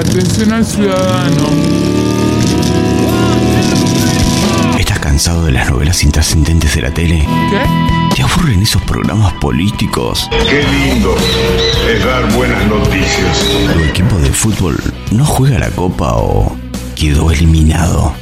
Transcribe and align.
Atención 0.00 0.50
al 0.54 0.64
ciudadano. 0.64 1.46
¿Estás 4.78 4.98
cansado 4.98 5.44
de 5.44 5.52
las 5.52 5.68
novelas 5.68 6.02
intrascendentes 6.02 6.74
de 6.74 6.80
la 6.80 6.90
tele? 6.90 7.18
¿Qué? 7.18 8.16
¿Te 8.16 8.22
aburren 8.22 8.62
esos 8.62 8.80
programas 8.80 9.34
políticos? 9.34 10.26
Qué 10.48 10.62
lindo 10.62 11.14
es 11.86 12.02
dar 12.02 12.32
buenas 12.32 12.64
noticias. 12.66 13.46
¿Tu 13.74 13.80
equipo 13.80 14.16
de 14.16 14.30
fútbol 14.30 14.82
no 15.10 15.26
juega 15.26 15.58
la 15.58 15.70
copa 15.70 16.14
o 16.14 16.56
quedó 16.96 17.30
eliminado? 17.30 18.14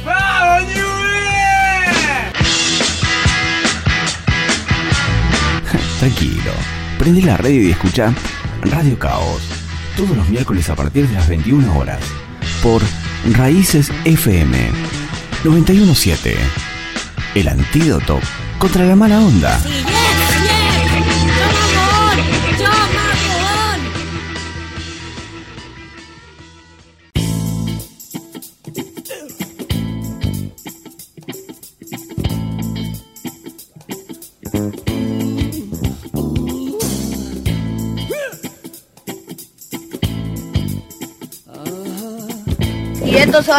Tranquilo, 5.99 6.51
prende 6.97 7.21
la 7.21 7.37
radio 7.37 7.61
y 7.61 7.71
escucha 7.71 8.13
Radio 8.63 8.99
Caos. 8.99 9.58
Todos 9.99 10.15
los 10.15 10.29
miércoles 10.29 10.69
a 10.69 10.77
partir 10.77 11.09
de 11.09 11.13
las 11.13 11.27
21 11.27 11.77
horas. 11.77 11.99
Por 12.63 12.81
Raíces 13.33 13.91
FM 14.05 14.57
917. 15.43 16.37
El 17.35 17.49
antídoto 17.49 18.17
contra 18.59 18.85
la 18.85 18.95
mala 18.95 19.19
onda. 19.19 19.59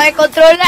Y 0.01 0.09
esto 0.09 0.23
se 0.23 0.41
va 0.41 0.47
a 0.47 0.57
controlar. 0.57 0.59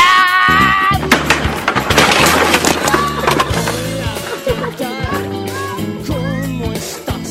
¿Cómo 6.06 6.72
estás? 6.72 7.28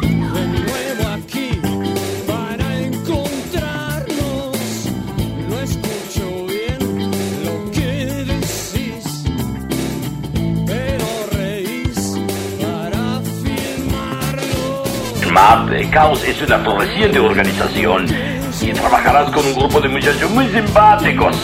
De 0.00 0.10
nuevo 0.10 1.04
aquí 1.14 1.50
para 2.26 2.66
encontrarnos. 2.78 4.56
No 5.48 5.56
escucho 5.60 6.26
bien 6.46 6.80
lo 7.44 7.54
que 7.70 7.90
decís, 8.24 9.04
pero 10.66 11.06
reís 11.32 11.98
para 12.60 13.04
filmarlo. 13.44 14.64
MAP 15.32 15.68
de 15.68 15.90
Caos 15.90 16.24
es 16.24 16.42
una 16.42 16.58
floreciente 16.58 17.18
organización 17.20 18.35
y 18.66 18.72
trabajarás 18.72 19.30
con 19.30 19.46
un 19.46 19.54
grupo 19.54 19.80
de 19.80 19.88
muchachos 19.88 20.28
muy 20.30 20.48
simpáticos. 20.48 21.36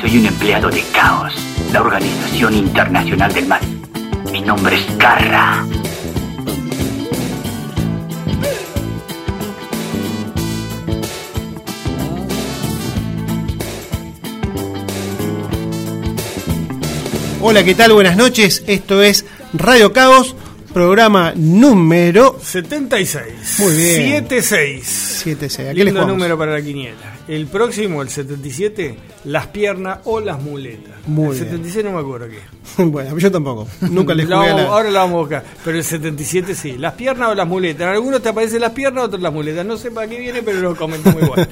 Soy 0.00 0.18
un 0.18 0.26
empleado 0.26 0.70
de 0.70 0.82
Caos, 0.92 1.34
la 1.72 1.80
Organización 1.80 2.54
Internacional 2.54 3.32
del 3.34 3.46
Mal. 3.46 3.60
Mi 4.30 4.40
nombre 4.42 4.76
es 4.76 4.86
Carra. 4.96 5.66
Hola, 17.40 17.62
¿qué 17.62 17.74
tal? 17.76 17.92
Buenas 17.92 18.16
noches. 18.16 18.64
Esto 18.66 19.00
es 19.00 19.24
Radio 19.52 19.92
Caos, 19.92 20.34
programa 20.74 21.32
número 21.36 22.36
76. 22.42 23.60
Muy 23.60 23.76
bien. 23.76 23.94
76. 23.94 24.84
76. 24.84 25.68
¿A 25.68 25.74
qué 25.74 25.84
Lindo 25.84 26.04
número 26.04 26.36
para 26.36 26.52
la 26.52 26.62
quiniela. 26.62 27.18
El 27.28 27.46
próximo, 27.46 28.02
el 28.02 28.08
77, 28.08 28.96
las 29.24 29.46
piernas 29.48 30.00
o 30.04 30.18
las 30.18 30.42
muletas. 30.42 30.96
Muy 31.06 31.28
el 31.28 31.32
bien. 31.34 31.44
76 31.44 31.84
no 31.84 31.92
me 31.92 32.00
acuerdo 32.00 32.28
qué. 32.28 32.40
bueno, 32.90 33.18
yo 33.18 33.30
tampoco. 33.30 33.66
Nunca 33.82 34.14
La 34.14 34.22
jugué 34.24 34.34
a 34.34 34.38
vamos- 34.38 34.62
la... 34.62 34.68
Ahora 34.68 34.90
la 34.90 35.00
vamos 35.00 35.14
a 35.14 35.18
buscar. 35.20 35.44
Pero 35.64 35.78
el 35.78 35.84
77 35.84 36.54
sí. 36.54 36.76
Las 36.78 36.94
piernas 36.94 37.30
o 37.30 37.34
las 37.34 37.46
muletas. 37.46 37.82
En 37.82 37.88
algunos 37.88 38.22
te 38.22 38.28
aparecen 38.28 38.60
las 38.60 38.72
piernas, 38.72 39.04
otros 39.04 39.20
las 39.22 39.32
muletas. 39.32 39.64
No 39.66 39.76
sé 39.76 39.90
para 39.90 40.08
qué 40.08 40.18
viene, 40.18 40.42
pero 40.42 40.60
lo 40.60 40.76
comentamos 40.76 41.22
igual. 41.22 41.48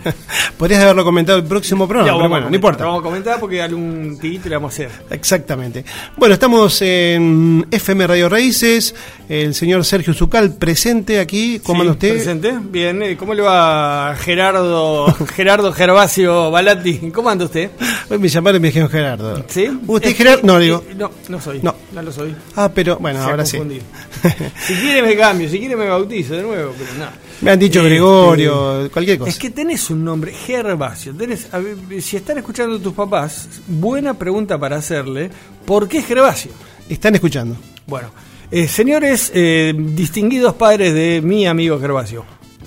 Podrías 0.57 0.83
haberlo 0.83 1.05
comentado 1.05 1.39
el 1.39 1.45
próximo 1.45 1.87
programa, 1.87 2.13
Ya, 2.13 2.17
pero 2.17 2.29
bueno, 2.29 2.49
no 2.51 2.55
importa. 2.55 2.85
Vamos 2.85 3.01
a 3.01 3.03
comentar 3.03 3.41
porque 3.41 3.61
algún 3.61 4.19
tirito 4.21 4.49
le 4.49 4.57
vamos 4.57 4.73
a 4.73 4.75
hacer. 4.75 4.91
Exactamente. 5.11 5.85
Bueno, 6.17 6.35
estamos 6.35 6.81
en 6.83 7.67
FM 7.71 8.07
Radio 8.07 8.29
Raíces. 8.29 8.95
El 9.29 9.55
señor 9.55 9.85
Sergio 9.85 10.15
Zucal 10.15 10.55
presente 10.55 11.19
aquí. 11.21 11.61
¿Cómo 11.63 11.81
Sí, 11.81 11.81
anda 11.83 11.93
usted? 11.93 12.15
Presente. 12.15 12.55
Bien. 12.71 13.03
eh, 13.03 13.17
¿Cómo 13.17 13.35
le 13.35 13.43
va 13.43 14.15
Gerardo 14.19 15.07
Gerardo 15.35 15.73
Gervasio 15.73 16.51
Balatti? 16.51 17.11
¿Cómo 17.13 17.29
anda 17.31 17.45
usted? 17.45 17.71
Hoy 18.09 18.19
me 18.19 18.29
llamaron 18.29 18.59
y 18.59 18.61
me 18.61 18.69
dijeron 18.69 18.89
Gerardo. 18.89 19.45
¿Sí? 19.49 19.69
¿Usted 19.87 20.09
Eh, 20.09 20.13
es 20.13 20.17
Gerardo? 20.17 20.41
No, 20.45 20.59
eh, 20.59 20.63
digo. 20.63 20.85
No, 20.97 21.11
no 21.29 21.41
soy. 21.41 21.61
No. 21.63 21.75
No, 21.93 22.03
lo 22.03 22.13
soy. 22.13 22.35
Ah, 22.55 22.71
pero 22.73 22.99
bueno, 22.99 23.23
Se 23.23 23.31
ahora 23.31 23.47
sí. 23.47 23.59
Si 24.67 24.75
quiere 24.75 25.03
me 25.03 25.17
cambio, 25.17 25.49
si 25.49 25.59
quiere 25.59 25.77
me 25.77 25.87
bautizo 25.89 26.35
de 26.35 26.43
nuevo, 26.43 26.73
pero 26.79 26.91
no. 26.99 27.07
Me 27.43 27.51
han 27.51 27.59
dicho 27.59 27.81
Este, 27.81 27.91
Gregorio, 27.91 28.91
cualquier 28.91 29.19
cosa. 29.19 29.31
Es 29.31 29.39
que 29.39 29.51
tenés 29.51 29.91
un 29.91 30.05
nombre, 30.05 30.33
Gervasio. 30.33 31.15
Tenés, 31.15 31.53
a 31.53 31.59
ver, 31.59 31.77
si 32.01 32.17
están 32.17 32.39
escuchando 32.39 32.79
tus 32.81 32.95
papás, 32.95 33.49
buena 33.67 34.15
pregunta 34.15 34.59
para 34.59 34.77
hacerle. 34.77 35.31
¿Por 35.65 35.89
qué 35.89 36.03
Gervasio? 36.03 36.53
Están 36.89 37.15
escuchando. 37.15 37.57
Bueno, 37.87 38.11
eh, 38.51 38.69
señores 38.69 39.31
eh, 39.35 39.75
distinguidos 39.77 40.55
padres 40.55 40.95
de 40.95 41.21
mi 41.23 41.47
amigo 41.47 41.79
Gervasio, 41.79 42.25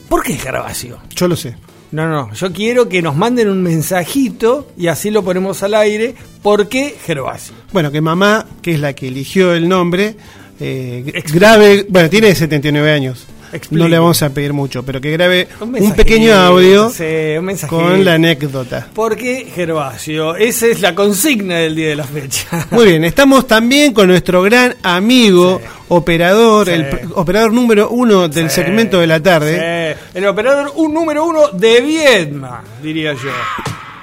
¿por 0.07 0.23
qué 0.23 0.35
Gervasio? 0.35 0.99
Yo 1.15 1.27
lo 1.27 1.35
sé. 1.35 1.55
No, 1.91 2.07
no, 2.07 2.31
yo 2.33 2.53
quiero 2.53 2.87
que 2.87 3.01
nos 3.01 3.15
manden 3.15 3.49
un 3.49 3.63
mensajito 3.63 4.67
y 4.77 4.87
así 4.87 5.09
lo 5.09 5.23
ponemos 5.23 5.63
al 5.63 5.73
aire. 5.73 6.13
¿Por 6.43 6.69
qué 6.69 6.95
Gervasio? 7.03 7.55
Bueno, 7.73 7.91
que 7.91 7.99
mamá, 7.99 8.45
que 8.61 8.73
es 8.73 8.79
la 8.79 8.93
que 8.93 9.07
eligió 9.07 9.53
el 9.53 9.67
nombre, 9.67 10.15
eh, 10.59 11.23
grabe, 11.33 11.87
bueno, 11.89 12.09
tiene 12.09 12.35
79 12.35 12.91
años. 12.91 13.25
Explique. 13.51 13.83
No 13.83 13.89
le 13.89 13.97
vamos 13.97 14.21
a 14.21 14.29
pedir 14.29 14.53
mucho, 14.53 14.83
pero 14.83 15.01
que 15.01 15.11
grabe 15.11 15.47
un, 15.59 15.93
pequeño 15.93 16.33
audio 16.33 16.89
sí, 16.89 17.03
un 17.37 17.45
mensajito. 17.45 17.81
con 17.81 18.05
la 18.05 18.13
anécdota. 18.13 18.87
¿Por 18.93 19.15
qué 19.15 19.51
Gervasio? 19.53 20.35
Esa 20.35 20.67
es 20.67 20.81
la 20.81 20.93
consigna 20.95 21.57
del 21.57 21.75
día 21.75 21.89
de 21.89 21.95
la 21.95 22.03
fecha. 22.03 22.67
Muy 22.71 22.85
bien, 22.85 23.03
estamos 23.03 23.47
también 23.47 23.93
con 23.93 24.07
nuestro 24.07 24.41
gran 24.43 24.75
amigo, 24.83 25.61
operador, 25.87 26.67
Sí. 26.67 26.73
el 26.73 26.87
operador 27.15 27.53
número 27.53 27.89
uno 27.89 28.27
del 28.27 28.49
segmento 28.49 28.99
de 28.99 29.07
la 29.07 29.21
tarde. 29.21 29.95
El 30.13 30.25
operador 30.27 30.71
un 30.75 30.93
número 30.93 31.25
uno 31.25 31.49
de 31.49 31.81
Viedma, 31.81 32.63
diría 32.81 33.13
yo. 33.13 33.29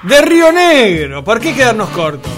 De 0.03 0.21
Río 0.21 0.51
Negro. 0.51 1.23
¿Por 1.23 1.39
qué 1.39 1.53
quedarnos 1.53 1.89
cortos? 1.89 2.31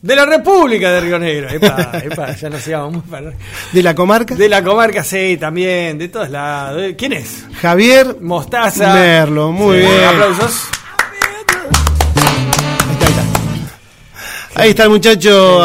De 0.00 0.14
la 0.14 0.24
República 0.26 0.90
de 0.92 1.00
Río 1.00 1.18
Negro. 1.18 1.48
Epa, 1.50 1.90
epa, 2.04 2.32
ya 2.34 2.48
nos 2.48 2.66
íbamos 2.68 2.92
muy 2.92 3.02
para... 3.02 3.32
De 3.72 3.82
la 3.82 3.94
comarca, 3.94 4.34
De 4.36 4.48
la 4.48 4.62
comarca, 4.62 5.02
sí, 5.02 5.36
también, 5.38 5.98
de 5.98 6.08
todos 6.08 6.30
lados. 6.30 6.80
¿Quién 6.96 7.12
es? 7.14 7.44
Javier 7.60 8.16
Mostaza. 8.20 8.94
Merlo, 8.94 9.50
muy 9.52 9.78
Sí, 9.78 9.86
bien. 9.88 10.04
Aplausos. 10.04 10.68
Ahí 14.58 14.70
está 14.70 14.84
el 14.84 14.90
muchacho, 14.90 15.60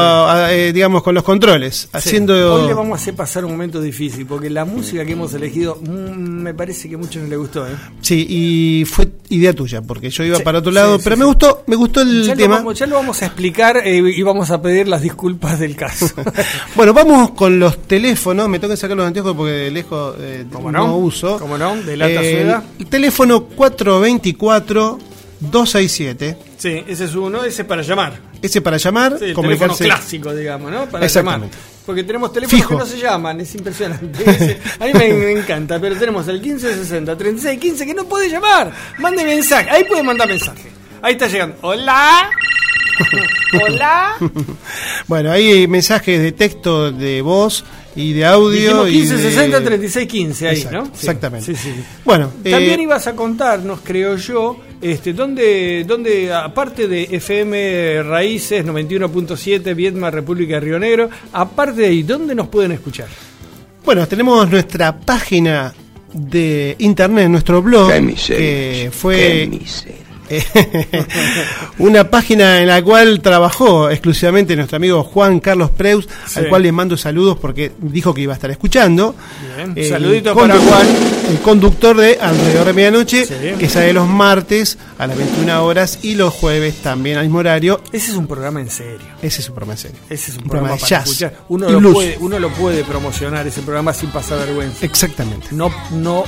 eh, 0.50 0.72
digamos, 0.74 1.04
con 1.04 1.16
los 1.16 1.24
controles, 1.24 1.90
haciendo... 1.92 2.36
Sí. 2.36 2.62
Hoy 2.64 2.68
le 2.68 2.74
vamos 2.74 3.00
a 3.00 3.02
hacer 3.02 3.16
pasar 3.16 3.44
un 3.46 3.52
momento 3.52 3.82
difícil 3.82 4.26
porque 4.26 4.50
la 4.50 4.66
música 4.66 5.04
que 5.06 5.14
hemos 5.14 5.34
elegido 5.34 5.78
mm, 5.82 6.44
me 6.44 6.54
parece 6.54 6.88
que 6.88 6.96
a 6.96 6.98
muchos 6.98 7.24
no 7.24 7.28
le 7.30 7.36
gustó. 7.38 7.66
¿eh? 7.68 7.72
Sí, 8.02 8.26
y 8.30 8.86
fue 8.86 9.08
idea 9.30 9.54
tuya, 9.54 9.82
porque 9.82 10.10
yo 10.10 10.24
iba 10.24 10.38
Sí, 10.38 10.44
para 10.44 10.60
otro 10.60 10.72
lado, 10.72 10.98
sí, 10.98 11.02
pero 11.04 11.16
sí, 11.16 11.20
me 11.20 11.26
sí. 11.26 11.30
gustó, 11.30 11.64
me 11.68 11.76
gustó 11.76 12.02
el 12.02 12.24
Ya 12.24 12.36
lo, 12.36 12.42
tema. 12.42 12.56
vamos, 12.58 12.80
ya 12.80 12.86
lo 12.86 12.96
vamos 12.96 13.22
a 13.22 13.26
explicar 13.26 13.78
eh, 13.86 13.98
y 13.98 14.22
vamos 14.22 14.52
a 14.52 14.62
pedir 14.62 14.88
las 14.88 15.02
disculpas 15.02 15.60
del 15.60 15.76
caso. 15.76 16.08
Bueno, 16.76 16.94
vamos 16.94 17.32
con 17.32 17.60
los 17.60 17.78
teléfonos. 17.88 18.48
Me 18.50 18.60
que 18.60 18.78
sacar 18.78 18.96
los 18.98 19.06
anteojos 19.06 19.36
porque 19.36 19.52
de 19.54 19.72
lejos 19.72 20.16
eh, 20.20 20.46
¿Cómo 20.52 20.72
no? 20.72 20.88
no? 20.88 20.98
uso. 20.98 21.38
¿Cómo 21.40 21.58
no? 21.58 21.76
De 21.76 21.96
lata 21.98 22.22
Eh, 22.24 22.32
suela. 22.32 22.64
El 22.80 22.86
teléfono 22.88 23.48
424-267. 23.50 26.36
sí, 26.58 26.84
ese 26.88 27.06
es 27.06 27.16
uno, 27.16 27.44
ese 27.44 27.62
es 27.64 27.68
para 27.68 27.82
llamar. 27.82 28.33
Ese 28.44 28.62
para 28.62 28.78
llamar, 28.78 29.12
Sí, 29.14 29.16
el 29.16 29.20
teléfono 29.34 29.36
comunicarse. 29.42 29.84
clásico, 29.86 30.36
digamos, 30.36 30.70
¿no? 30.72 30.78
Para 30.86 30.88
llamar. 30.90 31.04
Exactamente. 31.06 31.58
Porque 31.86 32.04
tenemos 32.04 32.32
teléfonos 32.32 32.62
Fijo. 32.62 32.70
que 32.70 32.76
no 32.76 32.86
se 32.86 32.98
llaman, 33.00 33.40
es 33.42 33.56
impresionante. 33.56 34.24
Ese- 34.30 34.60
a 34.80 34.86
mí 34.86 34.92
me, 34.94 35.14
me 35.14 35.32
encanta, 35.32 35.80
pero 35.80 35.96
tenemos 35.98 36.28
el 36.28 36.40
1560, 36.42 37.18
3615 37.18 37.86
que 37.86 37.94
no 37.94 38.06
puede 38.06 38.30
llamar. 38.30 38.72
Mande 39.00 39.24
mensaje, 39.26 39.70
ahí 39.72 39.84
puede 39.86 40.04
mandar 40.04 40.28
mensaje. 40.28 40.72
Ahí 41.02 41.14
está 41.14 41.28
llegando. 41.28 41.56
Hola. 41.62 42.30
Hola. 43.66 44.16
Bueno, 45.08 45.32
hay 45.32 45.68
mensajes 45.68 46.22
de 46.22 46.32
texto 46.32 46.92
de 46.92 47.22
voz 47.22 47.64
y 47.96 48.14
de 48.14 48.26
audio. 48.26 48.86
Dijimos 48.86 48.90
y 48.90 48.94
15, 48.94 49.16
de- 49.18 49.24
60, 49.32 49.64
36, 49.64 50.08
15 50.08 50.48
ahí, 50.48 50.56
Exacto, 50.58 50.78
¿no? 50.78 50.86
Sí, 50.86 50.92
Exactamente. 50.96 51.46
sí, 51.46 51.56
sí. 51.56 51.84
Bueno, 52.06 52.28
También 52.44 52.80
eh, 52.80 52.84
ibas 52.84 53.08
a 53.08 53.16
contarnos, 53.16 53.80
creo 53.84 54.16
yo, 54.18 54.58
este, 54.84 55.14
dónde, 55.14 55.86
dónde, 55.88 56.34
aparte 56.34 56.88
de 56.88 57.04
FM 57.04 58.04
Raíces 58.04 58.66
91.7, 58.66 59.74
Viedma, 59.74 60.12
República 60.12 60.56
de 60.56 60.60
Río 60.60 60.78
Negro, 60.78 61.10
aparte 61.32 61.82
de 61.82 61.88
ahí, 61.88 62.04
¿dónde 62.04 62.36
nos 62.36 62.50
pueden 62.50 62.74
escuchar? 62.74 63.08
Bueno, 63.86 64.06
tenemos 64.08 64.50
nuestra 64.50 64.98
página 65.00 65.74
de 66.14 66.76
internet, 66.80 67.30
nuestro 67.30 67.62
blog, 67.62 67.92
Qué 67.92 68.02
miseria, 68.02 68.40
que 68.40 68.84
qué 68.84 68.92
fue 68.92 69.48
miseria. 69.50 70.03
una 71.80 72.10
página 72.10 72.62
en 72.62 72.68
la 72.68 72.82
cual 72.82 73.22
trabajó 73.22 73.90
exclusivamente 73.90 74.56
nuestro 74.56 74.78
amigo 74.78 75.04
Juan 75.04 75.40
Carlos 75.40 75.70
Preus, 75.72 76.08
Sí. 76.26 76.40
al 76.40 76.50
cual 76.50 76.64
le 76.64 76.72
mando 76.72 76.98
saludos 76.98 77.38
porque 77.40 77.72
dijo 77.80 78.14
que 78.14 78.22
iba 78.22 78.34
a 78.34 78.36
estar 78.36 78.50
escuchando. 78.52 79.16
Bien, 79.74 79.90
saludito 79.90 80.36
para 80.36 80.58
Juan. 80.58 80.88
El 81.30 81.40
conductor 81.40 81.96
de 81.98 82.18
Alrededor 82.20 82.68
de 82.68 82.74
Medianoche, 82.74 83.26
Sí. 83.26 83.34
que 83.60 83.70
sale 83.70 83.94
los 83.94 84.08
martes 84.08 84.78
a 84.98 85.08
las 85.08 85.18
21 85.18 85.64
horas 85.64 86.00
y 86.02 86.16
los 86.16 86.34
jueves 86.34 86.76
también 86.82 87.18
al 87.18 87.24
mismo 87.26 87.40
horario. 87.40 87.82
Ese 87.92 88.12
es 88.12 88.18
un 88.18 88.28
programa 88.28 88.60
en 88.62 88.70
serio. 88.70 89.13
Ese 89.24 89.40
es 89.40 89.46
su 89.46 89.54
programa 89.54 89.78
serio. 89.78 89.98
Ese 90.10 90.32
es 90.32 90.38
un, 90.38 90.44
Un 90.44 90.50
programa, 90.50 90.76
programa 90.76 90.82
para 90.82 90.90
jazz 90.90 91.04
escuchar. 91.10 91.34
Uno 91.50 91.70
lo, 91.70 91.80
blues. 91.80 91.94
puede, 91.94 92.18
uno 92.20 92.40
lo 92.40 92.50
puede 92.50 92.84
promocionar 92.84 93.48
ese 93.48 93.62
programa 93.62 93.94
sin 93.94 94.10
pasar 94.12 94.38
vergüenza. 94.40 94.86
Exactamente. 94.86 95.48
No, 95.52 95.72
no 95.94 96.24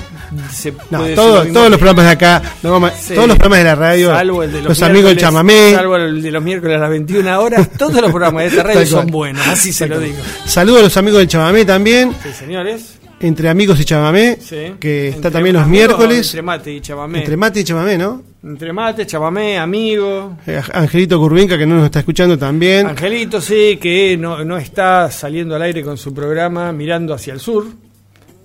se 0.51 0.71
No, 0.89 0.99
puede 0.99 1.15
todo- 1.15 1.39
mismo 1.43 1.53
todos 1.53 1.69
los 1.69 1.77
programas 1.79 2.05
de 2.05 2.11
acá, 2.11 2.41
no 2.63 2.71
vamos 2.71 2.91
a- 2.91 2.95
Sí. 2.97 3.13
todos 3.13 3.27
los 3.27 3.37
programas 3.37 3.59
de 3.59 3.63
la 3.65 3.75
radio, 3.75 4.11
Salvo 4.11 4.43
el 4.43 4.51
de 4.51 4.57
los, 4.61 4.69
los, 4.69 4.81
amigos 4.81 5.09
del 5.09 5.17
chamamé, 5.19 5.73
Salvo 5.75 5.95
el 5.97 6.21
de 6.21 6.31
los 6.31 6.43
miércoles 6.43 6.77
a 6.77 6.79
las 6.79 6.89
21 6.89 7.39
horas, 7.39 7.69
todos 7.77 8.01
los 8.01 8.09
programas 8.11 8.43
de 8.43 8.47
esta 8.49 8.63
radio 8.63 8.85
son 8.87 9.07
buenos, 9.07 9.45
así 9.47 9.73
se 9.73 9.87
lo 9.87 9.99
digo. 9.99 10.17
Saludos 10.45 10.79
a 10.79 10.83
los 10.83 10.97
amigos 10.97 11.19
del 11.19 11.27
chamamé 11.27 11.65
también, 11.65 12.15
Sí, 12.23 12.29
señores. 12.37 12.94
Entre 13.19 13.49
amigos 13.49 13.79
y 13.79 13.85
chamamé, 13.85 14.37
Sí. 14.41 14.73
que 14.79 15.07
está 15.07 15.17
Entre 15.17 15.31
también 15.31 15.55
los 15.55 15.67
miércoles, 15.67 16.27
Entre 16.27 16.41
mate 16.41 16.71
y 16.73 16.81
chamamé. 16.81 17.19
entre 17.19 17.37
mate 17.37 17.59
y 17.59 17.63
chamamé, 17.63 17.97
¿no? 17.97 18.23
Entre 18.43 18.71
mate, 18.73 19.07
chamamé, 19.07 19.57
amigo. 19.57 20.37
Eh, 20.45 20.61
Angelito 20.73 21.17
Curvinca, 21.17 21.57
que 21.57 21.65
no 21.65 21.77
nos 21.77 21.85
está 21.85 21.99
escuchando 21.99 22.37
también. 22.37 22.85
Angelito, 22.85 23.41
sí, 23.41 23.79
que 23.81 24.15
no, 24.17 24.43
no 24.45 24.57
está 24.57 25.09
saliendo 25.09 25.55
al 25.55 25.63
aire 25.63 25.81
con 25.81 25.97
su 25.97 26.13
programa 26.13 26.71
mirando 26.71 27.13
hacia 27.15 27.33
el 27.33 27.39
sur. 27.39 27.65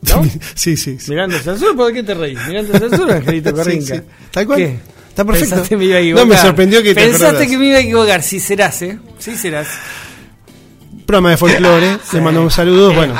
¿No? 0.02 0.24
sí, 0.54 0.76
sí, 0.78 0.98
sí. 0.98 1.10
Mirando 1.10 1.36
hacia 1.36 1.52
el 1.52 1.58
sur, 1.58 1.76
¿por 1.76 1.92
qué 1.92 2.02
te 2.02 2.14
reís? 2.14 2.38
Mirando 2.48 2.74
hacia 2.74 2.86
el 2.86 2.96
sur, 2.96 3.10
Angelito 3.12 3.50
Sí, 3.54 3.54
Corrinca. 3.56 3.94
sí. 3.96 4.00
Tal 4.30 4.46
cual. 4.46 4.58
¿Qué? 4.58 4.76
Está 5.10 5.24
perfecto. 5.24 5.50
Pensaste 5.50 5.68
que 5.68 5.76
me 5.76 5.84
iba 5.84 5.96
a 5.96 5.98
No, 5.98 6.04
equivocar. 6.04 6.26
me 6.28 6.36
sorprendió 6.38 6.82
que 6.82 6.88
te 6.94 7.00
Pensaste 7.02 7.26
acordaras. 7.26 7.50
que 7.50 7.58
me 7.58 7.66
iba 7.66 7.76
a 7.76 7.80
equivocar. 7.80 8.22
Sí 8.22 8.40
serás, 8.40 8.80
¿eh? 8.82 8.98
Sí 9.18 9.36
serás. 9.36 9.66
Programa 11.06 11.30
de 11.30 11.36
folclore, 11.36 11.96
le 12.12 12.20
mandamos 12.20 12.54
saludos. 12.54 12.94
Bueno, 12.94 13.14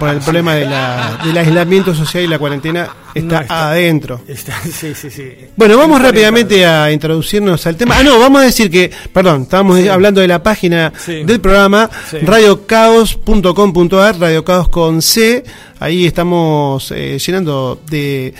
por 0.00 0.08
el 0.08 0.18
problema 0.18 0.54
de 0.54 0.64
la, 0.66 1.20
del 1.24 1.36
aislamiento 1.38 1.94
social 1.94 2.24
y 2.24 2.26
la 2.26 2.38
cuarentena, 2.38 2.88
está, 3.14 3.36
No, 3.36 3.40
está- 3.42 3.68
adentro. 3.70 4.20
Está- 4.26 4.60
sí, 4.62 4.94
sí, 4.94 5.10
sí. 5.10 5.32
Bueno, 5.56 5.76
vamos 5.76 5.98
Está 5.98 6.08
rápidamente 6.10 6.66
a 6.66 6.90
introducirnos 6.90 7.64
al 7.66 7.76
tema. 7.76 7.96
Ah, 7.98 8.02
no, 8.02 8.18
vamos 8.18 8.42
a 8.42 8.44
decir 8.44 8.70
que, 8.70 8.90
perdón, 9.12 9.42
estábamos 9.42 9.78
hablando 9.88 10.20
de 10.20 10.28
la 10.28 10.42
página 10.42 10.92
Sí. 10.98 11.22
del 11.24 11.40
programa, 11.40 11.88
Sí. 12.10 12.18
radiocaos.com.ar, 12.18 14.18
Radio 14.18 14.44
Caos 14.44 14.68
con 14.68 15.00
C. 15.02 15.44
Ahí 15.80 16.06
estamos 16.06 16.90
eh, 16.90 17.18
llenando 17.24 17.80
de, 17.88 18.34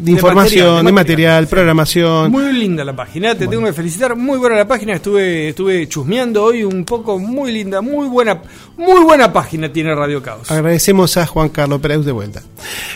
de 0.00 0.12
información, 0.12 0.86
de 0.86 0.92
material, 0.92 1.46
programación. 1.46 2.30
Muy 2.30 2.52
linda 2.52 2.84
la 2.84 2.96
página, 2.96 3.34
te 3.34 3.46
tengo 3.46 3.64
que 3.66 3.72
felicitar. 3.72 4.16
Muy 4.16 4.38
buena 4.38 4.56
la 4.56 4.66
página, 4.66 4.94
estuve 4.94 5.50
estuve 5.50 5.88
chusmeando 5.88 6.42
hoy 6.44 6.64
un 6.64 6.84
poco, 6.84 7.18
muy 7.18 7.52
linda, 7.52 7.80
muy 7.80 8.08
buena, 8.08 8.40
muy 8.76 9.02
buena 9.04 9.32
página 9.32 9.70
tiene 9.70 9.94
Radio 9.94 10.22
Caos. 10.22 10.50
Agradecemos 10.50 11.16
a 11.16 11.26
Juan 11.26 11.50
Carlos 11.50 11.80
Pérez 11.80 12.04
de 12.04 12.12
vuelta. 12.12 12.42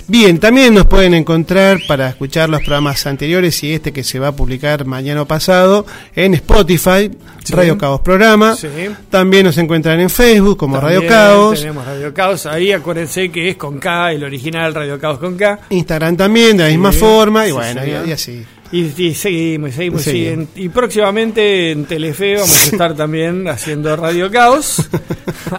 Bien, 0.08 0.38
también 0.38 0.74
nos 0.74 0.86
pueden 0.86 1.14
encontrar 1.14 1.78
para 1.86 2.08
escuchar 2.08 2.48
los 2.48 2.60
programas 2.60 3.06
anteriores 3.06 3.62
y 3.62 3.72
este 3.72 3.92
que 3.92 4.02
se 4.02 4.18
va 4.18 4.28
a 4.28 4.32
publicar 4.36 4.84
mañana 4.86 5.22
o 5.22 5.26
pasado 5.26 5.86
en 6.14 6.34
Spotify, 6.34 7.10
Sí. 7.44 7.52
Radio 7.52 7.76
Caos 7.76 8.00
Programa. 8.00 8.56
Sí. 8.56 8.68
También 9.10 9.44
nos 9.44 9.58
encuentran 9.58 10.00
en 10.00 10.08
Facebook 10.08 10.56
como 10.56 10.80
También 10.80 11.02
Radio 11.02 11.10
Caos. 11.10 11.60
Tenemos 11.60 11.84
Radio 11.84 12.14
Caos, 12.14 12.46
ahí 12.46 12.72
acuérdense 12.72 13.30
que 13.30 13.50
es 13.50 13.56
con 13.56 13.78
K, 13.78 14.12
el 14.12 14.24
original 14.24 14.74
Radio 14.74 14.98
Caos 14.98 15.18
con 15.18 15.36
K. 15.36 15.60
Instagram 15.68 16.16
también, 16.16 16.56
de 16.56 16.64
la 16.64 16.70
misma 16.70 16.90
forma, 16.94 17.44
y 17.44 17.48
sí, 17.48 17.52
bueno, 17.54 17.80
y, 17.86 18.08
y 18.08 18.12
así. 18.12 18.44
Y, 18.72 18.90
y 19.02 19.14
seguimos, 19.14 19.70
y 19.70 19.72
seguimos, 19.72 20.02
Sí. 20.02 20.26
en- 20.26 20.48
y 20.56 20.68
próximamente 20.68 21.70
en 21.70 21.84
Telefe 21.84 22.34
vamos 22.36 22.50
a 22.50 22.64
estar 22.64 22.96
también 22.96 23.46
haciendo 23.46 23.94
Radio 23.94 24.30
Caos 24.32 24.88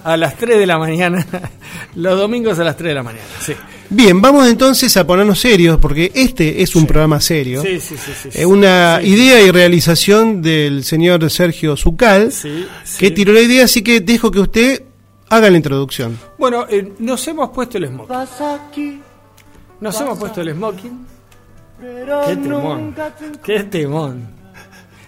a 0.04 0.18
las 0.18 0.36
3 0.38 0.58
de 0.60 0.66
la 0.66 0.78
mañana, 0.78 1.26
los 1.96 2.18
domingos 2.20 2.60
a 2.60 2.64
las 2.66 2.76
3 2.76 2.90
de 2.90 2.96
la 2.96 3.04
mañana. 3.04 3.24
Sí, 3.40 3.54
Bien, 3.90 4.20
vamos 4.20 4.48
entonces 4.50 4.98
a 4.98 5.06
ponernos 5.06 5.40
serios, 5.40 5.78
porque 5.78 6.12
este 6.16 6.62
es 6.64 6.76
un 6.76 6.88
programa 6.88 7.22
serio. 7.22 7.62
sí, 7.62 7.80
sí. 7.80 7.96
sí, 7.96 8.12
sí, 8.24 8.30
sí. 8.32 8.40
Es 8.40 8.46
una 8.46 9.00
Sí, 9.02 9.08
idea 9.10 9.42
y 9.44 9.52
realización 9.52 10.42
del 10.42 10.84
señor 10.84 11.30
Sergio 11.30 11.78
Zucal, 11.78 12.32
sí, 12.32 12.66
que 13.00 13.08
sí. 13.10 13.14
tiró 13.14 13.32
la 13.32 13.42
idea, 13.42 13.66
así 13.66 13.82
que 13.84 14.02
dejo 14.02 14.32
que 14.32 14.40
usted 14.40 14.84
haga 15.30 15.50
la 15.52 15.58
introducción. 15.58 16.18
Bueno, 16.38 16.66
eh, 16.70 16.94
nos 17.00 17.26
hemos 17.28 17.50
puesto 17.52 17.78
el 17.78 17.88
smoking. 17.88 19.02
Nos 19.80 20.02
hemos 20.02 20.18
puesto 20.18 20.42
el 20.42 20.52
smoking. 20.54 21.06
Qué 21.80 22.36
temón. 22.36 22.96
Qué 23.44 23.64
temón. 23.64 24.36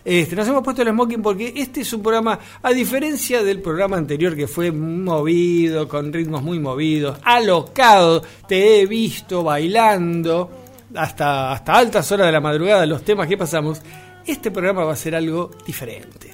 Este, 0.03 0.37
nos 0.37 0.47
hemos 0.47 0.63
puesto 0.63 0.83
el 0.83 0.87
smoking 0.89 1.21
porque 1.21 1.53
este 1.57 1.81
es 1.81 1.91
un 1.91 2.01
programa, 2.01 2.39
a 2.63 2.71
diferencia 2.71 3.43
del 3.43 3.61
programa 3.61 3.97
anterior 3.97 4.37
que 4.37 4.47
fue 4.47 4.71
movido, 4.71 5.85
con 5.89 6.13
ritmos 6.13 6.41
muy 6.41 6.59
movidos, 6.59 7.19
alocado, 7.25 8.23
te 8.47 8.79
he 8.79 8.85
visto 8.85 9.43
bailando 9.43 10.49
hasta, 10.95 11.51
hasta 11.51 11.73
altas 11.73 12.09
horas 12.13 12.27
de 12.27 12.31
la 12.31 12.39
madrugada 12.39 12.85
los 12.85 13.03
temas 13.03 13.27
que 13.27 13.37
pasamos, 13.37 13.81
este 14.25 14.49
programa 14.49 14.85
va 14.85 14.93
a 14.93 14.95
ser 14.95 15.13
algo 15.13 15.51
diferente. 15.65 16.31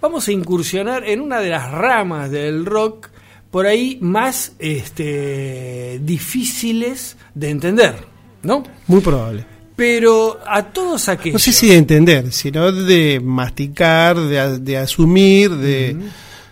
Vamos 0.00 0.28
a 0.28 0.32
incursionar 0.32 1.04
en 1.04 1.20
una 1.20 1.40
de 1.40 1.50
las 1.50 1.72
ramas 1.72 2.30
del 2.30 2.64
rock 2.64 3.08
por 3.50 3.66
ahí 3.66 3.98
más 4.00 4.52
este, 4.60 5.98
difíciles 6.00 7.16
de 7.34 7.50
entender, 7.50 8.13
¿no? 8.44 8.62
Muy 8.86 9.00
probable. 9.00 9.44
Pero 9.76 10.38
a 10.46 10.62
todos 10.62 11.08
aquellos... 11.08 11.34
No 11.34 11.38
sé 11.40 11.52
si 11.52 11.68
de 11.68 11.76
entender, 11.76 12.30
sino 12.32 12.70
de 12.70 13.20
masticar, 13.22 14.16
de, 14.18 14.58
de 14.60 14.76
asumir, 14.78 15.50
de... 15.50 15.96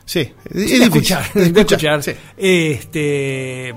Sí, 0.04 0.18
es 0.20 0.26
Sí, 0.26 0.32
de 0.50 0.62
difícil, 0.62 0.82
escuchar, 0.82 1.32
de 1.32 1.42
escuchar, 1.44 2.00
escuchar. 2.00 2.02
sí. 2.02 2.12
Este, 2.36 3.74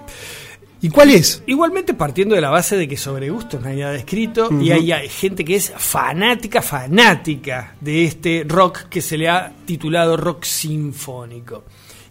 ¿Y 0.82 0.90
cuál 0.90 1.12
es? 1.12 1.42
igualmente 1.46 1.94
partiendo 1.94 2.36
de 2.36 2.42
la 2.42 2.50
base 2.50 2.76
de 2.76 2.88
que 2.88 2.98
sobre 2.98 3.30
gustos 3.30 3.62
no 3.62 3.70
hay 3.70 3.78
nada 3.80 3.96
escrito 3.96 4.50
y 4.62 4.72
hay, 4.72 4.92
hay 4.92 5.08
gente 5.10 5.46
que 5.46 5.56
es 5.56 5.72
fanática, 5.78 6.62
fanática 6.62 7.76
de 7.80 8.06
este 8.06 8.44
rock 8.48 8.84
que 8.90 9.02
se 9.02 9.18
le 9.18 9.30
ha 9.30 9.52
titulado 9.66 10.18
rock 10.18 10.44
sinfónico. 10.44 11.64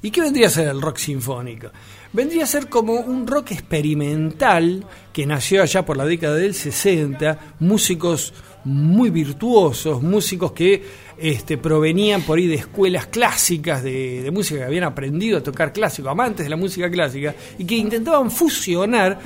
¿Y 0.02 0.10
qué 0.10 0.20
vendría 0.20 0.46
a 0.46 0.50
ser 0.50 0.68
el 0.68 0.80
rock 0.80 0.98
sinfónico? 0.98 1.68
Vendría 2.14 2.44
a 2.44 2.46
ser 2.46 2.68
como 2.68 2.94
un 2.94 3.26
rock 3.26 3.50
experimental 3.50 4.84
que 5.12 5.26
nació 5.26 5.62
allá 5.62 5.84
por 5.84 5.96
la 5.96 6.04
década 6.06 6.36
del 6.36 6.54
60, 6.54 7.38
músicos 7.58 8.32
muy 8.64 9.10
virtuosos, 9.10 10.00
músicos 10.00 10.52
que 10.52 10.82
este, 11.18 11.58
provenían 11.58 12.22
por 12.22 12.38
ahí 12.38 12.46
de 12.46 12.54
escuelas 12.54 13.06
clásicas 13.08 13.82
de, 13.82 14.22
de 14.22 14.30
música 14.30 14.60
que 14.60 14.64
habían 14.66 14.84
aprendido 14.84 15.38
a 15.38 15.42
tocar 15.42 15.72
clásico, 15.72 16.08
amantes 16.08 16.46
de 16.46 16.50
la 16.50 16.56
música 16.56 16.88
clásica, 16.88 17.34
y 17.58 17.64
que 17.64 17.74
intentaban 17.74 18.30
fusionar 18.30 19.18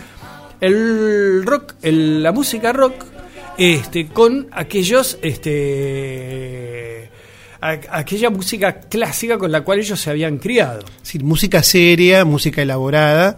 el 0.61 1.45
rock, 1.45 1.75
el- 1.83 2.23
la 2.23 2.33
música 2.33 2.73
rock, 2.73 3.05
este, 3.59 4.09
con 4.09 4.49
aquellos, 4.51 5.19
este, 5.23 7.11
a- 7.61 7.79
aquella 7.91 8.31
música 8.31 8.81
clásica 8.81 9.39
con 9.39 9.51
la 9.53 9.63
cual 9.63 9.79
ellos 9.81 10.01
se 10.01 10.11
habían 10.11 10.39
criado. 10.39 10.85
Sí, 11.03 11.19
música 11.19 11.63
seria, 11.63 12.25
música 12.25 12.63
elaborada, 12.63 13.37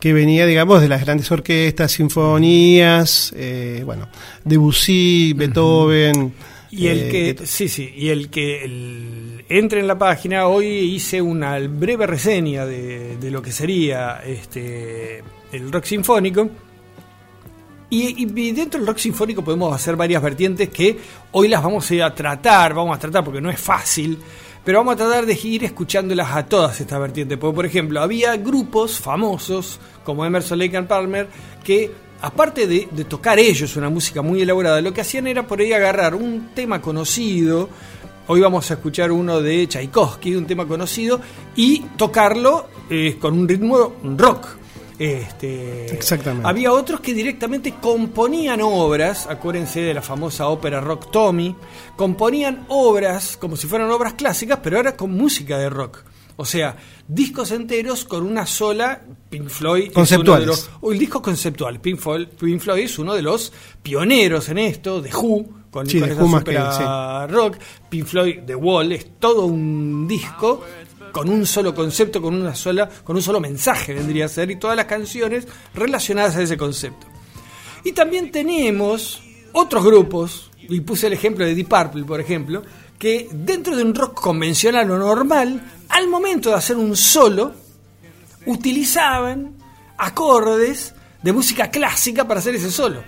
que 0.00 0.12
venía, 0.12 0.46
digamos, 0.46 0.80
de 0.80 0.88
las 0.88 1.00
grandes 1.04 1.30
orquestas, 1.30 1.92
sinfonías, 1.92 3.32
eh, 3.36 3.82
bueno, 3.84 4.08
Debussy, 4.44 5.32
Beethoven. 5.34 6.32
Y 6.70 6.88
el 6.88 6.98
eh, 7.04 7.34
que, 7.36 7.46
sí, 7.46 7.68
sí, 7.68 7.90
y 7.96 8.08
el 8.10 8.28
que 8.28 8.64
el- 8.64 9.44
entre 9.48 9.80
en 9.80 9.86
la 9.86 9.98
página, 9.98 10.46
hoy 10.46 10.66
hice 10.66 11.20
una 11.22 11.58
breve 11.60 12.06
reseña 12.06 12.66
de, 12.66 13.16
de 13.16 13.30
lo 13.30 13.40
que 13.42 13.52
sería 13.52 14.20
este 14.24 15.22
el 15.50 15.72
rock 15.72 15.84
sinfónico. 15.84 16.50
Y, 17.90 18.52
dentro 18.52 18.78
del 18.78 18.86
rock 18.86 18.98
sinfónico 18.98 19.42
podemos 19.42 19.74
hacer 19.74 19.96
varias 19.96 20.22
vertientes 20.22 20.68
que 20.68 20.98
hoy 21.32 21.48
las 21.48 21.62
vamos 21.62 21.90
a 21.90 22.14
tratar, 22.14 22.74
vamos 22.74 22.94
a 22.94 23.00
tratar 23.00 23.24
porque 23.24 23.40
no 23.40 23.48
es 23.48 23.58
fácil, 23.58 24.18
pero 24.62 24.80
vamos 24.80 24.94
a 24.94 24.96
tratar 24.98 25.24
de 25.24 25.38
ir 25.42 25.64
escuchándolas 25.64 26.30
a 26.32 26.44
todas 26.44 26.78
estas 26.78 27.00
vertientes. 27.00 27.38
Porque, 27.38 27.54
por 27.54 27.64
ejemplo, 27.64 28.02
había 28.02 28.36
grupos 28.36 28.98
famosos 28.98 29.80
como 30.04 30.26
Emerson 30.26 30.58
Lake 30.58 30.76
and 30.76 30.86
Palmer 30.86 31.28
que, 31.64 31.90
aparte 32.20 32.66
de, 32.66 32.88
de 32.90 33.04
tocar 33.04 33.38
ellos 33.38 33.74
una 33.76 33.88
música 33.88 34.20
muy 34.20 34.42
elaborada, 34.42 34.82
lo 34.82 34.92
que 34.92 35.00
hacían 35.00 35.26
era 35.26 35.46
por 35.46 35.60
ahí 35.60 35.72
agarrar 35.72 36.14
un 36.14 36.50
tema 36.54 36.82
conocido. 36.82 37.70
Hoy 38.26 38.42
vamos 38.42 38.70
a 38.70 38.74
escuchar 38.74 39.10
uno 39.10 39.40
de 39.40 39.66
Tchaikovsky, 39.66 40.36
un 40.36 40.46
tema 40.46 40.68
conocido, 40.68 41.22
y 41.56 41.80
tocarlo 41.96 42.68
eh, 42.90 43.16
con 43.18 43.38
un 43.38 43.48
ritmo 43.48 43.94
rock. 44.02 44.58
Este, 44.98 45.86
Exactamente. 45.94 46.48
Había 46.48 46.72
otros 46.72 47.00
que 47.00 47.14
directamente 47.14 47.74
componían 47.80 48.60
obras, 48.62 49.26
acuérdense 49.28 49.80
de 49.80 49.94
la 49.94 50.02
famosa 50.02 50.48
ópera 50.48 50.80
Rock 50.80 51.10
Tommy, 51.12 51.54
componían 51.96 52.64
obras 52.68 53.36
como 53.36 53.56
si 53.56 53.66
fueran 53.66 53.90
obras 53.90 54.14
clásicas, 54.14 54.58
pero 54.62 54.76
ahora 54.78 54.96
con 54.96 55.12
música 55.12 55.56
de 55.58 55.70
rock. 55.70 55.98
O 56.40 56.44
sea, 56.44 56.76
discos 57.08 57.50
enteros 57.50 58.04
con 58.04 58.24
una 58.24 58.46
sola 58.46 59.02
Pink 59.28 59.48
Floyd. 59.48 59.90
de 60.40 60.46
los- 60.46 60.70
o 60.80 60.92
el 60.92 60.98
disco 60.98 61.20
conceptual. 61.20 61.80
Pink 61.80 61.98
Floyd, 61.98 62.28
Pink 62.38 62.60
Floyd 62.60 62.82
es 62.84 62.98
uno 62.98 63.14
de 63.14 63.22
los 63.22 63.52
pioneros 63.82 64.48
en 64.48 64.58
esto, 64.58 65.00
de 65.02 65.10
Who, 65.12 65.46
con, 65.70 65.86
Sí, 65.88 65.98
con 65.98 66.08
The 66.08 66.14
esas 66.14 66.22
Who 66.24 66.28
más 66.28 66.44
que- 66.44 66.50
óperas 66.50 67.30
rock. 67.30 67.56
Pink 67.88 68.06
Floyd, 68.06 68.38
The 68.46 68.54
Wall, 68.54 68.92
es 68.92 69.18
todo 69.18 69.46
un 69.46 70.06
disco 70.06 70.62
con 71.12 71.28
un 71.28 71.46
solo 71.46 71.74
concepto, 71.74 72.20
con 72.20 72.34
una 72.34 72.54
sola, 72.54 72.88
con 73.04 73.16
un 73.16 73.22
solo 73.22 73.40
mensaje 73.40 73.94
vendría 73.94 74.26
a 74.26 74.28
ser, 74.28 74.50
y 74.50 74.56
todas 74.56 74.76
las 74.76 74.86
canciones 74.86 75.46
relacionadas 75.74 76.36
a 76.36 76.42
ese 76.42 76.56
concepto. 76.56 77.06
Y 77.84 77.92
también 77.92 78.30
tenemos 78.30 79.20
otros 79.52 79.84
grupos, 79.84 80.50
y 80.68 80.80
puse 80.80 81.06
el 81.06 81.12
ejemplo 81.14 81.44
de 81.44 81.54
Deep 81.54 81.68
Purple, 81.68 82.04
por 82.04 82.20
ejemplo, 82.20 82.62
que 82.98 83.28
dentro 83.30 83.76
de 83.76 83.84
un 83.84 83.94
rock 83.94 84.20
convencional 84.20 84.90
o 84.90 84.98
normal, 84.98 85.62
al 85.88 86.08
momento 86.08 86.50
de 86.50 86.56
hacer 86.56 86.76
un 86.76 86.96
solo, 86.96 87.52
utilizaban 88.46 89.54
acordes 89.96 90.94
de 91.22 91.32
música 91.32 91.70
clásica 91.70 92.26
para 92.26 92.40
hacer 92.40 92.54
ese 92.54 92.70
solo. 92.70 93.02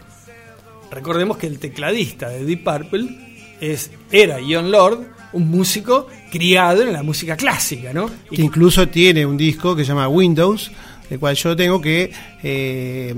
Recordemos 0.90 1.36
que 1.36 1.46
el 1.46 1.58
tecladista 1.58 2.28
de 2.28 2.44
Deep 2.44 2.64
Purple 2.64 3.56
es, 3.60 3.90
era 4.10 4.38
John 4.46 4.70
Lord, 4.70 5.06
un 5.32 5.48
músico 5.48 6.08
criado 6.30 6.82
en 6.82 6.92
la 6.92 7.02
música 7.02 7.36
clásica, 7.36 7.92
¿no? 7.92 8.10
Y 8.30 8.36
que 8.36 8.42
incluso 8.42 8.88
tiene 8.88 9.26
un 9.26 9.36
disco 9.36 9.74
que 9.76 9.82
se 9.84 9.88
llama 9.88 10.08
Windows, 10.08 10.70
el 11.10 11.18
cual 11.18 11.34
yo 11.36 11.54
tengo 11.56 11.80
que 11.80 12.10
eh, 12.42 13.14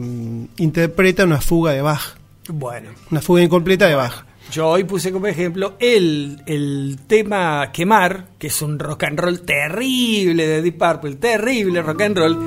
interpreta 0.59 1.25
una 1.25 1.40
fuga 1.40 1.73
de 1.73 1.83
Bach, 1.83 2.16
bueno, 2.49 2.90
una 3.11 3.21
fuga 3.21 3.42
incompleta 3.42 3.87
de 3.87 3.95
Bach. 3.95 4.25
Yo 4.50 4.69
hoy 4.69 4.85
puse 4.85 5.12
como 5.12 5.26
ejemplo 5.28 5.76
el, 5.78 6.42
el 6.47 6.99
tema 7.07 7.71
Quemar, 7.73 8.26
que 8.38 8.49
es 8.49 8.61
un 8.61 8.78
rock 8.78 9.04
and 9.04 9.19
roll 9.19 9.40
terrible 9.42 10.47
de 10.47 10.61
Deep 10.62 10.76
Purple, 10.78 11.14
terrible 11.14 11.81
rock 11.81 12.02
and 12.02 12.19
roll. 12.19 12.38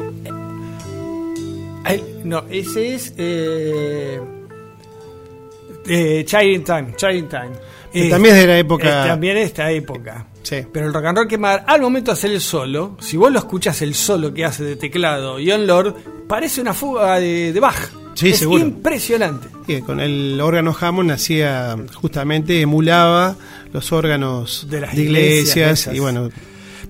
Ay, 1.83 2.03
no, 2.23 2.43
ese 2.49 2.95
es 2.95 3.13
eh, 3.17 4.19
eh, 5.87 6.23
Child 6.25 6.43
in 6.55 6.63
Time, 6.63 6.93
Child 6.95 7.15
in 7.15 7.27
Time. 7.29 8.09
También 8.09 8.35
es 8.35 8.41
de 8.41 8.47
la 8.47 8.57
época- 8.59 9.05
eh, 9.05 9.07
también 9.07 9.37
es 9.37 9.43
de 9.43 9.47
esta 9.47 9.71
época. 9.71 10.25
Sí. 10.45 10.57
Pero 10.71 10.85
el 10.85 10.93
rock 10.93 11.05
and 11.05 11.17
roll 11.17 11.27
quemar, 11.27 11.65
al 11.67 11.81
momento 11.81 12.11
de 12.11 12.13
hacer 12.13 12.31
el 12.31 12.39
solo, 12.39 12.97
si 12.99 13.17
vos 13.17 13.31
lo 13.31 13.39
escuchas 13.39 13.81
el 13.81 13.95
solo 13.95 14.31
que 14.31 14.45
hace 14.45 14.63
de 14.63 14.75
teclado 14.75 15.37
John 15.43 15.65
Lord, 15.65 15.95
parece 16.27 16.61
una 16.61 16.73
fuga 16.73 17.19
de, 17.19 17.51
de 17.51 17.59
Bach. 17.59 17.91
Sí, 18.13 18.29
es 18.29 18.39
seguro. 18.39 18.61
impresionante. 18.61 19.47
Y 19.67 19.81
con 19.81 19.99
el 19.99 20.39
órgano 20.39 20.75
Hammond 20.79 21.11
hacía 21.11 21.75
justamente 21.95 22.61
emulaba 22.61 23.35
los 23.73 23.91
órganos 23.91 24.67
De 24.69 24.81
las 24.81 24.93
iglesias, 24.93 25.89
y 25.91 25.99
bueno 25.99 26.29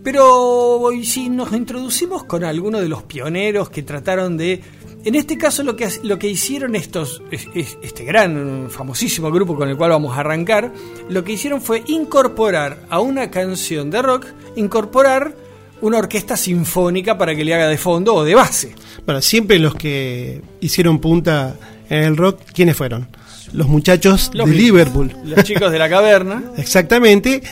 Pero 0.03 0.91
y 0.91 1.05
si 1.05 1.29
nos 1.29 1.51
introducimos 1.53 2.25
con 2.25 2.43
alguno 2.43 2.79
de 2.79 2.89
los 2.89 3.03
pioneros 3.03 3.69
que 3.69 3.81
trataron 3.81 4.37
de, 4.37 4.61
en 5.05 5.15
este 5.15 5.37
caso 5.37 5.63
lo 5.63 5.75
que, 5.75 5.87
lo 6.03 6.19
que 6.19 6.27
hicieron 6.27 6.75
estos, 6.75 7.21
es- 7.31 7.47
es- 7.53 7.77
este 7.81 8.03
gran, 8.03 8.67
famosísimo 8.69 9.31
grupo 9.31 9.55
con 9.55 9.69
el 9.69 9.77
cual 9.77 9.91
vamos 9.91 10.17
a 10.17 10.19
arrancar, 10.21 10.73
lo 11.09 11.23
que 11.23 11.33
hicieron 11.33 11.61
fue 11.61 11.83
incorporar 11.87 12.79
a 12.89 12.99
una 12.99 13.29
canción 13.31 13.89
de 13.91 14.01
rock, 14.01 14.25
incorporar 14.55 15.33
una 15.81 15.97
orquesta 15.99 16.35
sinfónica 16.37 17.17
para 17.17 17.35
que 17.35 17.45
le 17.45 17.53
haga 17.53 17.67
de 17.67 17.77
fondo 17.77 18.15
o 18.15 18.23
de 18.23 18.33
base. 18.35 18.73
bueno 19.05 19.21
siempre 19.21 19.59
los 19.59 19.75
que 19.75 20.41
hicieron 20.61 20.99
punta 20.99 21.55
en 21.89 22.03
el 22.03 22.17
rock 22.17 22.39
quiénes 22.53 22.75
fueron 22.75 23.07
los 23.53 23.67
muchachos 23.67 24.31
Los 24.33 24.49
de 24.49 24.55
Liverpool 24.55 25.15
Los 25.23 25.43
chicos 25.43 25.71
de 25.71 25.77
la 25.79 25.87
caverna. 25.87 26.43
Exactamente, 26.57 27.43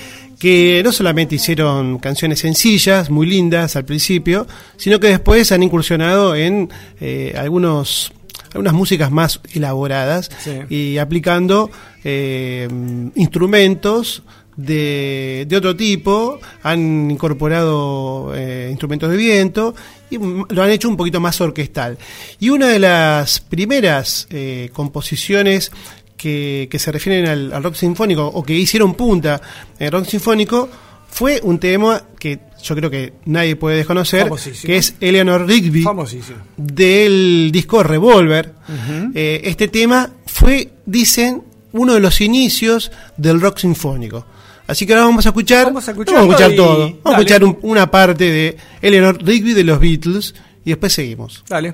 que 0.44 0.82
no 0.84 0.92
solamente 0.92 1.36
hicieron 1.36 2.00
canciones 2.00 2.40
sencillas, 2.40 3.10
muy 3.10 3.26
lindas 3.26 3.78
al 3.78 3.86
principio, 3.86 4.46
sino 4.76 5.00
que 5.00 5.08
después 5.08 5.54
han 5.54 5.64
incursionado 5.64 6.36
en 6.36 6.70
eh, 7.00 7.34
algunos 7.38 8.12
algunas 8.52 8.74
músicas 8.74 9.10
más 9.10 9.40
elaboradas 9.54 10.30
Sí. 10.44 10.52
y 10.70 10.98
aplicando 10.98 11.72
eh, 12.04 12.68
instrumentos 13.16 14.22
de, 14.58 15.46
de 15.48 15.56
otro 15.58 15.78
tipo, 15.78 16.40
han 16.62 17.10
incorporado 17.10 18.34
eh, 18.36 18.68
instrumentos 18.70 19.10
de 19.10 19.16
viento 19.18 19.74
y 20.12 20.18
lo 20.18 20.62
han 20.62 20.70
hecho 20.72 20.90
un 20.90 20.98
poquito 20.98 21.22
más 21.22 21.40
orquestal. 21.40 21.98
Y 22.42 22.50
una 22.50 22.68
de 22.68 22.80
las 22.80 23.40
primeras 23.40 24.28
eh, 24.30 24.70
composiciones 24.74 25.72
que, 26.24 26.68
que 26.72 26.80
se 26.80 26.89
refieren 26.92 27.27
al, 27.27 27.51
al 27.51 27.62
rock 27.63 27.75
sinfónico 27.75 28.25
o 28.25 28.42
que 28.44 28.53
hicieron 28.53 28.94
punta 28.96 29.42
en 29.77 29.88
el 29.88 29.92
rock 29.92 30.06
sinfónico 30.08 30.70
fue 31.10 31.39
un 31.44 31.60
tema 31.60 32.01
que 32.18 32.39
yo 32.63 32.74
creo 32.75 32.89
que 32.89 33.13
nadie 33.25 33.56
puede 33.58 33.75
desconocer, 33.77 34.30
que 34.63 34.77
es 34.77 34.96
Eleanor 35.01 35.46
Rigby 35.46 35.82
Famosísimo. 35.84 36.38
del 36.56 37.50
disco 37.51 37.84
Revolver. 37.84 38.53
Eh, 39.13 39.42
este 39.44 39.68
tema 39.68 40.10
fue, 40.25 40.70
dicen, 40.86 41.44
uno 41.74 41.94
de 41.94 42.00
los 42.00 42.22
inicios 42.22 42.89
del 43.18 43.42
rock 43.42 43.58
sinfónico. 43.60 44.25
Así 44.65 44.86
que 44.88 44.94
ahora 44.94 45.06
vamos 45.08 45.25
a 45.25 45.30
escuchar, 45.30 45.65
Vamos 45.65 45.88
a 45.89 45.92
vamos 45.94 46.08
escuchar 46.10 46.56
todo, 46.56 46.80
vamos 46.80 47.00
a 47.06 47.12
escuchar 47.12 47.44
un- 47.44 47.60
una 47.63 47.92
parte 47.92 48.24
de 48.32 48.58
Eleanor 48.82 49.22
Rigby 49.22 49.53
de 49.53 49.63
los 49.65 49.77
Beatles 49.80 50.34
y 50.63 50.70
después 50.70 50.94
seguimos. 50.94 51.44
Dale. 51.50 51.74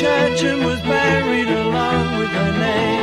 church 0.00 0.42
and 0.44 0.64
was 0.64 0.80
buried 0.80 1.48
along 1.48 2.18
with 2.18 2.30
her 2.30 2.58
name. 2.58 2.99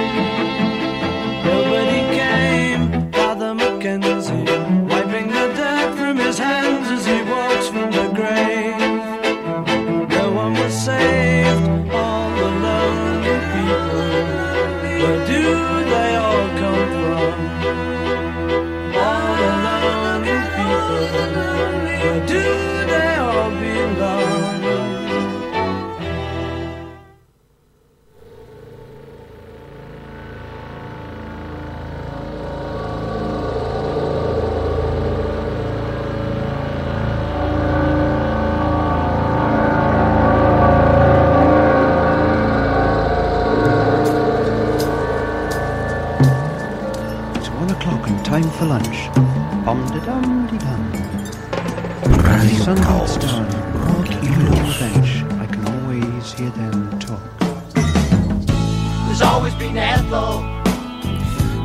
Radio 52.67 52.75
Sun 52.75 52.83
Caos, 52.83 53.17
goes 53.17 53.31
down. 53.31 53.47
rock 53.87 54.09
y 54.11 54.27
On 54.27 54.33
the 54.33 54.49
blues. 54.51 54.79
bench, 54.79 55.23
I 55.41 55.47
can 55.47 55.65
always 55.67 56.33
hear 56.37 56.51
them 56.51 56.99
talk. 56.99 57.21
There's 59.07 59.21
always 59.21 59.53
been. 59.57 59.77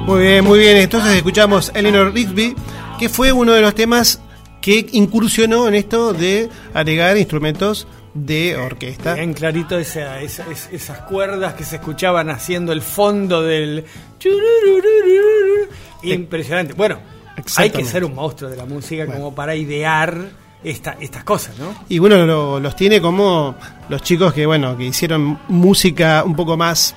Muy 0.07 0.23
bien, 0.23 0.45
muy 0.45 0.59
bien. 0.59 0.77
Entonces 0.77 1.17
escuchamos 1.17 1.71
Eleanor 1.75 2.13
Rigby, 2.13 2.55
que 2.99 3.09
fue 3.09 3.33
uno 3.33 3.53
de 3.53 3.61
los 3.63 3.75
temas 3.75 4.21
que 4.61 4.87
incursionó 4.93 5.67
en 5.69 5.75
esto 5.75 6.13
de 6.13 6.49
agregar 6.75 7.17
instrumentos 7.17 7.87
de 8.15 8.57
orquesta. 8.57 9.15
Bien 9.15 9.33
clarito 9.35 9.79
esa- 9.79 10.21
esa- 10.21 10.45
es- 10.51 10.69
esas 10.73 10.99
cuerdas 11.01 11.55
que 11.55 11.65
se 11.65 11.77
escuchaban 11.77 12.31
haciendo 12.31 12.73
el 12.73 12.83
fondo 12.83 13.43
del. 13.43 13.85
Impresionante. 16.03 16.75
Bueno, 16.75 16.99
hay 17.57 17.71
que 17.71 17.85
ser 17.85 18.05
un 18.05 18.15
monstruo 18.15 18.51
de 18.51 18.57
la 18.57 18.67
música 18.67 19.07
como 19.07 19.35
para 19.35 19.55
idear 19.57 20.42
esta, 20.65 20.93
estas 21.01 21.25
cosas, 21.25 21.59
¿no? 21.59 21.75
Y 21.89 21.99
bueno, 21.99 22.25
lo- 22.27 22.61
los 22.61 22.77
tiene 22.77 23.01
como 23.01 23.55
los 23.89 24.03
chicos 24.03 24.33
que, 24.33 24.47
bueno, 24.47 24.77
que 24.77 24.85
hicieron 24.85 25.39
música 25.49 26.23
un 26.25 26.37
poco 26.37 26.57
más 26.57 26.95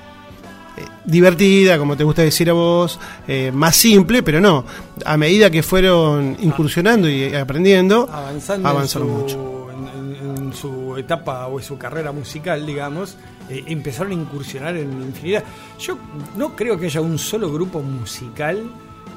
eh, 0.76 0.82
divertida, 1.04 1.78
como 1.78 1.96
te 1.96 2.04
gusta 2.04 2.22
decir 2.22 2.50
a 2.50 2.52
vos, 2.52 2.98
eh, 3.26 3.50
más 3.52 3.74
simple, 3.76 4.22
pero 4.22 4.40
no. 4.40 4.64
A 5.04 5.16
medida 5.16 5.50
que 5.50 5.62
fueron 5.62 6.36
incursionando 6.40 7.08
y 7.08 7.34
aprendiendo, 7.34 8.08
avanzando 8.12 8.68
avanzaron 8.68 9.08
en 9.08 9.28
su, 9.28 9.38
mucho. 9.38 9.66
en- 9.70 10.52
su 10.52 10.96
etapa 10.96 11.46
o 11.48 11.58
en 11.58 11.64
su 11.64 11.76
carrera 11.76 12.12
musical, 12.12 12.64
digamos, 12.64 13.16
eh, 13.50 13.64
empezaron 13.66 14.12
a 14.12 14.14
incursionar 14.14 14.76
en 14.76 14.90
infinidad. 15.02 15.44
Yo 15.78 15.98
no 16.36 16.54
creo 16.56 16.78
que 16.78 16.86
haya 16.86 17.00
un 17.00 17.18
solo 17.18 17.52
grupo 17.52 17.80
musical 17.82 18.62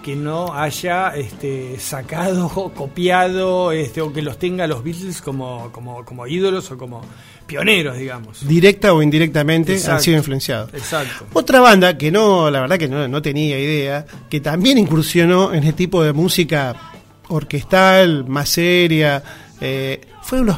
que 0.04 0.16
no 0.16 0.54
haya 0.54 1.10
este, 1.16 1.80
sacado 1.80 2.50
copiado 2.76 3.72
este, 3.72 4.02
o 4.02 4.12
que 4.12 4.22
los 4.22 4.38
tenga 4.38 4.68
los 4.68 4.84
Beatles 4.84 5.22
como, 5.22 5.72
como, 5.72 6.06
como 6.06 6.28
ídolos 6.28 6.72
o 6.72 6.78
como 6.78 7.02
pioneros, 7.46 7.98
digamos. 7.98 8.48
Directa 8.48 8.94
o 8.94 9.02
indirectamente, 9.02 9.80
han 9.88 10.00
sido 10.00 10.18
influenciados. 10.18 10.74
Exacto. 10.74 11.26
Otra 11.34 11.60
banda 11.60 11.98
que 11.98 12.12
no, 12.12 12.50
la 12.52 12.62
verdad 12.62 12.78
que 12.78 12.88
no, 12.88 13.08
no 13.08 13.22
tenía 13.22 13.60
idea, 13.60 14.06
que 14.30 14.40
también 14.40 14.78
incursionó 14.78 15.54
en 15.54 15.64
este 15.64 15.74
tipo 15.74 16.04
de 16.04 16.14
música 16.14 16.76
orquestal, 17.30 18.26
más 18.28 18.50
seria, 18.50 19.24
eh, 19.62 20.02
fueron 20.22 20.48
los, 20.48 20.58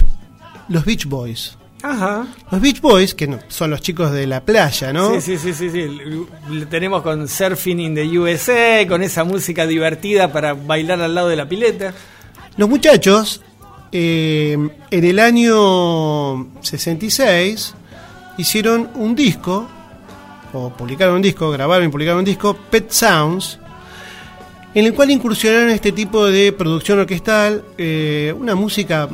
los 0.69 0.85
Beach 0.85 1.05
Boys. 1.05 1.57
Ajá. 1.83 2.27
Los 2.51 2.61
Beach 2.61 2.81
Boys, 2.81 3.15
que 3.15 3.39
son 3.47 3.71
los 3.71 3.81
chicos 3.81 4.11
de 4.11 4.27
la 4.27 4.41
playa, 4.41 4.93
¿no? 4.93 5.19
Sí, 5.19 5.37
sí, 5.37 5.37
sí, 5.37 5.53
sí, 5.53 5.69
sí. 5.69 6.65
Tenemos 6.69 7.01
con 7.01 7.27
Surfing 7.27 7.79
in 7.79 7.95
the 7.95 8.19
USA, 8.19 8.85
con 8.87 9.01
esa 9.01 9.23
música 9.23 9.65
divertida 9.65 10.31
para 10.31 10.53
bailar 10.53 11.01
al 11.01 11.15
lado 11.15 11.29
de 11.29 11.35
la 11.35 11.47
pileta. 11.47 11.93
Los 12.57 12.69
muchachos, 12.69 13.41
eh, 13.91 14.57
en 14.91 15.03
el 15.05 15.19
año 15.19 16.47
66, 16.61 17.73
hicieron 18.37 18.89
un 18.95 19.15
disco, 19.15 19.67
o 20.53 20.69
publicaron 20.69 21.15
un 21.15 21.21
disco, 21.21 21.49
grabaron 21.49 21.87
y 21.87 21.89
publicaron 21.89 22.19
un 22.19 22.25
disco, 22.25 22.55
Pet 22.69 22.91
Sounds, 22.91 23.57
en 24.73 24.85
el 24.85 24.93
cual 24.93 25.11
incursionaron 25.11 25.69
este 25.69 25.91
tipo 25.91 26.25
de 26.27 26.51
producción 26.53 26.99
orquestal, 26.99 27.63
eh, 27.77 28.33
una 28.37 28.55
música, 28.55 29.09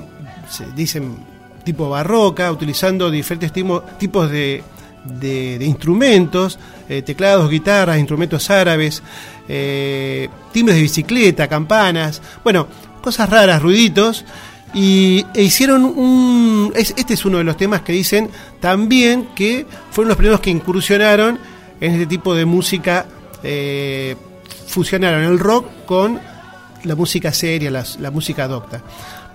se 0.50 0.66
dicen, 0.76 1.18
tipo 1.68 1.90
barroca, 1.90 2.52
utilizando 2.52 3.12
diferentes 3.12 3.52
tipos 3.52 4.32
de, 4.32 4.64
de- 5.04 5.66
instrumentos, 5.66 6.58
eh, 6.90 7.02
teclados, 7.02 7.50
guitarras, 7.50 7.98
instrumentos 8.00 8.50
árabes, 8.50 9.04
eh, 9.48 10.30
timbres 10.52 10.76
de 10.78 10.82
bicicleta, 10.84 11.48
campanas, 11.48 12.22
bueno, 12.44 12.68
cosas 13.02 13.30
raras, 13.30 13.62
ruiditos, 13.62 14.26
y 14.74 15.26
e 15.34 15.44
hicieron 15.44 15.84
un... 15.86 16.72
es- 16.76 16.94
este 16.98 17.14
es 17.14 17.26
uno 17.26 17.38
de 17.38 17.44
los 17.44 17.58
temas 17.58 17.82
que 17.82 17.94
dicen 17.94 18.30
también 18.60 19.30
que 19.36 19.66
fueron 19.92 20.10
los 20.10 20.18
primeros 20.18 20.40
que 20.42 20.50
incursionaron 20.50 21.40
en 21.80 21.92
este 21.94 22.06
tipo 22.08 22.34
de 22.36 22.46
música, 22.46 23.06
eh, 23.44 24.16
fusionaron 24.68 25.24
el 25.24 25.38
rock 25.40 25.66
con 25.86 26.20
la 26.84 26.96
música 26.96 27.32
seria, 27.34 27.70
la, 27.72 28.12
música 28.12 28.48
docta. 28.48 28.82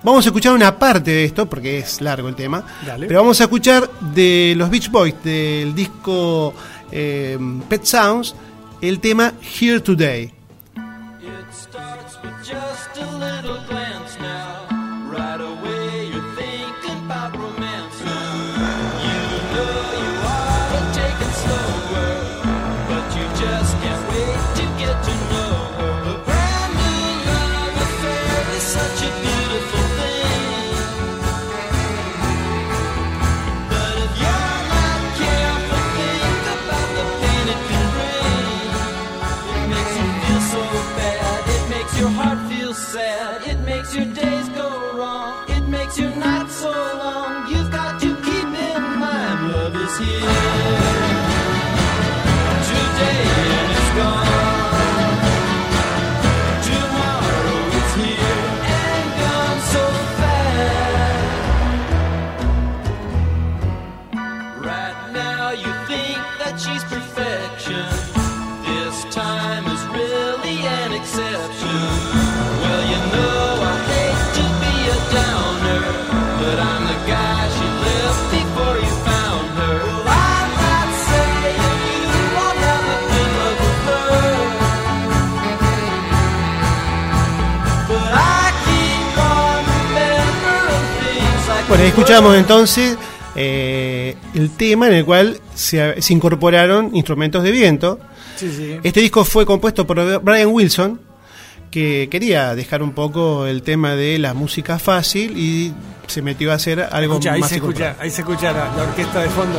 Vamos 0.04 0.26
a 0.26 0.30
escuchar 0.30 0.52
una 0.54 0.76
parte 0.78 1.12
de 1.12 1.24
esto, 1.24 1.46
porque 1.46 1.78
es 1.78 2.00
largo 2.00 2.28
el 2.28 2.34
tema, 2.34 2.64
Dale. 2.84 3.06
pero 3.06 3.20
vamos 3.20 3.40
a 3.40 3.44
escuchar 3.44 3.88
de 4.14 4.54
los 4.56 4.68
Beach 4.68 4.90
Boys, 4.90 5.14
del 5.22 5.74
disco 5.74 6.52
eh, 6.90 7.38
Pet 7.68 7.84
Sounds, 7.84 8.34
el 8.80 8.98
tema 8.98 9.32
Here 9.60 9.78
Today. 9.80 10.32
Escuchamos 91.92 92.34
entonces 92.36 92.96
eh, 93.34 94.16
el 94.34 94.50
tema 94.50 94.86
en 94.88 94.94
el 94.94 95.04
cual 95.04 95.38
se, 95.54 96.00
se 96.00 96.12
incorporaron 96.12 96.94
instrumentos 96.94 97.42
de 97.42 97.50
viento. 97.50 97.98
Sí, 98.36 98.50
sí. 98.50 98.78
Este 98.82 99.00
disco 99.00 99.24
fue 99.24 99.44
compuesto 99.46 99.86
por 99.86 100.20
Brian 100.22 100.48
Wilson, 100.48 101.00
que 101.70 102.08
quería 102.10 102.54
dejar 102.54 102.82
un 102.82 102.92
poco 102.92 103.46
el 103.46 103.62
tema 103.62 103.94
de 103.94 104.18
la 104.18 104.34
música 104.34 104.78
fácil 104.78 105.36
y 105.36 105.72
se 106.06 106.22
metió 106.22 106.50
a 106.52 106.54
hacer 106.56 106.80
algo 106.90 107.14
Escucha, 107.14 107.32
ahí 107.34 107.40
más 107.40 107.48
se 107.50 107.56
escucha, 107.56 107.96
ahí 108.00 108.10
se 108.10 108.20
escucha 108.22 108.52
la, 108.52 108.74
la 108.76 108.82
orquesta 108.84 109.20
de 109.22 109.28
fondo. 109.30 109.58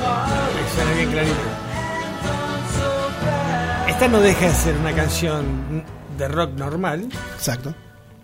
Ahí 0.00 0.74
suena 0.74 0.92
bien 0.92 1.10
clarito. 1.10 1.34
Esta 3.88 4.08
no 4.08 4.20
deja 4.20 4.48
de 4.48 4.54
ser 4.54 4.74
una 4.76 4.92
canción 4.92 5.84
de 6.18 6.28
rock 6.28 6.52
normal, 6.56 7.08
Exacto. 7.36 7.74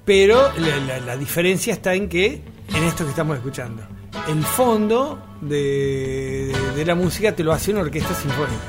pero 0.05 0.51
la, 0.59 0.77
la- 0.79 1.01
la 1.01 1.17
diferencia 1.17 1.73
está 1.73 1.95
en 1.95 2.09
que, 2.09 2.43
en 2.75 2.85
esto 2.85 3.05
que 3.05 3.11
estamos 3.11 3.37
escuchando, 3.37 3.83
el 4.29 4.45
fondo 4.45 5.19
de, 5.41 6.55
de 6.77 6.85
la 6.85 6.95
música 6.95 7.35
te 7.35 7.43
lo 7.45 7.53
hace 7.53 7.71
una 7.73 7.81
orquesta 7.81 8.15
sinfónica. 8.15 8.63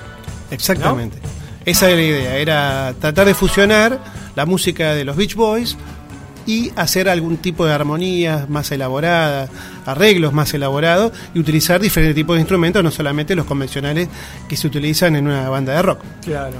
Exactamente. 0.49 1.17
Esa 1.65 1.87
era 1.87 1.95
la 1.95 2.01
idea, 2.01 2.37
era 2.37 2.93
tratar 2.99 3.27
de 3.27 3.33
fusionar 3.33 3.99
la 4.35 4.45
música 4.45 4.93
de 4.95 5.05
los 5.05 5.15
Beach 5.15 5.35
Boys 5.35 5.77
y 6.45 6.71
hacer 6.75 7.07
algún 7.07 7.37
tipo 7.37 7.65
de 7.65 7.73
armonías 7.73 8.49
más 8.49 8.71
elaboradas, 8.71 9.49
arreglos 9.85 10.33
más 10.33 10.53
elaborados 10.53 11.11
y 11.35 11.39
utilizar 11.39 11.79
diferentes 11.79 12.15
tipos 12.15 12.35
de 12.35 12.41
instrumentos, 12.41 12.83
no 12.83 12.89
solamente 12.89 13.35
los 13.35 13.45
convencionales 13.45 14.09
que 14.49 14.57
se 14.57 14.67
utilizan 14.67 15.15
en 15.15 15.27
una 15.27 15.49
banda 15.49 15.73
de 15.75 15.81
rock. 15.83 15.99
Claro. 16.23 16.57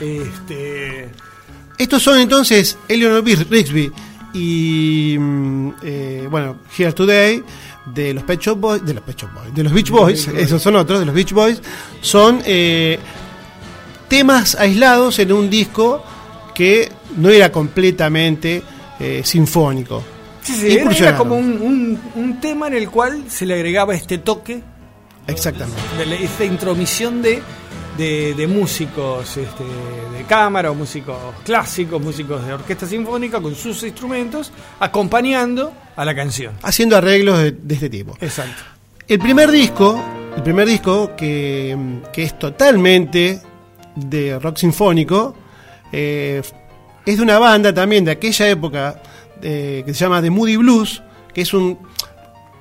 Este, 0.00 1.08
Estos 1.78 2.02
son 2.02 2.20
entonces 2.20 2.78
Eleanor 2.88 3.24
Rigsby 3.24 3.92
y 4.34 5.16
mm, 5.18 5.72
eh, 5.82 6.28
bueno, 6.30 6.56
Here 6.76 6.92
Today 6.92 7.42
de 7.86 8.12
los 8.14 8.24
Pet 8.24 8.40
Shop 8.40 8.56
Boys, 8.58 8.84
de 8.84 8.94
los 8.94 9.02
Pet 9.04 9.16
Shop 9.16 9.30
Boys, 9.32 9.54
de 9.54 9.62
los 9.62 9.72
Beach 9.72 9.90
Boys, 9.90 10.28
esos 10.28 10.60
son 10.62 10.76
otros, 10.76 11.00
de 11.00 11.06
los 11.06 11.14
Beach 11.14 11.32
Boys, 11.32 11.62
son 12.00 12.40
eh, 12.44 12.98
temas 14.08 14.54
aislados 14.54 15.18
en 15.18 15.32
un 15.32 15.48
disco 15.50 16.02
que 16.54 16.90
no 17.16 17.28
era 17.30 17.50
completamente 17.50 18.62
eh, 19.00 19.22
sinfónico. 19.24 20.02
Sí, 20.42 20.54
sí, 20.54 20.72
era- 20.76 20.90
era, 20.92 21.16
como 21.16 21.36
un, 21.36 21.60
un- 21.60 22.00
un 22.14 22.40
tema 22.40 22.66
en 22.68 22.74
el 22.74 22.90
cual 22.90 23.24
se 23.28 23.46
le 23.46 23.54
agregaba 23.54 23.94
este 23.94 24.18
toque, 24.18 24.62
Exactamente. 25.26 25.80
de 25.96 26.22
esta 26.24 26.44
intromisión 26.44 27.22
de, 27.22 27.42
de, 27.96 28.34
de 28.34 28.46
músicos 28.46 29.36
este, 29.36 29.64
de 29.64 30.24
cámara 30.24 30.70
o 30.70 30.74
músicos 30.74 31.16
clásicos, 31.44 32.00
músicos 32.00 32.44
de 32.44 32.52
orquesta 32.52 32.86
sinfónica 32.86 33.40
con 33.40 33.54
sus 33.54 33.82
instrumentos, 33.82 34.52
acompañando 34.80 35.72
a 35.96 36.04
la 36.04 36.14
canción. 36.14 36.54
Haciendo 36.62 36.96
arreglos 36.96 37.38
de, 37.38 37.52
de 37.52 37.74
este 37.74 37.90
tipo. 37.90 38.16
Exacto. 38.20 38.62
El 39.06 39.18
primer 39.18 39.50
disco, 39.50 40.02
el 40.36 40.42
primer 40.42 40.66
disco 40.66 41.14
que, 41.16 41.76
que 42.12 42.22
es 42.22 42.38
totalmente 42.38 43.40
de 43.94 44.38
rock 44.38 44.56
sinfónico, 44.56 45.36
eh, 45.92 46.42
es 47.06 47.16
de 47.16 47.22
una 47.22 47.38
banda 47.38 47.72
también 47.72 48.04
de 48.04 48.12
aquella 48.12 48.48
época 48.48 49.02
eh, 49.42 49.82
que 49.84 49.92
se 49.92 50.00
llama 50.00 50.22
The 50.22 50.30
Moody 50.30 50.56
Blues, 50.56 51.02
que 51.32 51.42
es 51.42 51.52
un... 51.52 51.78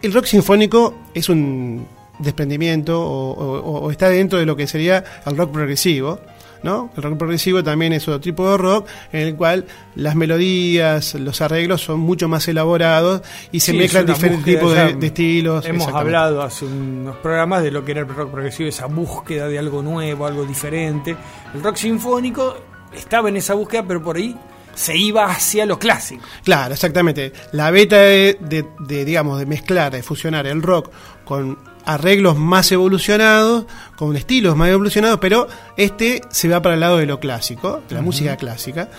El 0.01 0.11
rock 0.11 0.25
sinfónico 0.25 0.95
es 1.13 1.29
un 1.29 1.87
desprendimiento 2.23 2.99
o, 3.01 3.31
o- 3.33 3.79
o 3.85 3.91
está 3.91 4.09
dentro 4.09 4.39
de 4.39 4.45
lo 4.45 4.55
que 4.55 4.65
sería 4.67 5.03
el 5.25 5.37
rock 5.37 5.51
progresivo. 5.51 6.19
¿no? 6.63 6.91
El 6.95 7.03
rock 7.03 7.17
progresivo 7.17 7.61
también 7.61 7.91
es 7.91 8.07
otro 8.07 8.21
tipo 8.21 8.49
de 8.49 8.57
rock 8.57 8.87
en 9.11 9.27
el 9.27 9.35
cual 9.35 9.65
las 9.95 10.15
melodías, 10.15 11.13
los 11.15 11.41
arreglos 11.41 11.81
son 11.81 11.99
mucho 11.99 12.29
más 12.29 12.47
elaborados 12.47 13.21
y 13.51 13.59
se 13.59 13.73
Sí, 13.73 13.77
mezclan 13.77 14.05
diferentes 14.05 14.45
tipos 14.45 14.73
de, 14.73 15.05
estilos. 15.05 15.65
Hemos 15.65 15.89
hablado 15.89 16.41
hace 16.41 16.63
unos 16.63 17.17
programas 17.17 17.63
de 17.63 17.71
lo 17.71 17.83
que 17.83 17.91
era 17.91 17.99
el 18.01 18.07
rock 18.07 18.31
progresivo, 18.31 18.69
esa 18.69 18.85
búsqueda 18.85 19.49
de 19.49 19.59
algo 19.59 19.81
nuevo, 19.81 20.25
algo 20.25 20.45
diferente. 20.45 21.17
El 21.53 21.61
rock 21.61 21.75
sinfónico 21.75 22.55
estaba 22.93 23.27
en 23.27 23.35
esa 23.35 23.55
búsqueda, 23.55 23.83
pero 23.85 24.01
por 24.01 24.15
ahí 24.15 24.33
se 24.73 24.95
iba 24.97 25.25
hacia 25.25 25.65
lo 25.65 25.77
clásico. 25.77 26.23
Claro, 26.45 26.73
exactamente. 26.75 27.33
La 27.51 27.71
beta 27.71 27.97
de, 27.97 28.37
de- 28.39 28.65
de, 28.79 29.03
digamos, 29.03 29.37
de 29.37 29.45
mezclar, 29.45 29.91
de 29.91 30.01
fusionar 30.01 30.47
el 30.47 30.61
rock 30.61 30.89
con 31.25 31.57
arreglos 31.85 32.37
más 32.37 32.71
evolucionados, 32.71 33.65
con 33.95 34.15
estilos 34.15 34.55
más 34.55 34.69
evolucionados, 34.69 35.19
pero 35.19 35.47
este 35.77 36.21
se 36.29 36.47
va 36.47 36.61
para 36.61 36.75
el 36.75 36.81
lado 36.81 36.97
de 36.97 37.05
lo 37.05 37.19
clásico, 37.19 37.81
de 37.89 37.95
la 37.95 38.01
música 38.01 38.35
clásica. 38.37 38.89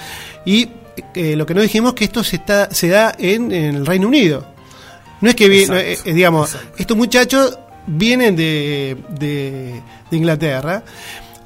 Y 0.45 0.69
eh, 1.15 1.35
lo 1.37 1.47
que 1.47 1.55
no 1.55 1.63
dijimos 1.63 1.91
es 1.93 1.95
que 1.97 2.05
esto 2.05 2.23
se, 2.25 2.37
está, 2.37 2.71
se 2.73 2.89
da 2.89 3.15
en, 3.19 3.51
en 3.53 3.75
el 3.77 3.87
Reino 3.87 4.09
Unido. 4.09 4.47
No 5.21 5.29
es 5.31 5.35
que, 5.35 5.49
vi- 5.49 5.67
no, 5.67 5.77
eh, 5.77 5.99
digamos, 6.05 6.57
estos 6.77 6.97
muchachos 6.97 7.59
vienen 7.87 8.37
de, 8.37 8.97
de- 9.09 9.81
de 10.11 10.17
Inglaterra. 10.17 10.83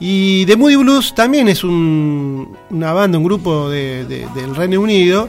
Y 0.00 0.46
The 0.46 0.56
Moody 0.56 0.76
Blues 0.76 1.14
también 1.14 1.48
es 1.48 1.64
un- 1.64 2.56
una 2.70 2.92
banda, 2.92 3.18
un 3.18 3.24
grupo 3.24 3.68
de- 3.68 4.04
de- 4.04 4.26
del 4.34 4.54
Reino 4.54 4.80
Unido 4.80 5.28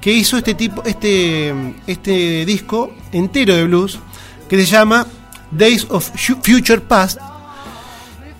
que 0.00 0.12
hizo 0.12 0.36
este 0.38 0.54
tipo, 0.54 0.82
este, 0.84 1.52
este 1.86 2.44
disco 2.46 2.92
entero 3.12 3.54
de 3.54 3.64
blues 3.64 3.98
que 4.48 4.56
se 4.56 4.64
llama 4.64 5.06
Days 5.50 5.86
of 5.90 6.08
Fu- 6.14 6.36
Future 6.42 6.80
Past. 6.80 7.18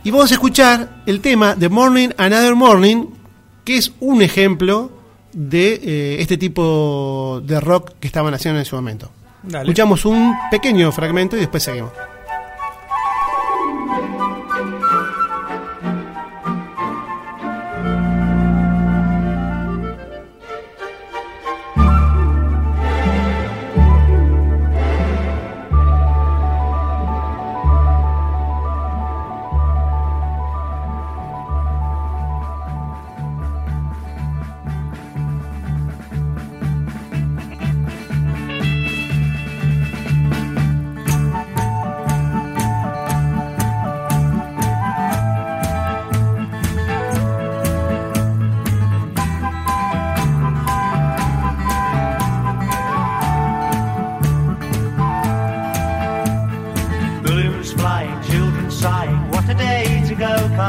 Y 0.03 0.11
vamos 0.11 0.31
a 0.31 0.35
escuchar 0.35 1.03
el 1.07 1.21
tema 1.21 1.55
The 1.59 1.69
Morning 1.69 2.09
Another 2.17 2.55
Morning, 2.55 3.07
que 3.65 3.77
es 3.77 3.93
un 4.01 4.23
ejemplo 4.23 4.91
de 5.33 5.75
eh, 5.83 6.17
este 6.21 6.37
tipo 6.39 7.41
de 7.45 7.61
rock 7.61 7.93
que 8.01 8.07
estaban 8.07 8.33
haciendo 8.35 8.59
en 8.59 8.63
ese 8.63 8.75
momento. 8.75 9.11
Dale. 9.43 9.65
Escuchamos 9.65 10.05
un 10.05 10.35
pequeño 10.51 10.91
fragmento 10.93 11.37
y 11.37 11.41
después 11.41 11.63
seguimos. 11.63 11.93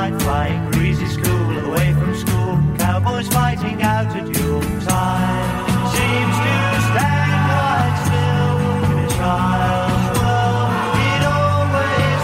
Kite 0.01 0.17
flying. 0.21 0.71
Breezy 0.71 1.05
school, 1.05 1.57
away 1.67 1.93
from 1.93 2.15
school. 2.15 2.57
Cowboys 2.77 3.27
fighting 3.27 3.81
out 3.83 4.15
a 4.15 4.21
duel. 4.21 4.61
Time 4.61 5.67
seems 5.95 6.35
to 6.45 6.55
stand 6.89 7.41
quite 7.49 7.95
still 8.05 8.57
in 8.89 8.97
a 9.05 9.07
child's 9.17 10.07
world. 10.17 10.71
It 11.09 11.21
always 11.39 12.21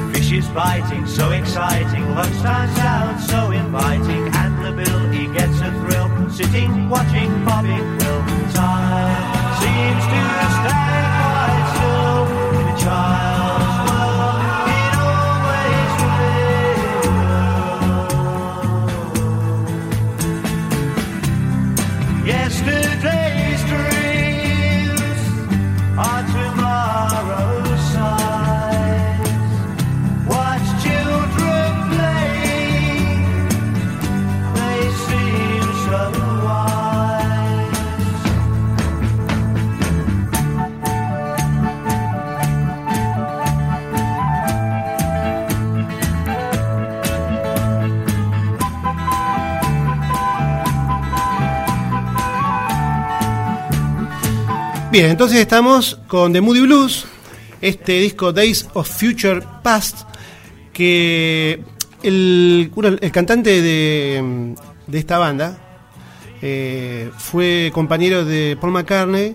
will. 0.00 0.08
Fishes 0.12 0.48
biting, 0.48 1.06
so 1.06 1.30
exciting. 1.32 2.04
Lunchtime 2.14 2.70
sounds 2.76 3.26
so 3.28 3.50
inviting. 3.50 4.24
And 4.42 4.52
the 4.64 4.72
bill, 4.72 5.00
he 5.10 5.26
gets 5.38 5.60
a 5.60 5.70
thrill. 5.80 6.02
Sitting, 6.30 6.73
Bien, 54.94 55.10
entonces 55.10 55.38
estamos 55.38 55.98
con 56.06 56.32
The 56.32 56.40
Moody 56.40 56.60
Blues, 56.60 57.04
este 57.60 57.94
disco 57.98 58.32
Days 58.32 58.68
of 58.74 58.88
Future 58.88 59.42
Past, 59.60 60.02
que 60.72 61.60
el, 62.04 62.70
el 63.00 63.10
cantante 63.10 63.60
de, 63.60 64.54
de 64.86 64.98
esta 65.00 65.18
banda 65.18 65.58
eh, 66.40 67.10
fue 67.18 67.72
compañero 67.74 68.24
de 68.24 68.56
Paul 68.60 68.72
McCartney 68.72 69.34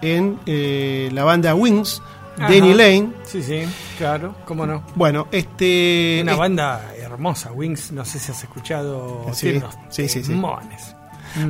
en 0.00 0.38
eh, 0.46 1.10
la 1.12 1.24
banda 1.24 1.56
Wings, 1.56 2.00
Danny. 2.38 2.72
Lane. 2.72 3.10
Sí, 3.24 3.42
sí, 3.42 3.62
claro, 3.98 4.36
cómo 4.44 4.64
no. 4.64 4.86
Bueno, 4.94 5.26
este... 5.32 6.20
Una 6.22 6.32
es- 6.34 6.38
banda 6.38 6.92
hermosa, 6.96 7.50
Wings, 7.50 7.90
no 7.90 8.04
sé 8.04 8.20
si 8.20 8.30
has 8.30 8.40
escuchado. 8.44 9.26
Sí, 9.32 9.60
sí, 9.88 10.08
sí, 10.08 10.22
sí. 10.22 10.28
temones. 10.30 10.94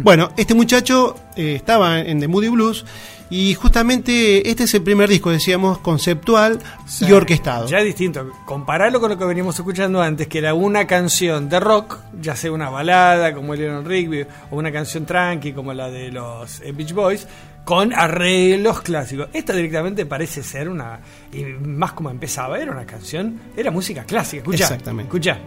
Bueno, 0.03 0.31
este 0.39 0.55
muchacho 0.55 1.15
eh, 1.37 1.57
estaba 1.57 2.01
en 2.01 2.21
The 2.21 2.29
Moody 2.29 2.49
Blues 2.49 2.87
y 3.31 3.55
justamente 3.55 4.51
este 4.51 4.65
es 4.65 4.75
el 4.75 4.83
primer 4.83 5.09
disco, 5.09 5.31
decíamos, 5.31 5.79
conceptual 5.79 6.59
Sí, 6.87 7.07
y 7.07 7.13
orquestado. 7.13 7.69
Ya 7.69 7.79
es 7.79 7.85
distinto. 7.85 8.31
Compararlo 8.45 9.01
con 9.01 9.11
lo 9.11 9.17
que 9.17 9.25
veníamos 9.25 9.57
escuchando 9.57 10.03
antes, 10.03 10.27
que 10.27 10.39
era 10.39 10.53
una 10.53 10.87
canción 10.87 11.49
de 11.49 11.61
rock, 11.61 11.99
ya 12.21 12.35
sea 12.35 12.51
una 12.51 12.71
balada 12.71 13.33
como 13.33 13.55
Eleanor 13.55 13.87
Rigby, 13.87 14.27
o 14.51 14.57
una 14.57 14.73
canción 14.73 15.07
tranqui 15.07 15.53
como 15.53 15.73
la 15.73 15.89
de 15.89 16.11
los 16.11 16.61
eh, 16.61 16.73
Beach 16.73 16.93
Boys, 16.93 17.27
con 17.65 17.93
arreglos 17.93 18.81
clásicos. 18.83 19.29
Esta 19.33 19.53
directamente 19.53 20.07
parece 20.07 20.43
ser 20.43 20.69
una. 20.69 20.99
Y 21.33 21.45
más 21.45 21.93
como 21.93 22.11
empezaba, 22.11 22.59
era 22.59 22.73
una 22.73 22.85
canción, 22.85 23.41
era 23.57 23.71
música 23.71 24.03
clásica. 24.05 24.43
Escucha. 24.43 24.65
Exactamente. 24.65 25.09
Escucha. 25.09 25.39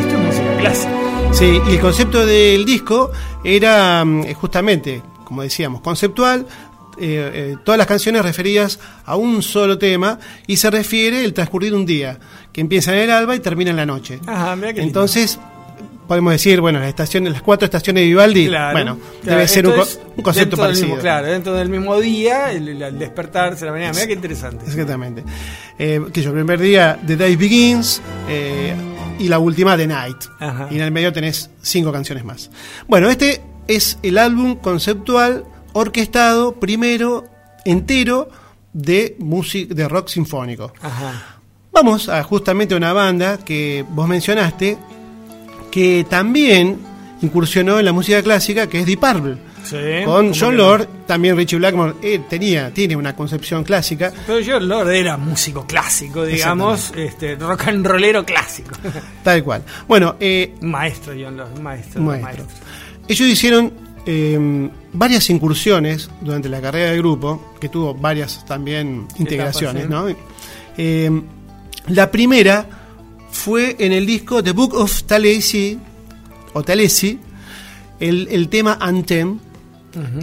Esto 0.00 0.16
es 0.16 0.22
música 0.24 0.56
clásica. 0.58 1.03
Sí, 1.34 1.60
y 1.68 1.72
el 1.72 1.80
concepto 1.80 2.24
del 2.24 2.64
disco 2.64 3.10
era 3.42 4.04
mm, 4.04 4.32
justamente, 4.34 5.02
como 5.24 5.42
decíamos, 5.42 5.80
conceptual, 5.80 6.46
eh, 6.96 7.30
eh, 7.34 7.56
todas 7.64 7.76
las 7.76 7.88
canciones 7.88 8.22
referidas 8.22 8.78
a 9.04 9.16
un 9.16 9.42
solo 9.42 9.76
tema 9.76 10.18
y 10.46 10.56
se 10.58 10.70
refiere 10.70 11.24
el 11.24 11.34
transcurrir 11.34 11.74
un 11.74 11.84
día, 11.86 12.18
que 12.52 12.60
empieza 12.60 12.92
en 12.92 13.00
el 13.00 13.10
alba 13.10 13.34
y 13.34 13.40
termina 13.40 13.70
en 13.70 13.76
la 13.76 13.84
noche. 13.86 14.20
Ajá, 14.26 14.54
qué 14.60 14.66
lindo. 14.66 14.82
Entonces, 14.82 15.40
podemos 16.06 16.32
decir, 16.32 16.60
bueno, 16.60 16.78
las, 16.78 16.88
estaciones, 16.88 17.32
las 17.32 17.42
cuatro 17.42 17.64
estaciones 17.64 18.02
de 18.02 18.06
Vivaldi, 18.06 18.46
Claro, 18.46 18.72
bueno, 18.72 18.98
claro, 19.22 19.36
debe 19.38 19.48
ser 19.48 19.66
un, 19.66 19.74
co- 19.74 20.22
concepto 20.22 20.56
parecido. 20.56 20.86
mismo- 20.86 21.00
claro, 21.02 21.26
dentro 21.26 21.52
del 21.54 21.68
mismo 21.68 21.98
día, 22.00 22.52
el, 22.52 22.80
el- 22.80 22.96
despertarse, 22.98 23.66
la 23.66 23.72
mañana. 23.72 23.92
Mira 23.92 24.06
qué 24.06 24.12
interesante. 24.12 24.64
Exactamente. 24.66 25.24
Eh, 25.80 26.00
que 26.12 26.22
yo, 26.22 26.30
el 26.30 26.36
primer 26.36 26.60
día, 26.60 26.96
The 27.04 27.16
Day 27.16 27.34
Begins, 27.34 28.00
y 29.18 29.28
la 29.28 29.38
última, 29.38 29.76
The 29.76 29.86
Night. 29.86 30.16
Ajá. 30.38 30.68
Y 30.70 30.76
en 30.76 30.82
el 30.82 30.90
medio 30.90 31.12
tenés 31.12 31.50
cinco 31.62 31.92
canciones 31.92 32.24
más. 32.24 32.50
Bueno, 32.88 33.08
este 33.08 33.42
es 33.68 33.98
el 34.02 34.18
álbum 34.18 34.56
conceptual 34.56 35.44
orquestado 35.72 36.54
primero, 36.60 37.24
entero, 37.64 38.28
de, 38.72 39.16
music, 39.18 39.68
de 39.68 39.88
rock 39.88 40.08
sinfónico. 40.08 40.72
Ajá. 40.82 41.38
Vamos 41.72 42.08
a 42.08 42.22
justamente 42.22 42.74
una 42.74 42.92
banda 42.92 43.38
que 43.38 43.84
vos 43.88 44.06
mencionaste, 44.06 44.78
que 45.70 46.06
también 46.08 46.78
incursionó 47.22 47.78
en 47.78 47.84
la 47.84 47.92
música 47.92 48.22
clásica, 48.22 48.68
que 48.68 48.80
es 48.80 48.86
Deep 48.86 49.00
Purple. 49.00 49.38
Sí, 49.64 50.04
Con 50.04 50.28
¿cómo 50.28 50.34
John 50.38 50.56
Lord, 50.56 50.88
también 51.06 51.36
Richie 51.36 51.56
Blackmore 51.56 51.94
eh, 52.02 52.20
tenía, 52.28 52.72
tiene 52.72 52.96
una 52.96 53.16
concepción 53.16 53.64
clásica. 53.64 54.12
Pero 54.26 54.40
John 54.46 54.68
Lord 54.68 54.92
era 54.92 55.16
músico 55.16 55.66
clásico, 55.66 56.24
digamos, 56.24 56.92
este, 56.96 57.34
rock 57.36 57.68
and 57.68 57.86
rollero 57.86 58.24
clásico. 58.24 58.76
Tal 59.24 59.42
cual. 59.42 59.64
Bueno, 59.88 60.16
eh, 60.20 60.54
maestro 60.60 61.14
John 61.18 61.36
Lord, 61.36 61.60
maestro. 61.60 62.02
Maestro. 62.02 62.44
maestros. 62.44 62.48
ellos 63.08 63.28
hicieron 63.28 63.84
eh, 64.06 64.70
varias 64.92 65.30
incursiones 65.30 66.10
durante 66.20 66.48
la 66.48 66.60
carrera 66.60 66.90
del 66.90 66.98
grupo, 66.98 67.54
que 67.58 67.70
tuvo 67.70 67.94
varias 67.94 68.44
también 68.44 69.08
integraciones. 69.16 69.88
Eh, 70.76 71.10
la 71.88 72.10
primera 72.10 72.66
fue 73.30 73.76
en 73.78 73.92
el 73.92 74.04
disco 74.04 74.42
The 74.42 74.52
Book 74.52 74.74
of 74.74 75.04
Talesi, 75.04 75.78
o 76.52 76.62
Talesi, 76.62 77.18
el, 77.98 78.28
el 78.30 78.48
tema 78.48 78.76
Anthem. 78.80 79.38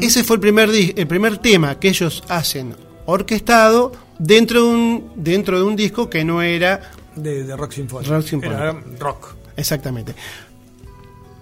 Ese 0.02 0.24
fue 0.24 0.36
el 0.38 0.40
primer, 0.40 0.70
el 0.70 1.08
primer 1.08 1.38
tema 1.38 1.80
que 1.80 1.90
ellos 1.90 2.24
hacen 2.28 2.76
orquestado 3.06 3.92
dentro 4.20 4.64
de 4.64 4.68
un, 4.68 5.12
dentro 5.16 5.58
de 5.58 5.66
un 5.66 5.76
disco 5.76 6.10
que 6.10 6.24
no 6.24 6.42
era 6.42 6.92
De, 7.16 7.44
de 7.44 7.56
rock 7.56 7.72
sinfónico. 7.72 8.14
Rock 8.14 8.26
sinfónico. 8.26 8.62
Era 8.62 8.72
rock. 9.00 9.36
Exactamente. 9.56 10.14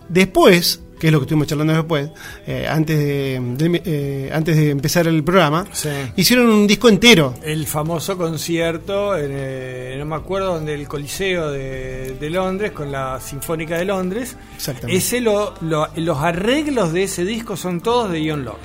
Después, 0.08 0.82
que 1.00 1.08
es 1.08 1.14
lo 1.14 1.20
que 1.20 1.24
estuvimos 1.24 1.48
charlando 1.48 1.74
después, 1.74 2.10
eh, 2.46 2.68
antes, 2.70 2.98
de, 2.98 3.40
de- 3.58 3.82
eh, 3.86 4.30
antes 4.34 4.56
de 4.58 4.70
empezar 4.72 5.08
el 5.08 5.24
programa, 5.24 5.66
Sí. 5.72 5.90
hicieron 6.18 6.48
un 6.50 6.68
disco 6.68 6.90
entero. 6.90 7.34
El 7.44 7.66
famoso 7.68 8.18
concierto, 8.18 9.18
en, 9.18 9.32
eh, 9.34 9.96
no 9.98 10.06
me 10.06 10.16
acuerdo, 10.16 10.56
donde 10.56 10.74
el 10.74 10.88
Coliseo 10.88 11.52
de, 11.52 12.16
de 12.20 12.30
Londres, 12.30 12.72
con 12.72 12.92
la 12.92 13.20
Sinfónica 13.22 13.78
de 13.78 13.86
Londres. 13.86 14.36
Exactamente. 14.56 14.98
Ese 14.98 15.22
lo, 15.22 15.54
lo- 15.62 15.88
los 15.96 16.18
arreglos 16.20 16.92
de 16.94 17.04
ese 17.04 17.24
disco 17.26 17.56
son 17.58 17.82
todos 17.82 18.12
de 18.12 18.30
John 18.30 18.44
Lord. 18.46 18.58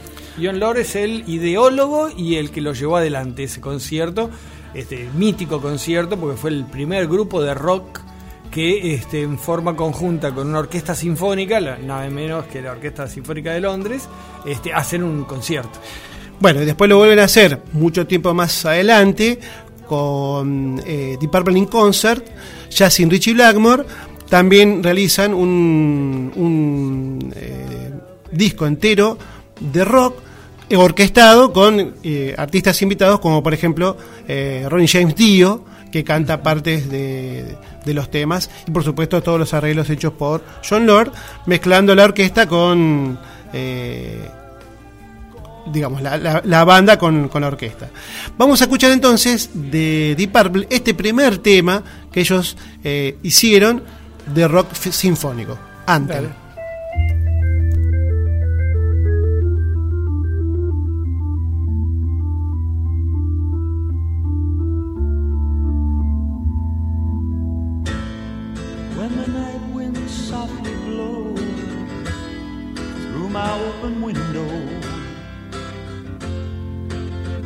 John 0.42 0.58
Lord 0.58 0.78
es 0.78 0.96
el 0.96 1.22
ideólogo 1.28 2.08
y 2.16 2.36
el 2.36 2.50
que 2.50 2.60
lo 2.60 2.72
llevó 2.72 2.96
adelante 2.96 3.44
ese 3.44 3.60
concierto, 3.60 4.30
este 4.74 5.08
mítico 5.16 5.60
concierto, 5.60 6.18
porque 6.18 6.36
fue 6.36 6.50
el 6.50 6.64
primer 6.64 7.06
grupo 7.06 7.40
de 7.40 7.54
rock 7.54 8.00
que 8.54 8.94
este, 8.94 9.22
en 9.22 9.36
forma 9.36 9.74
conjunta 9.74 10.32
con 10.32 10.46
una 10.46 10.60
orquesta 10.60 10.94
sinfónica, 10.94 11.58
nada 11.60 12.08
menos 12.08 12.46
que 12.46 12.62
la 12.62 12.70
Orquesta 12.70 13.08
Sinfónica 13.08 13.52
de 13.52 13.60
Londres, 13.60 14.08
este, 14.46 14.72
hacen 14.72 15.02
un 15.02 15.24
concierto. 15.24 15.80
Bueno, 16.38 16.62
y 16.62 16.64
después 16.64 16.88
lo 16.88 16.98
vuelven 16.98 17.18
a 17.18 17.24
hacer 17.24 17.60
mucho 17.72 18.06
tiempo 18.06 18.32
más 18.32 18.64
adelante 18.64 19.40
con 19.88 20.80
eh, 20.86 21.16
Deep 21.20 21.32
Purple 21.32 21.58
in 21.58 21.66
Concert, 21.66 22.24
ya 22.70 22.88
sin 22.90 23.10
Richie 23.10 23.34
Blackmore. 23.34 23.86
También 24.28 24.84
realizan 24.84 25.34
un, 25.34 26.32
un, 26.36 27.34
eh, 27.34 27.90
disco 28.30 28.68
entero 28.68 29.18
de 29.58 29.84
rock 29.84 30.18
eh, 30.68 30.76
orquestado 30.76 31.52
con 31.52 31.96
eh, 32.04 32.34
artistas 32.38 32.80
invitados 32.82 33.18
como 33.18 33.42
por 33.42 33.52
ejemplo 33.52 33.96
Ronnie 34.26 34.88
James 34.88 35.16
Dio 35.16 35.73
que 35.94 36.02
canta 36.02 36.42
partes 36.42 36.90
de, 36.90 37.56
de 37.84 37.94
los 37.94 38.10
temas 38.10 38.50
y 38.66 38.72
por 38.72 38.82
supuesto 38.82 39.22
todos 39.22 39.38
los 39.38 39.54
arreglos 39.54 39.88
hechos 39.90 40.12
por 40.14 40.42
John 40.68 40.86
Lord 40.88 41.12
mezclando 41.46 41.94
la 41.94 42.02
orquesta 42.02 42.48
con 42.48 43.16
eh, 43.52 44.18
digamos, 45.72 46.02
la, 46.02 46.16
la- 46.44 46.64
banda 46.64 46.98
con, 46.98 47.28
con 47.28 47.42
la 47.42 47.46
orquesta. 47.48 47.90
Vamos 48.36 48.60
a 48.60 48.64
escuchar 48.64 48.90
entonces 48.90 49.50
de 49.54 50.16
Deep 50.18 50.32
Purple 50.32 50.66
este 50.68 50.94
primer 50.94 51.38
tema 51.38 51.80
que 52.10 52.20
ellos 52.20 52.56
eh, 52.82 53.16
hicieron 53.22 53.84
de 54.34 54.48
rock 54.48 54.74
sinfónico, 54.74 55.56
Anthem. 55.86 56.24
Dale. 56.24 56.43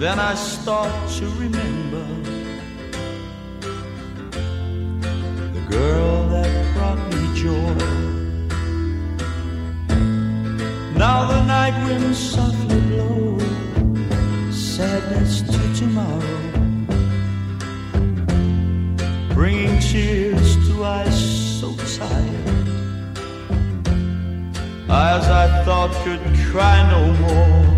Then 0.08 0.20
I 0.20 0.34
start 0.36 0.90
to 1.18 1.26
remember 1.44 2.06
the 5.52 5.60
girl 5.68 6.26
that 6.30 6.50
brought 6.74 7.00
me 7.12 7.22
joy. 7.34 7.74
Now 10.96 11.18
the 11.32 11.44
night 11.44 11.76
winds 11.84 12.18
softly 12.18 12.80
blow 12.88 13.38
sadness 14.50 15.42
to 15.42 15.60
tomorrow 15.80 16.40
bringing 19.34 19.78
tears 19.78 20.56
to 20.68 20.84
eyes 20.84 21.18
so 21.60 21.68
tired. 21.98 22.68
Eyes 24.88 25.26
I 25.42 25.64
thought 25.66 25.92
could 26.04 26.22
cry 26.50 26.78
no 26.94 27.12
more. 27.24 27.77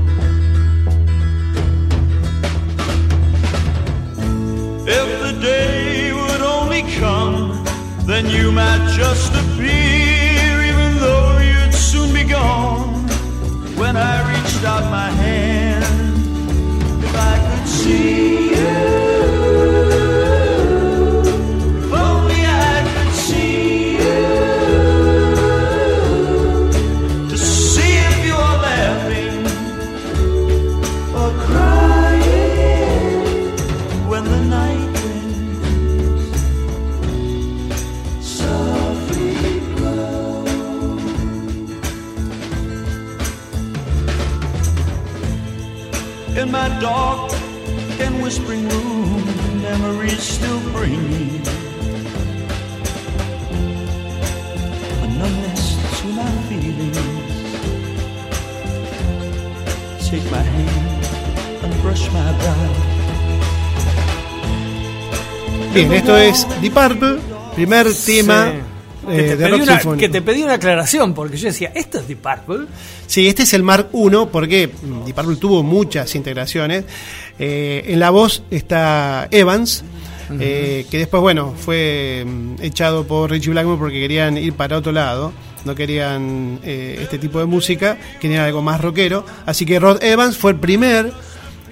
If 4.92 5.09
the 5.22 5.40
day 5.40 6.12
would 6.12 6.40
only 6.40 6.83
come, 6.98 7.62
then 8.07 8.29
you 8.29 8.50
might 8.50 8.90
just 8.90 9.33
appear, 9.33 10.62
even 10.70 10.96
though 10.98 11.38
you'd 11.38 11.72
soon 11.72 12.12
be 12.12 12.24
gone. 12.24 13.07
When 13.76 13.96
I 13.96 14.14
reached 14.33 14.64
out 14.64 14.83
my 14.90 15.11
hand, 15.11 15.85
if 17.05 17.14
I 17.14 17.35
could 17.46 17.68
see 17.68 18.50
you. 18.50 19.39
Dark 46.81 47.31
and 48.01 48.23
whispering 48.23 48.66
room, 48.69 49.25
memories 49.61 50.23
still 50.23 50.61
bring 50.73 50.97
me 51.11 51.40
a 55.03 55.07
numbness 55.19 55.77
to 56.01 56.07
my 56.09 56.31
feelings. 56.49 56.97
Take 60.09 60.25
my 60.31 60.43
hand 60.43 61.64
and 61.64 61.83
brush 61.83 62.11
my 62.12 62.33
brow. 62.38 62.71
Bien, 65.75 65.93
esto 65.93 66.16
es 66.16 66.47
Deep 66.61 66.75
Purple, 66.75 67.21
primer 67.55 67.87
tema. 67.95 68.60
Eh, 69.11 69.16
que, 69.16 69.23
te 69.23 69.37
de 69.37 69.44
pedí 69.44 69.51
rock 69.51 69.62
una, 69.62 69.73
sinfónico. 69.73 70.01
que 70.01 70.09
te 70.09 70.23
pedí 70.23 70.42
una 70.42 70.55
aclaración, 70.55 71.14
porque 71.14 71.37
yo 71.37 71.49
decía, 71.49 71.73
¿esto 71.75 71.99
es 71.99 72.09
Deep 72.09 72.20
Purple? 72.20 72.66
Sí, 73.07 73.27
este 73.27 73.42
es 73.42 73.55
el 73.55 73.62
Mark 73.62 73.88
I, 73.92 74.11
porque 74.31 74.70
Deep 75.07 75.14
Purple 75.14 75.37
tuvo 75.37 75.62
muchas 75.62 76.14
integraciones. 76.14 76.85
Eh, 77.38 77.85
en 77.88 78.01
la 78.01 78.11
voz 78.11 78.42
está 78.51 79.29
Evans, 79.31 79.85
eh, 80.38 80.87
que 80.90 80.99
después, 80.99 81.20
bueno, 81.20 81.55
fue 81.57 82.25
mm, 82.27 82.62
echado 82.62 83.07
por 83.07 83.31
Richie 83.31 83.51
Blackmore 83.51 83.79
porque 83.79 84.01
querían 84.01 84.37
ir 84.37 84.53
para 84.53 84.79
otro 84.79 84.92
lado. 84.92 85.33
No 85.64 85.75
querían 85.75 86.61
eh, 86.62 86.99
este 87.03 87.18
tipo 87.18 87.38
de 87.38 87.46
música, 87.46 87.99
querían 88.20 88.44
algo 88.44 88.62
más 88.62 88.81
rockero. 88.81 89.25
Así 89.46 89.66
que 89.66 89.79
Rod 89.79 90.03
Evans 90.03 90.37
fue 90.37 90.53
el 90.53 90.59
primer 90.59 91.12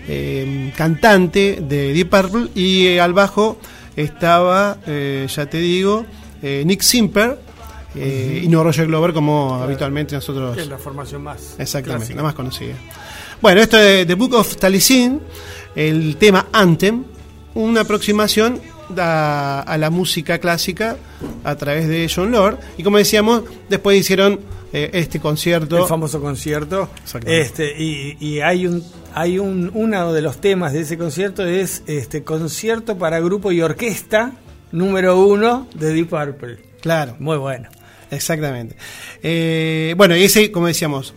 eh, 0.09 0.73
cantante 0.77 1.59
de 1.61 1.93
Deep 1.93 2.11
Purple, 2.11 2.49
y 2.55 2.99
al 2.99 3.13
bajo 3.13 3.59
estaba, 3.97 4.79
ya 4.87 5.47
te 5.47 5.59
digo, 5.59 6.07
eh, 6.43 6.63
Nick 6.65 6.83
Simper, 6.83 7.39
eh, 7.95 8.43
y 8.45 8.49
no 8.49 8.63
Roger 8.63 8.87
Glover 8.87 9.13
como 9.13 9.55
habitualmente 9.57 10.15
nosotros... 10.15 10.57
Es 10.57 10.69
la 10.69 10.79
formación 10.79 11.23
más. 11.23 11.57
Exactamente, 11.59 12.07
clásica. 12.07 12.17
la 12.17 12.23
más 12.23 12.35
conocida. 12.35 12.75
Bueno, 13.41 13.61
esto 13.61 13.77
de 13.77 14.05
The 14.05 14.15
Book 14.15 14.35
of 14.35 14.57
Taliesin, 14.57 15.21
el 15.75 16.17
tema 16.17 16.49
Anthem, 16.53 17.05
una 17.55 17.81
aproximación 17.83 18.61
a, 18.97 19.61
a 19.61 19.79
la 19.79 19.91
música 19.91 20.39
clásica 20.39 20.97
a 21.45 21.57
través 21.57 21.89
de 21.89 22.11
John 22.15 22.31
Lord. 22.31 22.59
Y 22.77 22.83
como 22.83 22.99
decíamos, 22.99 23.45
después 23.69 23.99
hicieron 23.99 24.41
eh, 24.73 24.91
este 24.93 25.21
concierto. 25.21 25.79
El 25.79 25.85
famoso 25.85 26.21
concierto. 26.21 26.91
Exactamente. 27.03 27.41
Este, 27.41 27.83
y, 27.83 28.17
y 28.21 28.41
hay 28.41 28.67
un 28.67 28.85
hay 29.15 29.39
un 29.39 29.71
uno 29.75 30.13
de 30.13 30.21
los 30.21 30.41
temas 30.41 30.73
de 30.73 30.81
ese 30.83 30.99
concierto 30.99 31.45
es 31.45 31.83
este 31.87 32.23
concierto 32.23 32.99
para 32.99 33.19
grupo 33.21 33.51
y 33.51 33.63
orquesta 33.63 34.33
número 34.73 35.19
uno 35.25 35.69
de 35.75 35.93
Deep 35.93 36.09
Purple. 36.09 36.59
Claro. 36.81 37.17
Muy 37.19 37.37
bueno. 37.37 37.69
Exactamente. 38.11 38.77
Eh, 39.23 39.95
bueno, 39.97 40.17
y 40.17 40.23
ese, 40.25 40.51
como 40.51 40.67
decíamos, 40.69 41.13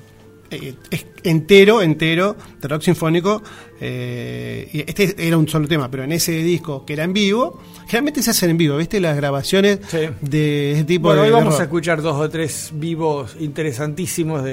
eh, 0.49 0.73
es 0.89 1.05
entero, 1.23 1.81
entero, 1.81 2.35
de 2.61 2.67
rock 2.67 2.81
sinfónico. 2.81 3.41
eh, 3.79 4.83
este 4.87 5.15
era 5.27 5.37
un 5.37 5.47
solo 5.47 5.67
tema, 5.67 5.89
pero 5.89 6.03
en 6.03 6.11
ese 6.11 6.33
disco 6.43 6.85
que 6.85 6.93
era 6.93 7.03
en 7.05 7.13
vivo, 7.13 7.61
generalmente 7.85 8.21
se 8.21 8.31
hacen 8.31 8.49
en 8.49 8.57
vivo, 8.57 8.75
¿viste? 8.77 8.99
Las 8.99 9.15
grabaciones 9.15 9.79
de 10.21 10.73
ese 10.73 10.83
tipo 10.83 11.07
Bueno, 11.07 11.21
de. 11.21 11.27
hoy 11.29 11.33
vamos 11.33 11.53
rock. 11.53 11.61
a 11.61 11.63
escuchar 11.63 12.01
dos 12.01 12.17
o 12.19 12.29
tres 12.29 12.71
vivos 12.73 13.35
interesantísimos 13.39 14.43
de, 14.43 14.51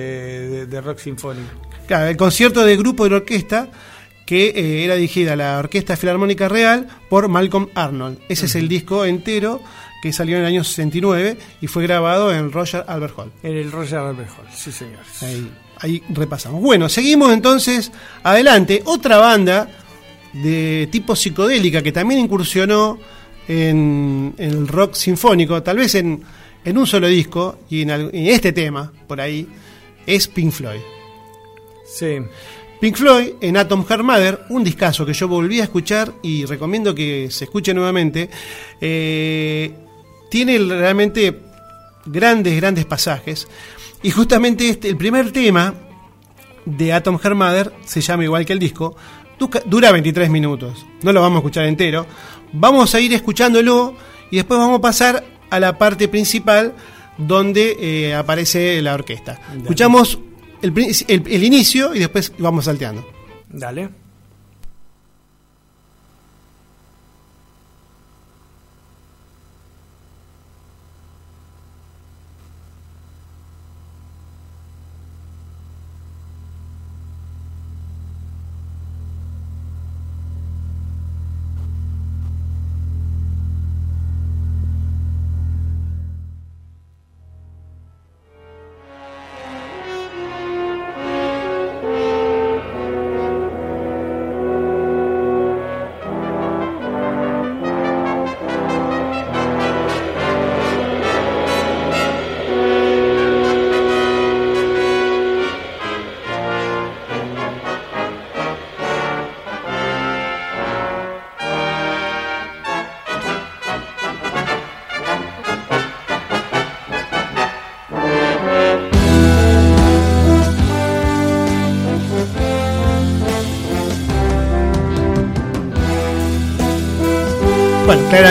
de- 0.49 0.67
de 0.67 0.81
rock 0.81 0.99
sinfónico. 0.99 1.49
Claro, 1.89 2.07
el 2.07 2.17
concierto 2.17 2.65
de 2.65 2.77
grupo 2.77 3.09
de 3.09 3.17
orquesta 3.17 3.69
que 4.29 4.49
eh, 4.49 4.85
era 4.85 4.97
dirigida 4.97 5.33
a 5.33 5.37
la 5.37 5.59
Orquesta 5.59 5.97
Filarmónica 5.97 6.51
Real 6.51 6.87
por 7.09 7.29
Malcolm 7.29 7.69
Arnold. 7.75 8.19
Ese 8.29 8.45
es 8.45 8.57
el 8.57 8.69
disco 8.69 9.07
entero 9.07 9.63
que 10.03 10.13
salió 10.13 10.37
en 10.37 10.43
el 10.43 10.49
año 10.49 10.65
69 10.65 11.39
y 11.63 11.67
fue 11.67 11.85
grabado 11.85 12.31
en 12.31 12.53
Roger 12.53 12.85
Albert 12.89 13.15
Hall. 13.17 13.33
En 13.43 13.57
el 13.57 13.73
Roger 13.73 14.01
Albert 14.01 14.29
Hall, 14.37 14.47
sí 14.55 14.71
señor. 14.71 14.99
Ahí, 15.23 15.51
ahí 15.79 16.03
repasamos. 16.11 16.61
Bueno, 16.61 16.91
seguimos 16.91 17.33
entonces 17.33 17.91
adelante. 18.23 18.83
Otra 18.85 19.17
banda 19.17 19.67
de 20.35 20.91
tipo 20.93 21.17
psicodélica 21.17 21.83
que 21.83 21.93
también 21.93 22.21
incursionó 22.21 22.99
en, 23.49 24.35
en 24.37 24.51
el 24.51 24.69
rock 24.69 24.93
sinfónico, 24.93 25.63
tal 25.63 25.79
vez 25.79 25.95
en, 25.95 26.23
en 26.67 26.77
un 26.77 26.87
solo 26.87 27.07
disco 27.07 27.61
y 27.71 27.81
en, 27.81 27.89
en 27.89 28.27
este 28.27 28.53
tema, 28.53 28.93
por 29.07 29.23
ahí, 29.23 29.49
es 30.07 30.29
Pink 30.29 30.53
Floyd. 30.53 30.81
Sí. 31.87 32.19
Pink 32.81 32.97
Floyd 32.97 33.31
en 33.41 33.57
Atom 33.57 33.85
Heart 33.85 34.03
Mother, 34.05 34.41
un 34.51 34.63
discazo 34.63 35.05
que 35.05 35.13
yo 35.13 35.27
volví 35.29 35.61
a 35.61 35.65
escuchar 35.65 36.13
y 36.23 36.45
recomiendo 36.45 36.95
que 36.95 37.29
se 37.31 37.45
escuche 37.45 37.75
nuevamente. 37.75 38.31
eh, 38.81 39.73
tiene 40.31 40.59
realmente 40.59 41.41
grandes, 42.05 42.57
grandes 42.57 42.85
pasajes. 42.85 43.49
Y 44.03 44.11
justamente 44.11 44.69
este, 44.69 44.89
el 44.89 44.97
primer 44.97 45.33
tema 45.33 45.75
de 46.65 46.93
Atom 46.93 47.19
Heart 47.19 47.37
Mother 47.37 47.73
se 47.85 48.01
llama 48.01 48.25
igual 48.25 48.45
que 48.45 48.53
el 48.53 48.59
disco. 48.59 48.97
Dura 49.67 49.93
23 49.93 50.31
minutos. 50.31 50.85
No 51.03 51.13
lo 51.13 51.21
vamos 51.21 51.37
a 51.37 51.39
escuchar 51.41 51.65
entero. 51.65 52.07
Vamos 52.53 52.95
a 52.95 53.01
ir 53.01 53.13
escuchándolo 53.15 53.95
y 54.31 54.37
después 54.37 54.59
vamos 54.59 54.79
a 54.79 54.83
pasar 54.83 55.25
a 55.51 55.61
la 55.61 55.79
parte 55.79 56.09
principal 56.09 56.75
donde 57.17 57.77
eh, 57.81 58.15
aparece 58.15 58.83
la 58.83 58.95
orquesta. 58.95 59.41
Escuchamos 59.57 60.19
el, 60.63 60.73
el- 61.09 61.27
el 61.29 61.45
inicio 61.45 61.95
y 61.95 61.99
después 62.01 62.33
vamos 62.39 62.65
salteando. 62.67 63.07
Dale. 63.49 63.89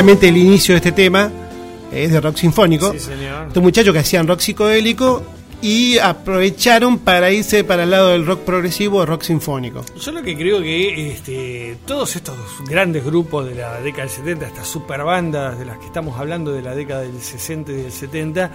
El 0.09 0.37
inicio 0.37 0.73
de 0.73 0.77
este 0.77 0.93
tema 0.93 1.29
es 1.91 2.13
de 2.13 2.21
rock 2.21 2.37
sinfónico. 2.37 2.93
Sí, 2.93 2.99
señor. 2.99 3.47
Estos 3.47 3.61
muchachos 3.61 3.91
que 3.91 3.99
hacían 3.99 4.25
rock 4.25 4.39
psicodélico 4.39 5.21
y 5.61 5.97
aprovecharon 5.97 6.99
para 6.99 7.29
irse 7.29 7.65
para 7.65 7.83
el 7.83 7.91
lado 7.91 8.09
del 8.09 8.25
rock 8.25 8.39
progresivo 8.41 8.99
o 8.99 9.05
rock 9.05 9.23
sinfónico. 9.23 9.83
Yo 9.99 10.11
lo 10.13 10.23
que 10.23 10.37
creo 10.37 10.61
que 10.61 11.11
este, 11.11 11.77
todos 11.85 12.15
estos 12.15 12.37
grandes 12.69 13.03
grupos 13.03 13.47
de 13.47 13.55
la 13.55 13.81
década 13.81 14.03
del 14.03 14.11
70, 14.15 14.47
estas 14.47 14.67
super 14.69 15.03
bandas 15.03 15.59
de 15.59 15.65
las 15.65 15.77
que 15.77 15.87
estamos 15.87 16.17
hablando 16.17 16.53
de 16.53 16.61
la 16.61 16.73
década 16.73 17.01
del 17.01 17.19
60 17.21 17.73
y 17.73 17.75
del 17.75 17.91
70, 17.91 18.51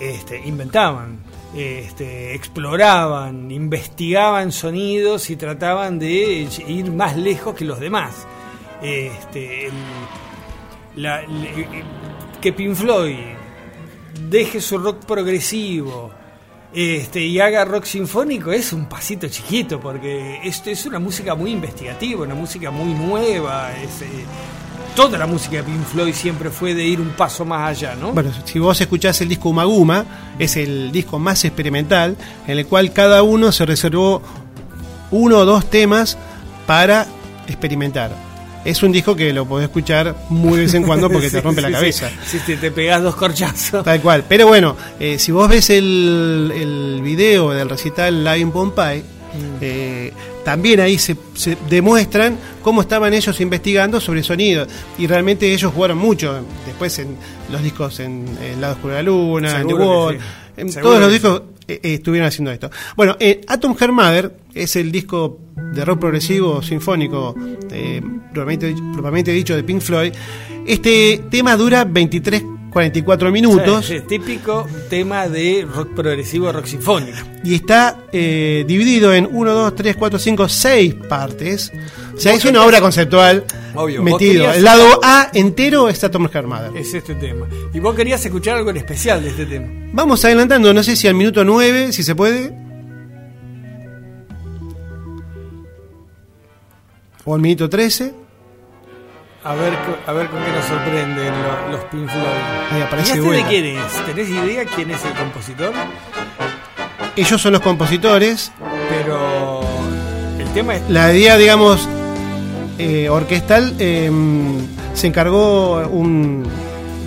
este, 0.00 0.42
inventaban, 0.46 1.20
este, 1.56 2.34
exploraban, 2.34 3.52
investigaban 3.52 4.50
sonidos 4.50 5.30
y 5.30 5.36
trataban 5.36 6.00
de 6.00 6.48
ir 6.66 6.90
más 6.90 7.16
lejos 7.16 7.54
que 7.54 7.64
los 7.64 7.78
demás. 7.78 8.26
Este, 8.82 9.66
el- 9.66 9.72
la- 10.98 11.22
le- 11.22 11.84
que 12.40 12.52
Pink 12.52 12.74
Floyd 12.74 13.16
deje 14.28 14.60
su 14.60 14.78
rock 14.78 15.04
progresivo 15.04 16.10
este, 16.74 17.20
y 17.20 17.40
haga 17.40 17.64
rock 17.64 17.84
sinfónico 17.84 18.52
es 18.52 18.72
un 18.72 18.86
pasito 18.86 19.26
chiquito 19.28 19.80
porque 19.80 20.40
esto 20.44 20.70
es 20.70 20.84
una 20.86 20.98
música 20.98 21.34
muy 21.34 21.52
investigativa, 21.52 22.22
una 22.24 22.34
música 22.34 22.70
muy 22.70 22.92
nueva. 22.94 23.70
es, 23.72 24.02
eh, 24.02 24.06
toda 24.94 25.16
la 25.18 25.26
música 25.26 25.56
de 25.58 25.62
Pink 25.62 25.84
Floyd 25.84 26.12
siempre 26.12 26.50
fue 26.50 26.74
de 26.74 26.84
ir 26.84 27.00
un 27.00 27.10
paso 27.10 27.44
más 27.44 27.70
allá, 27.70 27.94
¿no? 27.94 28.12
Bueno, 28.12 28.30
si 28.44 28.58
vos 28.58 28.80
escuchás 28.80 29.20
el 29.20 29.28
disco 29.28 29.48
Umaguma, 29.48 30.04
es 30.38 30.56
el 30.56 30.90
disco 30.92 31.18
más 31.18 31.44
experimental, 31.44 32.16
en 32.46 32.58
el 32.58 32.66
cual 32.66 32.92
cada 32.92 33.22
uno 33.22 33.50
se 33.52 33.64
reservó 33.64 34.20
uno 35.10 35.38
o 35.38 35.44
dos 35.44 35.70
temas 35.70 36.18
para 36.66 37.06
experimentar. 37.46 38.10
Es 38.64 38.82
un 38.82 38.92
disco 38.92 39.14
que 39.16 39.32
lo 39.32 39.46
podés 39.46 39.68
escuchar 39.68 40.14
muy 40.30 40.56
de 40.58 40.64
vez 40.64 40.74
en 40.74 40.82
cuando 40.84 41.08
porque 41.08 41.26
te 41.30 41.38
Sí, 41.38 41.40
rompe 41.40 41.60
la 41.62 41.70
cabeza. 41.70 42.10
sí. 42.26 42.38
Si 42.46 42.56
te, 42.56 42.70
pegás 42.70 43.02
dos 43.02 43.14
corchazos. 43.16 43.84
Tal 43.84 44.00
cual. 44.00 44.24
Pero 44.28 44.46
bueno, 44.48 44.76
eh, 44.98 45.18
si 45.18 45.32
vos 45.32 45.48
ves 45.48 45.70
el, 45.70 46.52
el 46.54 47.00
video 47.02 47.50
del 47.50 47.68
recital 47.68 48.22
Live 48.24 48.38
in 48.38 48.50
Pompeii, 48.52 49.02
eh, 49.60 50.12
también 50.44 50.80
ahí 50.80 50.98
se, 50.98 51.16
se 51.34 51.56
demuestran 51.68 52.36
cómo 52.62 52.80
estaban 52.80 53.12
ellos 53.14 53.40
investigando 53.40 54.00
sobre 54.00 54.22
sonido. 54.22 54.66
Y 54.98 55.06
realmente 55.06 55.52
ellos 55.52 55.72
jugaron 55.72 55.98
mucho. 55.98 56.40
Después 56.66 56.98
en 56.98 57.16
los 57.50 57.62
discos 57.62 58.00
en 58.00 58.26
El 58.42 58.60
lado 58.60 58.74
oscuro 58.74 58.94
de 58.94 59.02
la 59.02 59.10
luna, 59.10 59.60
en 59.60 59.68
The 59.68 59.74
Wall, 59.74 60.18
en 60.56 60.72
Seguro 60.72 60.88
todos 60.90 61.00
los 61.02 61.12
discos 61.12 61.42
eh, 61.68 61.80
estuvieron 61.82 62.26
haciendo 62.28 62.50
esto. 62.50 62.70
Bueno, 62.96 63.16
Atom 63.46 63.76
Heart 63.76 63.92
Mother 63.92 64.32
es 64.62 64.76
el 64.76 64.92
disco 64.92 65.40
de 65.72 65.84
rock 65.84 66.00
progresivo 66.00 66.62
sinfónico, 66.62 67.34
eh, 67.70 68.02
propiamente, 68.32 68.74
propiamente 68.92 69.32
dicho, 69.32 69.54
de 69.54 69.62
Pink 69.62 69.80
Floyd. 69.80 70.12
Este 70.66 71.24
tema 71.30 71.56
dura 71.56 71.84
23 71.84 72.44
44 72.70 73.32
minutos 73.32 73.86
Sí, 73.86 73.98
sí, 73.98 74.04
típico 74.06 74.66
tema 74.90 75.28
de 75.28 75.66
rock 75.72 75.94
progresivo, 75.94 76.52
rock 76.52 76.66
sinfónico. 76.66 77.16
y 77.42 77.54
está 77.54 77.96
eh, 78.12 78.64
dividido 78.66 79.12
en 79.14 79.28
1, 79.30 79.52
2, 79.52 79.74
3, 79.74 79.96
4, 79.96 80.18
5, 80.18 80.48
6 80.48 80.94
partes. 81.08 81.72
O 82.14 82.20
sea, 82.20 82.34
es 82.34 82.44
una 82.44 82.64
obra 82.64 82.80
conceptual 82.80 83.44
Obvio, 83.74 84.02
metido. 84.02 84.52
El 84.52 84.64
lado 84.64 85.00
A 85.02 85.30
entero 85.32 85.88
está 85.88 86.10
Tom 86.10 86.22
Mother. 86.22 86.76
Es 86.76 86.92
este 86.94 87.14
tema. 87.14 87.46
Y 87.72 87.80
vos 87.80 87.94
querías 87.94 88.24
escuchar 88.24 88.56
algo 88.56 88.70
en 88.70 88.76
especial 88.76 89.22
de 89.22 89.30
este 89.30 89.46
tema. 89.46 89.68
Vamos 89.92 90.24
adelantando, 90.24 90.74
no 90.74 90.82
sé 90.82 90.96
si 90.96 91.06
al 91.06 91.14
minuto 91.14 91.44
9, 91.44 91.92
si 91.92 92.02
se 92.02 92.14
puede. 92.14 92.67
O 97.28 97.36
el 97.36 97.42
minuto 97.42 97.68
13. 97.68 98.14
A 99.44 99.54
ver, 99.54 99.72
a 100.06 100.12
ver 100.12 100.28
con 100.28 100.42
qué 100.42 100.50
nos 100.50 100.64
sorprenden 100.64 101.32
lo- 101.42 101.72
los, 101.72 101.84
Pink 101.84 102.08
Floyd. 102.10 102.72
Ahí 102.72 102.82
aparece 102.82 103.16
¿Y 103.16 103.18
este 103.18 103.30
de 103.30 103.42
quién 103.44 103.64
es? 103.78 104.06
¿Tenés 104.06 104.28
idea 104.28 104.64
quién 104.64 104.90
es 104.90 105.04
el 105.04 105.12
compositor? 105.12 105.72
Ellos 107.16 107.40
son 107.40 107.52
los 107.52 107.62
compositores. 107.62 108.52
Pero 108.88 109.60
el 110.38 110.48
tema 110.52 110.76
es... 110.76 110.88
La 110.90 111.12
idea, 111.14 111.36
digamos, 111.36 111.88
eh, 112.78 113.08
orquestal 113.08 113.74
eh, 113.78 114.10
se 114.94 115.06
encargó 115.06 115.86
un, 115.88 116.44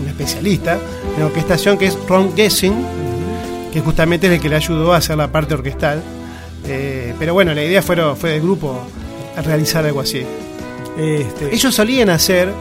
un 0.02 0.08
especialista 0.08 0.78
en 1.18 1.24
orquestación 1.24 1.78
que 1.78 1.88
es 1.88 1.98
Ron 2.08 2.36
Gessing, 2.36 2.74
que 3.74 3.82
justamente 3.82 4.28
es 4.28 4.34
el 4.34 4.40
que 4.40 4.50
le 4.50 4.56
ayudó 4.56 4.94
a 4.94 4.98
hacer 4.98 5.18
la 5.18 5.32
parte 5.32 5.54
orquestal. 5.54 6.02
Eh, 6.66 7.14
pero 7.20 7.34
bueno, 7.34 7.54
la 7.54 7.64
idea 7.64 7.82
fue, 7.82 7.98
fue 8.16 8.32
del 8.32 8.42
grupo 8.42 8.82
realizar 9.38 9.86
algo 9.86 10.02
así. 10.02 10.26
Este, 10.98 11.54
Ellos 11.54 11.74
solían 11.74 12.10
hacer 12.10 12.52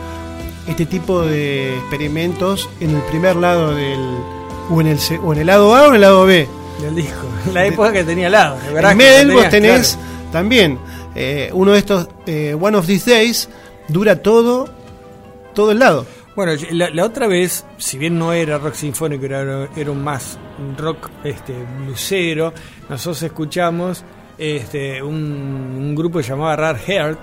este 0.69 0.87
tipo 0.87 1.23
de 1.23 1.77
experimentos 1.79 2.69
en 2.81 2.95
el 2.97 3.03
primer 3.03 3.37
lado 3.37 3.75
del. 3.75 3.99
o 4.71 4.81
en 4.81 4.87
el, 4.87 4.99
o 5.23 5.33
en 5.33 5.41
el 5.41 5.47
lado 5.47 5.75
A 5.75 5.85
o 5.85 5.89
en 5.89 5.95
el 5.97 6.01
lado 6.01 6.25
B. 6.27 6.49
del 6.81 6.95
disco. 6.95 7.27
La 7.53 7.67
época 7.67 7.93
que 7.93 8.05
tenía 8.05 8.29
lado. 8.29 8.59
En 8.75 8.97
Medel 8.97 9.33
vos 9.33 9.49
tenés 9.49 9.99
también 10.31 10.79
eh, 11.15 11.51
uno 11.53 11.73
de 11.73 11.79
estos 11.79 12.09
eh, 12.27 12.57
One 12.59 12.77
of 12.77 12.87
These 12.87 13.11
Days 13.11 13.49
dura 13.89 14.23
todo 14.23 14.69
todo 15.55 15.73
el 15.73 15.81
lado. 15.81 16.07
Bueno, 16.37 16.53
la, 16.71 16.91
la 16.91 17.05
otra 17.05 17.27
vez, 17.27 17.67
si 17.77 17.99
bien 17.99 18.17
no 18.19 18.33
era 18.33 18.57
rock 18.59 18.75
sinfónico, 18.75 19.27
era, 19.27 19.69
era 19.77 19.91
un 19.91 20.03
más 20.03 20.39
un 20.61 20.77
rock 20.77 21.11
este, 21.25 21.55
blusero, 21.81 22.53
nosotros 22.89 23.23
escuchamos 23.23 24.05
este, 24.41 25.03
un, 25.03 25.15
un 25.15 25.95
grupo 25.95 26.19
que 26.19 26.25
llamaba 26.27 26.57
Rare 26.57 26.79
Heart, 26.87 27.21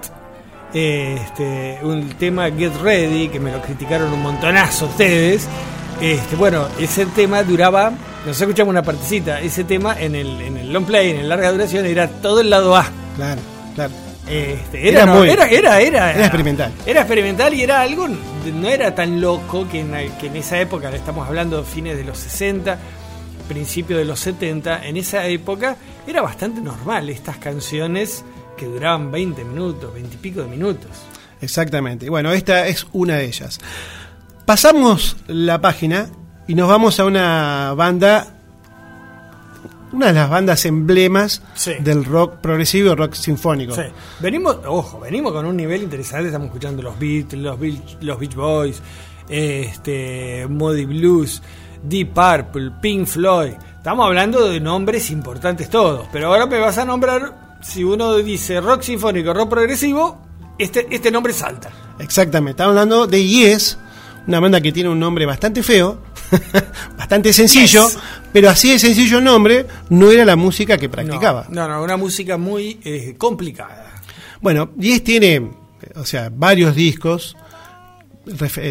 este, 0.74 1.80
un 1.82 2.09
tema 2.20 2.49
Get 2.51 2.74
Ready, 2.82 3.30
que 3.30 3.39
me 3.39 3.51
lo 3.51 3.61
criticaron 3.61 4.13
un 4.13 4.22
montonazo 4.22 4.86
ustedes. 4.86 5.47
Este, 6.01 6.36
bueno, 6.36 6.68
ese 6.80 7.07
tema 7.07 7.41
duraba, 7.41 7.89
nosotros 8.20 8.41
escuchamos 8.41 8.70
una 8.72 8.84
partecita, 8.84 9.41
ese 9.41 9.63
tema 9.63 9.95
en 9.99 10.13
el, 10.15 10.39
en 10.41 10.57
el 10.57 10.72
long 10.72 10.86
play, 10.86 11.09
en 11.11 11.18
el 11.22 11.30
larga 11.30 11.51
duración, 11.51 11.86
era 11.88 12.07
todo 12.07 12.41
el 12.41 12.49
lado 12.51 12.76
A. 12.76 12.86
Claro, 13.15 13.41
claro. 13.74 13.91
Este, 14.30 14.89
era, 14.89 15.03
Era 15.03 15.05
no- 15.05 15.15
muy- 15.20 15.30
era, 15.30 15.47
era, 15.47 15.80
era, 15.82 16.11
era 16.13 16.22
experimental. 16.26 16.72
Era 16.86 16.99
experimental 17.01 17.53
y 17.53 17.63
era 17.63 17.82
algo, 17.82 18.07
no 18.07 18.68
era 18.68 18.93
tan 18.93 19.20
loco 19.22 19.68
que 19.72 19.80
en, 19.80 19.91
que 20.20 20.28
en 20.28 20.36
esa 20.36 20.59
época, 20.59 20.91
le 20.91 20.97
estamos 20.97 21.26
hablando 21.28 21.63
fines 21.63 21.97
de 21.97 22.03
los 22.03 22.18
60, 22.20 22.78
principios 23.48 24.00
de 24.00 24.06
los 24.06 24.20
70, 24.20 24.86
en 24.88 24.98
esa 24.98 25.26
época 25.28 25.78
era 26.06 26.22
bastante 26.22 26.62
normal 26.62 27.10
estas 27.10 27.38
canciones 27.38 28.24
que 28.58 28.66
duraban 28.66 29.12
20 29.12 29.43
minutos, 29.45 29.93
20 29.93 30.16
y 30.16 30.18
pico 30.18 30.41
de 30.41 30.48
minutos. 30.48 30.89
Exactamente. 31.41 32.06
Y 32.06 32.10
Bueno, 32.10 32.32
esta 32.32 32.68
es 32.68 32.88
una 32.93 33.16
de 33.16 33.26
ellas. 33.26 33.60
Pasamos 34.45 35.18
la 35.28 35.60
página 35.62 36.10
y 36.48 36.56
nos 36.56 36.68
vamos 36.70 37.00
a 37.00 37.06
una 37.06 37.74
banda, 37.76 38.28
una 39.91 40.08
de 40.08 40.14
las 40.14 40.30
bandas 40.30 40.66
emblemas 40.66 41.41
Sí. 41.54 41.74
del 41.80 42.06
rock 42.06 42.38
progresivo 42.38 42.95
rock 42.95 43.14
sinfónico. 43.14 43.76
Sí. 43.76 43.82
Venimos, 44.20 44.58
ojo, 44.66 45.00
venimos 45.02 45.34
con 45.34 45.45
un 45.45 45.56
nivel 45.58 45.84
interesante, 45.84 46.28
estamos 46.28 46.48
escuchando 46.48 46.82
los 46.82 46.98
Beatles, 46.98 47.41
los, 47.41 47.60
Beach, 47.60 47.98
los 48.02 48.20
Beach 48.20 48.36
Boys, 48.36 48.82
este, 49.30 50.48
Muddy 50.50 50.86
Blues, 50.86 51.41
Deep 51.88 52.14
Purple, 52.14 52.72
Pink 52.82 53.08
Floyd. 53.08 53.54
Estamos 53.78 54.06
hablando 54.06 54.50
de 54.50 54.60
nombres 54.60 55.10
importantes 55.12 55.70
todos, 55.70 56.08
pero 56.12 56.28
ahora 56.28 56.46
me 56.46 56.60
vas 56.60 56.78
a 56.78 56.86
nombrar, 56.86 57.58
si 57.62 57.84
uno 57.84 58.16
dice 58.18 58.60
rock 58.60 58.82
sinfónico, 58.82 59.34
rock 59.34 59.50
progresivo, 59.50 60.18
este, 60.58 60.88
este 60.94 61.10
nombre 61.12 61.34
salta. 61.34 61.70
Exactamente. 62.00 62.52
Estamos 62.52 62.72
hablando 62.72 63.08
de 63.08 63.26
Yes, 63.26 63.78
una 64.28 64.40
banda 64.40 64.60
que 64.60 64.72
tiene 64.72 64.90
un 64.90 65.00
nombre 65.00 65.26
bastante 65.26 65.64
feo, 65.64 66.00
bastante 66.98 67.32
sencillo, 67.32 67.86
Yes. 67.88 67.98
pero 68.34 68.50
así 68.50 68.72
de 68.72 68.80
sencillo 68.80 69.22
nombre 69.22 69.66
no 69.90 70.12
era 70.12 70.26
la 70.26 70.36
música 70.36 70.78
que 70.78 70.90
practicaba. 70.90 71.46
No, 71.50 71.68
no, 71.68 71.82
una 71.82 71.96
música 71.96 72.38
muy 72.38 72.80
eh, 72.84 73.16
complicada. 73.18 74.02
Bueno, 74.42 74.70
Yes 74.78 75.04
tiene, 75.04 75.50
o 75.96 76.06
sea, 76.06 76.30
varios 76.34 76.76
discos. 76.76 77.38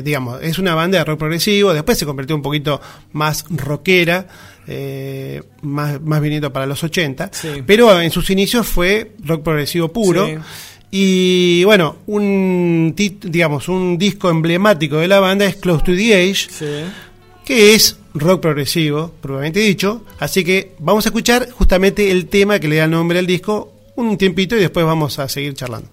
Digamos, 0.02 0.42
es 0.42 0.58
una 0.58 0.74
banda 0.74 0.98
de 0.98 1.04
rock 1.04 1.18
progresivo. 1.18 1.72
Después 1.72 1.98
se 1.98 2.06
convirtió 2.06 2.36
un 2.36 2.42
poquito 2.42 2.80
más 3.12 3.44
rockera, 3.50 4.26
eh, 4.66 5.42
más, 5.62 6.00
más 6.00 6.20
viniendo 6.20 6.52
para 6.52 6.66
los 6.66 6.82
80. 6.84 7.30
Sí. 7.32 7.62
Pero 7.66 8.00
en 8.00 8.10
sus 8.10 8.28
inicios 8.30 8.66
fue 8.66 9.12
rock 9.24 9.42
progresivo 9.42 9.88
puro. 9.92 10.26
Sí. 10.26 10.34
Y 10.90 11.64
bueno, 11.64 11.96
un, 12.06 12.94
digamos, 12.96 13.68
un 13.68 13.98
disco 13.98 14.30
emblemático 14.30 14.96
de 14.98 15.08
la 15.08 15.20
banda 15.20 15.44
es 15.44 15.56
Close 15.56 15.84
to 15.84 15.94
the 15.96 16.14
Age, 16.14 16.46
Sí. 16.50 16.64
que 17.44 17.74
es 17.74 17.98
rock 18.14 18.40
progresivo, 18.40 19.12
probablemente 19.20 19.60
dicho. 19.60 20.04
Así 20.18 20.44
que 20.44 20.72
vamos 20.78 21.04
a 21.06 21.08
escuchar 21.10 21.50
justamente 21.50 22.10
el 22.10 22.26
tema 22.28 22.58
que 22.60 22.68
le 22.68 22.76
da 22.76 22.86
nombre 22.86 23.18
al 23.18 23.26
disco 23.26 23.72
un 23.96 24.16
tiempito 24.16 24.56
y 24.56 24.60
después 24.60 24.86
vamos 24.86 25.18
a 25.18 25.28
seguir 25.28 25.54
charlando. 25.54 25.88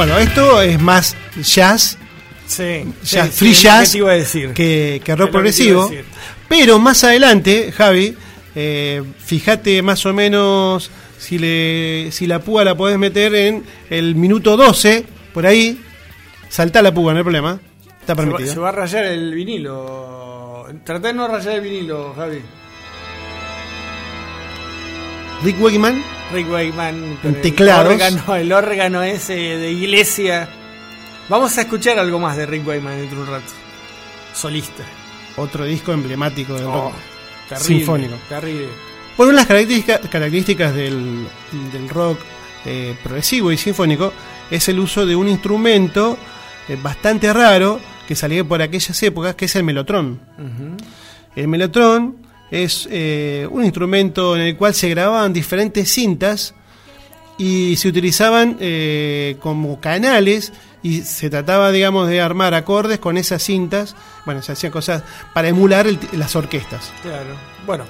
Bueno, 0.00 0.16
esto 0.16 0.62
es 0.62 0.80
más 0.80 1.14
jazz, 1.42 1.98
Sí, 2.46 2.84
jazz 3.04 3.28
sí, 3.32 3.36
free 3.38 3.54
sí, 3.54 3.62
jazz 3.64 3.94
iba 3.94 4.10
a 4.12 4.14
decir. 4.14 4.54
que, 4.54 5.02
que 5.04 5.14
rock 5.14 5.30
progresivo. 5.30 5.90
Pero 6.48 6.78
más 6.78 7.04
adelante, 7.04 7.70
Javi, 7.70 8.16
eh, 8.54 9.02
fíjate 9.18 9.82
más 9.82 10.06
o 10.06 10.14
menos 10.14 10.90
si, 11.18 11.38
le, 11.38 12.08
si 12.12 12.26
la 12.26 12.38
púa 12.38 12.64
la 12.64 12.74
podés 12.74 12.96
meter 12.96 13.34
en 13.34 13.62
el 13.90 14.14
minuto 14.14 14.56
12, 14.56 15.04
por 15.34 15.46
ahí, 15.46 15.78
saltá 16.48 16.80
la 16.80 16.94
púa, 16.94 17.12
no 17.12 17.18
hay 17.18 17.22
problema. 17.24 17.60
Está 18.00 18.14
Se 18.14 18.22
va, 18.22 18.24
permitido. 18.24 18.54
se 18.54 18.58
va 18.58 18.68
a 18.70 18.72
rayar 18.72 19.04
el 19.04 19.34
vinilo. 19.34 20.64
Tratá 20.82 21.08
de 21.08 21.12
no 21.14 21.28
rayar 21.28 21.56
el 21.56 21.60
vinilo, 21.60 22.14
Javi. 22.16 22.40
Rick 25.42 25.60
Wakeman 25.60 26.02
Rick 26.32 26.46
con 27.22 27.34
el 27.34 27.40
teclados. 27.40 27.92
órgano- 27.94 28.36
El 28.36 28.52
órgano 28.52 29.02
ese 29.02 29.34
de 29.34 29.72
iglesia. 29.72 30.48
Vamos 31.28 31.56
a 31.58 31.62
escuchar 31.62 31.98
algo 31.98 32.18
más 32.18 32.36
de 32.36 32.46
Rick 32.46 32.66
Wakeman 32.66 32.98
dentro 32.98 33.18
de 33.18 33.24
un 33.24 33.30
rato. 33.30 33.52
Solista. 34.34 34.84
otro 35.36 35.64
disco 35.64 35.92
emblemático 35.92 36.54
del 36.54 36.66
Oh, 36.66 36.72
rock 36.72 36.94
terrible, 37.48 37.66
sinfónico. 37.78 38.14
Terrible. 38.28 38.68
Bueno, 39.16 39.32
las 39.32 39.46
características, 39.46 40.00
características 40.10 40.74
del, 40.74 41.26
del 41.72 41.88
rock 41.88 42.18
eh, 42.66 42.94
progresivo 43.02 43.50
y 43.50 43.56
sinfónico 43.56 44.12
es 44.50 44.68
el 44.68 44.78
uso 44.78 45.06
de 45.06 45.16
un 45.16 45.28
instrumento 45.28 46.18
eh, 46.68 46.76
bastante 46.82 47.32
raro 47.32 47.80
que 48.06 48.14
salía 48.14 48.44
por 48.44 48.60
aquellas 48.60 49.02
épocas, 49.02 49.34
que 49.34 49.46
es 49.46 49.56
el 49.56 49.64
melotrón. 49.64 50.20
El 51.36 51.48
melotrón 51.48 52.16
es 52.50 52.88
eh, 52.90 53.46
un 53.50 53.64
instrumento 53.64 54.34
en 54.36 54.42
el 54.42 54.56
cual 54.56 54.74
se 54.74 54.88
grababan 54.88 55.32
diferentes 55.32 55.90
cintas 55.92 56.54
y 57.38 57.76
se 57.76 57.88
utilizaban 57.88 58.56
eh, 58.60 59.36
como 59.40 59.80
canales 59.80 60.52
y 60.82 61.02
se 61.02 61.30
trataba, 61.30 61.70
digamos, 61.70 62.08
de 62.08 62.20
armar 62.20 62.54
acordes 62.54 62.98
con 62.98 63.16
esas 63.16 63.42
cintas. 63.42 63.94
Bueno, 64.26 64.42
se 64.42 64.52
hacían 64.52 64.72
cosas 64.72 65.02
para 65.34 65.48
emular 65.48 65.86
el- 65.86 65.98
las 66.12 66.34
orquestas. 66.36 66.90
Claro. 67.02 67.34
Bueno, 67.66 67.84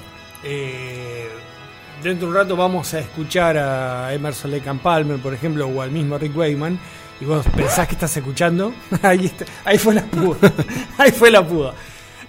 eh, 0.44 1.28
dentro 2.02 2.26
de 2.26 2.32
un 2.32 2.36
rato 2.38 2.56
vamos 2.56 2.92
a 2.94 3.00
escuchar 3.00 3.56
a 3.58 4.12
Emerson 4.14 4.50
Lake 4.50 4.70
Palmer, 4.82 5.18
por 5.18 5.34
ejemplo, 5.34 5.66
o 5.68 5.82
al 5.82 5.90
mismo 5.90 6.18
Rick 6.18 6.36
Wakeman. 6.36 6.78
Y 7.20 7.24
vos 7.26 7.44
pensás 7.54 7.86
que 7.86 7.94
estás 7.94 8.16
escuchando. 8.16 8.72
ahí, 9.02 9.26
está- 9.26 9.44
ahí 9.64 9.78
fue 9.78 9.94
la 9.94 10.02
púa. 10.04 10.36
ahí 10.98 11.10
fue 11.12 11.30
la 11.30 11.46
púa. 11.46 11.74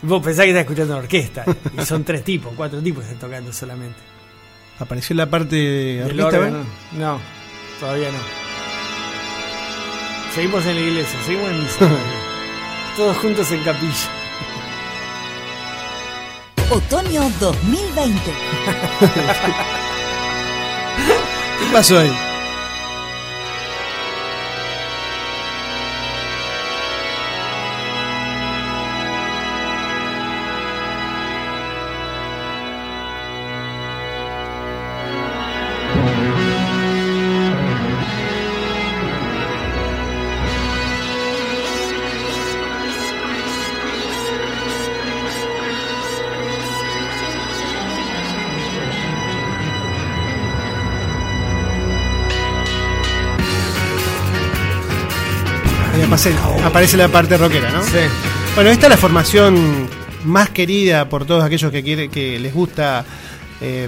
Vos 0.04 0.24
pensás 0.24 0.46
que 0.46 0.52
estás 0.52 0.62
escuchando 0.62 0.94
una 0.94 1.04
orquesta. 1.04 1.46
Y 1.78 1.86
son 1.86 2.04
tres 2.04 2.24
tipos, 2.24 2.54
cuatro 2.56 2.82
tipos 2.82 3.04
que 3.04 3.12
están 3.12 3.30
tocando 3.30 3.54
solamente. 3.54 4.00
Apareció 4.80 5.16
la 5.16 5.30
parte 5.30 5.56
de 5.56 6.04
orquesta. 6.04 6.40
¿ven? 6.40 6.64
No, 6.94 7.20
todavía 7.80 8.12
no. 8.12 8.18
Seguimos 10.34 10.66
en 10.66 10.76
la 10.76 10.82
iglesia, 10.82 11.20
seguimos 11.26 11.52
en 11.52 11.62
misa. 11.62 11.90
Todos 12.98 13.18
juntos 13.18 13.52
en 13.52 13.64
capilla. 13.64 14.10
Otoño 16.70 17.30
2020. 17.40 18.22
¿Qué 21.60 21.66
pasó? 21.74 22.00
Ahí 22.00 22.31
aparece, 56.66 56.98
la 56.98 57.08
parte 57.08 57.38
rockera, 57.38 57.72
¿no? 57.72 57.84
Sí. 57.84 57.98
Bueno, 58.56 58.70
esta 58.70 58.88
es 58.88 58.90
la 58.92 58.98
formación 58.98 59.88
más 60.26 60.50
querida 60.50 61.10
por 61.10 61.26
todos 61.26 61.44
aquellos 61.44 61.72
que 61.72 61.84
quiere, 61.84 62.10
que 62.10 62.40
les 62.40 62.54
gusta 62.54 63.06
eh, 63.62 63.88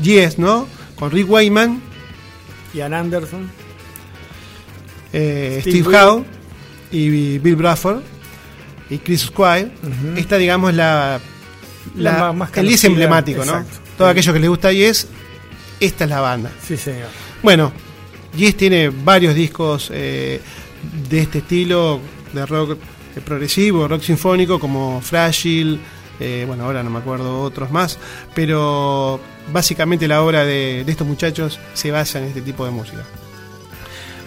Yes, 0.00 0.38
¿no? 0.38 0.66
Con 0.96 1.10
Rick 1.10 1.28
Wayman, 1.30 1.80
Ian 2.74 2.94
Anderson. 2.94 3.50
eh, 5.12 5.58
Steve 5.60 5.80
Steve, 5.82 5.96
Howe 5.96 6.24
y 6.90 7.38
Bill 7.38 7.56
Bradford 7.56 8.00
y 8.90 8.98
Chris 8.98 9.22
Squire. 9.22 9.70
Esta, 10.16 10.36
digamos, 10.38 10.72
la, 10.74 11.20
La 11.96 12.32
más 12.32 12.50
el 12.56 12.68
Yes 12.68 12.84
emblemático, 12.84 13.44
¿no? 13.44 13.52
exacto. 13.58 13.78
Todos 13.98 14.10
aquellos 14.12 14.32
que 14.32 14.40
les 14.40 14.48
gusta 14.48 14.72
Yes, 14.72 15.08
esta 15.80 16.04
es 16.04 16.10
la 16.10 16.20
banda. 16.20 16.50
Sí, 16.66 16.76
señor. 16.76 17.08
Bueno, 17.42 17.72
Yes 18.36 18.56
tiene 18.56 18.88
varios 18.90 19.34
discos 19.34 19.90
eh, 19.92 20.40
de 21.08 21.20
este 21.20 21.38
estilo, 21.38 22.00
de 22.32 22.46
rock 22.46 22.78
eh, 23.16 23.20
progresivo, 23.20 23.88
rock 23.88 24.02
sinfónico, 24.02 24.58
como 24.58 25.00
Frágil, 25.00 25.80
eh, 26.20 26.44
bueno, 26.46 26.64
ahora 26.64 26.82
no 26.82 26.90
me 26.90 26.98
acuerdo 26.98 27.40
otros 27.42 27.70
más, 27.70 27.98
pero 28.34 29.20
básicamente 29.52 30.06
la 30.08 30.22
obra 30.22 30.44
de, 30.44 30.82
de 30.84 30.92
estos 30.92 31.06
muchachos 31.06 31.58
se 31.74 31.90
basa 31.90 32.18
en 32.18 32.26
este 32.26 32.42
tipo 32.42 32.64
de 32.64 32.70
música. 32.70 33.04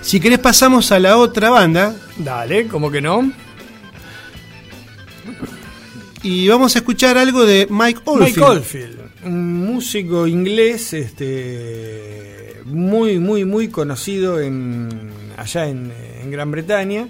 Si 0.02 0.20
querés 0.20 0.40
pasamos 0.40 0.92
a 0.92 1.00
la 1.00 1.18
otra 1.18 1.50
banda 1.50 1.96
Dale, 2.18 2.68
¿cómo 2.68 2.92
que 2.92 3.02
no? 3.02 3.32
y 6.26 6.48
vamos 6.48 6.76
a 6.76 6.80
escuchar 6.80 7.20
algo 7.20 7.46
de 7.46 7.68
Mike 7.70 8.02
Oldfield. 8.06 8.30
Mike 8.30 8.42
Oldfield, 8.42 9.00
un 9.26 9.66
músico 9.66 10.26
inglés 10.26 10.92
este, 10.94 12.62
muy, 12.66 13.20
muy, 13.20 13.46
muy 13.46 13.68
conocido 13.68 14.42
en, 14.42 15.12
allá 15.38 15.68
en, 15.68 15.92
en 16.22 16.32
Gran 16.32 16.52
Bretaña. 16.52 17.08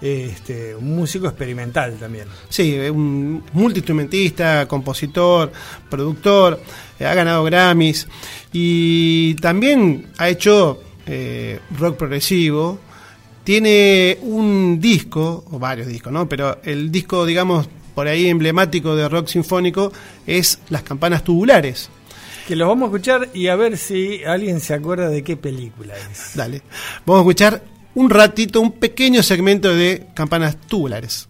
Este, 0.00 0.74
un 0.74 0.96
músico 0.96 1.26
experimental 1.26 1.96
también. 1.98 2.26
Sí, 2.48 2.74
un 2.88 3.44
multiinstrumentista, 3.52 4.66
compositor, 4.66 5.52
productor, 5.90 6.58
eh, 6.98 7.04
ha 7.04 7.12
ganado 7.12 7.44
Grammys 7.44 8.08
y 8.50 9.34
también 9.34 10.06
ha 10.16 10.30
hecho 10.30 10.82
eh, 11.06 11.60
rock 11.78 11.98
progresivo. 11.98 12.78
Tiene 13.44 14.16
un 14.22 14.78
disco, 14.80 15.44
o 15.50 15.58
varios 15.58 15.88
discos, 15.88 16.12
¿no? 16.12 16.26
Pero 16.28 16.60
el 16.62 16.90
disco, 16.90 17.26
digamos, 17.26 17.68
por 17.94 18.06
ahí 18.06 18.28
emblemático 18.28 18.96
de 18.96 19.08
rock 19.08 19.26
sinfónico 19.28 19.92
es 20.26 20.60
Las 20.70 20.82
campanas 20.82 21.24
tubulares. 21.24 21.90
Que 22.46 22.56
los 22.56 22.68
vamos 22.68 22.84
a 22.84 22.86
escuchar 22.86 23.28
y 23.32 23.48
a 23.48 23.56
ver 23.56 23.78
si 23.78 24.24
alguien 24.24 24.60
se 24.60 24.74
acuerda 24.74 25.08
de 25.08 25.22
qué 25.22 25.36
película 25.36 25.94
es. 25.96 26.32
Dale. 26.34 26.62
Vamos 27.06 27.20
a 27.20 27.22
escuchar 27.22 27.62
un 27.94 28.10
ratito, 28.10 28.60
un 28.60 28.72
pequeño 28.72 29.22
segmento 29.22 29.74
de 29.74 30.08
campanas 30.14 30.56
tubulares. 30.68 31.29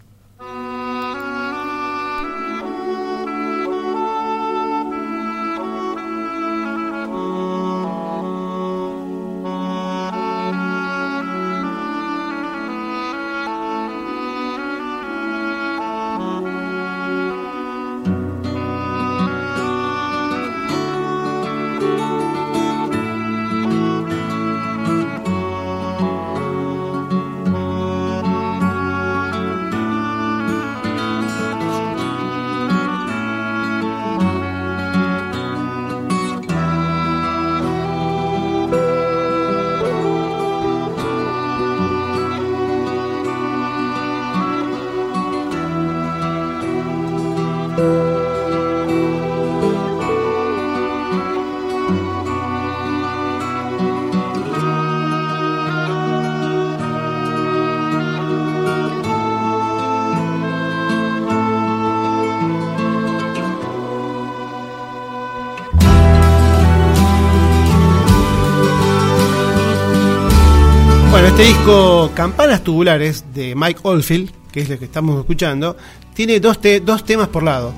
Campanas 72.21 72.63
Tubulares 72.63 73.25
de 73.33 73.55
Mike 73.55 73.81
Oldfield, 73.83 74.31
que 74.53 74.61
es 74.61 74.69
el 74.69 74.79
que 74.79 74.85
estamos 74.85 75.19
escuchando, 75.19 75.75
tiene 76.13 76.39
dos, 76.39 76.61
te- 76.61 76.81
dos 76.81 77.03
temas 77.03 77.29
por 77.29 77.43
lado. 77.43 77.73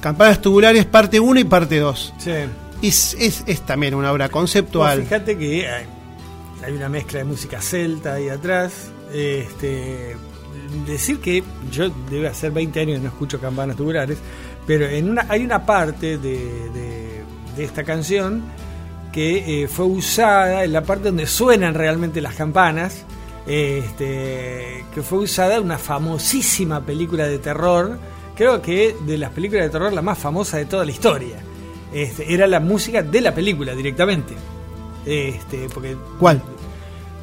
Campanas 0.00 0.42
Tubulares 0.42 0.84
parte 0.84 1.18
1 1.20 1.40
y 1.40 1.44
parte 1.44 1.78
2. 1.78 2.14
Sí. 2.18 2.30
Y 2.82 2.88
es, 2.88 3.16
es- 3.18 3.42
es 3.46 3.60
también 3.62 3.94
una 3.94 4.12
obra 4.12 4.28
conceptual. 4.28 5.02
fíjate 5.04 5.38
que 5.38 5.66
hay, 5.66 5.86
hay 6.66 6.72
una 6.74 6.90
mezcla 6.90 7.20
de 7.20 7.24
música 7.24 7.62
celta 7.62 8.12
ahí 8.14 8.28
atrás. 8.28 8.90
Este, 9.10 10.16
decir 10.86 11.18
que 11.20 11.42
yo 11.72 11.88
debe 12.10 12.28
hacer 12.28 12.52
20 12.52 12.78
años 12.80 12.96
que 12.98 13.02
no 13.04 13.08
escucho 13.08 13.40
campanas 13.40 13.74
tubulares, 13.76 14.18
pero 14.66 14.86
en 14.86 15.08
una 15.08 15.24
hay 15.30 15.44
una 15.44 15.64
parte 15.64 16.18
de 16.18 16.70
de 17.56 17.64
esta 17.64 17.84
canción 17.84 18.42
que 19.12 19.62
eh, 19.64 19.66
fue 19.68 19.86
usada 19.86 20.62
en 20.62 20.72
la 20.74 20.82
parte 20.84 21.04
donde 21.04 21.26
suenan 21.26 21.72
realmente 21.74 22.20
las 22.20 22.34
campanas, 22.36 23.04
este, 23.46 24.84
que 24.94 25.02
fue 25.02 25.20
usada 25.20 25.56
en 25.56 25.64
una 25.64 25.78
famosísima 25.78 26.84
película 26.84 27.26
de 27.26 27.38
terror, 27.38 27.98
creo 28.36 28.60
que 28.62 28.96
de 29.06 29.18
las 29.18 29.30
películas 29.30 29.64
de 29.64 29.70
terror 29.70 29.92
la 29.92 30.02
más 30.02 30.18
famosa 30.18 30.56
de 30.56 30.66
toda 30.66 30.84
la 30.84 30.90
historia. 30.90 31.36
Este, 31.92 32.32
era 32.32 32.46
la 32.46 32.60
música 32.60 33.02
de 33.02 33.20
la 33.20 33.34
película 33.34 33.74
directamente. 33.74 34.34
Este, 35.04 35.68
porque 35.72 35.96
¿Cuál? 36.18 36.42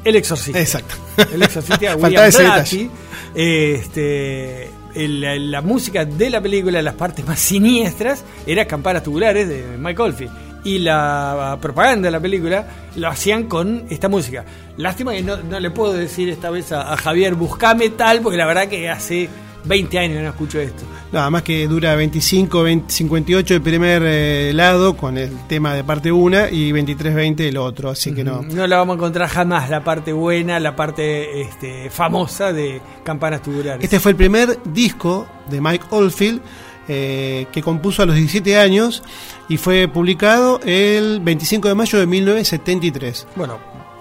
El 0.04 0.16
Exorcista. 0.16 0.60
Exacto. 0.60 0.94
El 1.32 1.42
Exorcista 1.42 1.96
William 1.96 2.30
Blatty. 2.30 2.90
Este, 3.34 4.70
la 4.94 5.60
música 5.62 6.04
de 6.04 6.30
la 6.30 6.40
película, 6.40 6.82
las 6.82 6.94
partes 6.94 7.26
más 7.26 7.38
siniestras, 7.38 8.24
era 8.46 8.66
Campanas 8.66 9.02
Tubulares 9.02 9.48
de 9.48 9.76
Mike 9.78 10.02
Oldfield. 10.02 10.47
Y 10.64 10.78
la 10.78 11.58
propaganda 11.60 12.06
de 12.06 12.12
la 12.12 12.20
película 12.20 12.66
lo 12.96 13.08
hacían 13.08 13.44
con 13.44 13.84
esta 13.90 14.08
música. 14.08 14.44
Lástima 14.76 15.12
que 15.12 15.22
no, 15.22 15.36
no 15.36 15.60
le 15.60 15.70
puedo 15.70 15.92
decir 15.92 16.28
esta 16.28 16.50
vez 16.50 16.72
a, 16.72 16.92
a 16.92 16.96
Javier, 16.96 17.34
buscame 17.34 17.90
tal, 17.90 18.20
porque 18.20 18.36
la 18.36 18.46
verdad 18.46 18.68
que 18.68 18.88
hace 18.88 19.28
20 19.64 19.98
años 19.98 20.22
no 20.22 20.28
escucho 20.28 20.60
esto. 20.60 20.84
Nada 21.12 21.30
más 21.30 21.42
que 21.42 21.66
dura 21.66 21.94
25, 21.94 22.62
20, 22.62 22.92
58 22.92 23.54
el 23.54 23.62
primer 23.62 24.02
eh, 24.04 24.52
lado 24.54 24.96
con 24.96 25.16
el 25.16 25.30
tema 25.46 25.74
de 25.74 25.84
parte 25.84 26.12
1 26.12 26.48
y 26.50 26.72
23, 26.72 27.14
20 27.14 27.48
el 27.48 27.56
otro, 27.56 27.90
así 27.90 28.14
que 28.14 28.24
no. 28.24 28.42
No 28.42 28.66
la 28.66 28.76
vamos 28.76 28.94
a 28.94 28.96
encontrar 28.96 29.28
jamás 29.28 29.70
la 29.70 29.82
parte 29.82 30.12
buena, 30.12 30.60
la 30.60 30.76
parte 30.76 31.40
este, 31.40 31.90
famosa 31.90 32.52
de 32.52 32.80
Campanas 33.04 33.42
Tubulares. 33.42 33.82
Este 33.82 34.00
fue 34.00 34.12
el 34.12 34.16
primer 34.16 34.58
disco 34.64 35.26
de 35.48 35.60
Mike 35.60 35.86
Oldfield 35.90 36.42
eh, 36.88 37.46
que 37.52 37.62
compuso 37.62 38.02
a 38.02 38.06
los 38.06 38.16
17 38.16 38.58
años 38.58 39.02
y 39.48 39.58
fue 39.58 39.88
publicado 39.88 40.58
el 40.64 41.20
25 41.20 41.68
de 41.68 41.74
mayo 41.74 41.98
de 41.98 42.06
1973. 42.06 43.26
Bueno, 43.36 43.58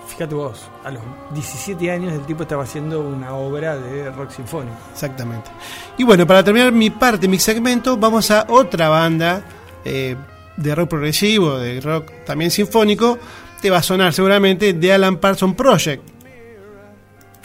fíjate 0.08 0.34
vos, 0.34 0.70
a 0.86 0.92
los 0.92 1.02
17 1.34 1.92
años 1.92 2.14
el 2.14 2.22
tipo 2.22 2.44
estaba 2.44 2.64
haciendo 2.64 3.02
una 3.02 3.34
obra 3.34 3.78
de 3.78 4.10
rock 4.12 4.32
sinfónico. 4.32 4.78
Exactamente. 4.94 5.50
Y 5.98 6.04
bueno, 6.04 6.26
para 6.26 6.44
terminar 6.44 6.72
mi 6.72 6.90
parte, 6.90 7.28
mi 7.28 7.40
segmento, 7.40 7.98
vamos 7.98 8.32
a 8.32 8.46
otra 8.48 8.88
banda 8.90 9.44
eh, 9.84 10.16
de 10.56 10.76
rock 10.76 10.90
progresivo, 10.90 11.58
de 11.58 11.82
rock 11.82 12.12
también 12.26 12.52
sinfónico. 12.52 13.20
Te 13.62 13.70
va 13.70 13.78
a 13.78 13.84
sonar 13.84 14.14
seguramente 14.14 14.74
de 14.74 14.94
Alan 14.94 15.18
Parsons 15.18 15.56
Project. 15.56 16.04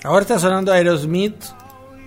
Ahora 0.04 0.22
está 0.22 0.38
sonando 0.38 0.72
Aerosmith 0.72 1.42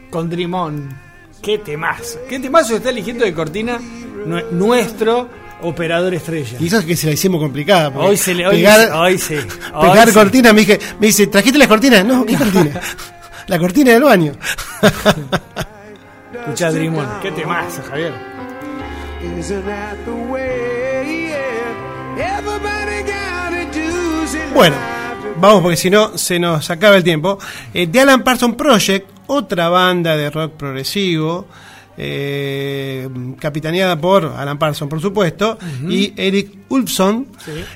con 0.09 0.29
Dream 0.29 0.53
On. 0.53 1.04
Qué 1.45 1.59
temazo. 1.59 2.17
Qué 2.27 2.39
temazo 2.39 2.75
está 2.77 2.89
eligiendo 2.89 3.23
de 3.23 3.33
cortina 3.33 3.77
nue- 4.25 4.49
nuestro 4.49 5.29
operador 5.61 6.13
estrella. 6.15 6.57
Y 6.59 6.67
eso 6.67 6.79
es 6.79 6.85
que 6.85 6.95
se 6.95 7.05
la 7.07 7.13
hicimos 7.13 7.39
complicada. 7.39 7.89
Hoy 7.95 8.17
se 8.17 8.33
le 8.33 8.47
hoy, 8.47 8.55
pegar, 8.57 8.91
hoy 8.93 9.17
sí. 9.19 9.35
Hoy 9.73 9.89
pegar 9.91 10.07
sí. 10.07 10.13
cortina, 10.15 10.51
me, 10.53 10.61
dije, 10.61 10.79
me 10.99 11.07
dice, 11.07 11.27
¿trajiste 11.27 11.59
las 11.59 11.67
cortinas? 11.67 12.03
No, 12.03 12.25
¿qué 12.25 12.35
cortina? 12.35 12.81
la 13.47 13.59
cortina 13.59 13.91
del 13.91 14.03
baño. 14.03 14.31
Escuchá 16.33 16.71
Dream 16.71 16.95
On. 16.97 17.07
Qué 17.21 17.31
temazo, 17.31 17.81
Javier. 17.89 18.13
Bueno, 24.53 24.75
vamos 25.37 25.61
porque 25.61 25.77
si 25.77 25.89
no 25.89 26.17
se 26.17 26.39
nos 26.39 26.69
acaba 26.69 26.95
el 26.95 27.03
tiempo. 27.03 27.37
Eh, 27.73 27.87
The 27.87 28.01
Alan 28.01 28.23
Parsons 28.23 28.55
Project, 28.55 29.09
otra 29.27 29.69
banda 29.69 30.15
de 30.15 30.29
rock 30.29 30.53
progresivo, 30.53 31.47
eh, 31.97 33.07
capitaneada 33.39 33.99
por 33.99 34.25
Alan 34.25 34.59
Parsons, 34.59 34.89
por 34.89 35.01
supuesto, 35.01 35.57
y 35.89 36.13
Eric 36.17 36.65
Ulfson, 36.69 37.27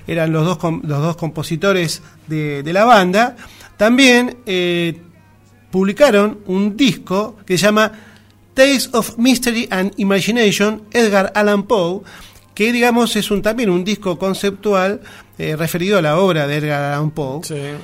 eran 0.08 0.32
los 0.32 0.46
dos, 0.46 0.58
los 0.84 1.02
dos 1.02 1.16
compositores 1.16 2.02
de, 2.28 2.64
de 2.64 2.74
la 2.74 2.86
banda. 2.86 3.36
También 3.78 4.38
eh, 4.46 5.00
publicaron 5.72 6.40
un 6.48 6.76
disco 6.76 7.38
que 7.46 7.58
se 7.58 7.66
llama 7.66 7.92
Tales 8.54 8.90
of 8.94 9.18
Mystery 9.18 9.68
and 9.72 9.94
Imagination, 9.98 10.84
Edgar 10.92 11.32
Allan 11.34 11.64
Poe, 11.64 12.02
que 12.54 12.74
digamos 12.74 13.16
es 13.16 13.32
un 13.32 13.42
también 13.42 13.70
un 13.70 13.86
disco 13.86 14.20
conceptual 14.20 15.00
eh, 15.40 15.56
referido 15.56 15.98
a 15.98 16.02
la 16.04 16.20
obra 16.20 16.46
de 16.46 16.58
Edgar 16.58 16.84
Allan 16.94 17.10
Poe. 17.12 17.40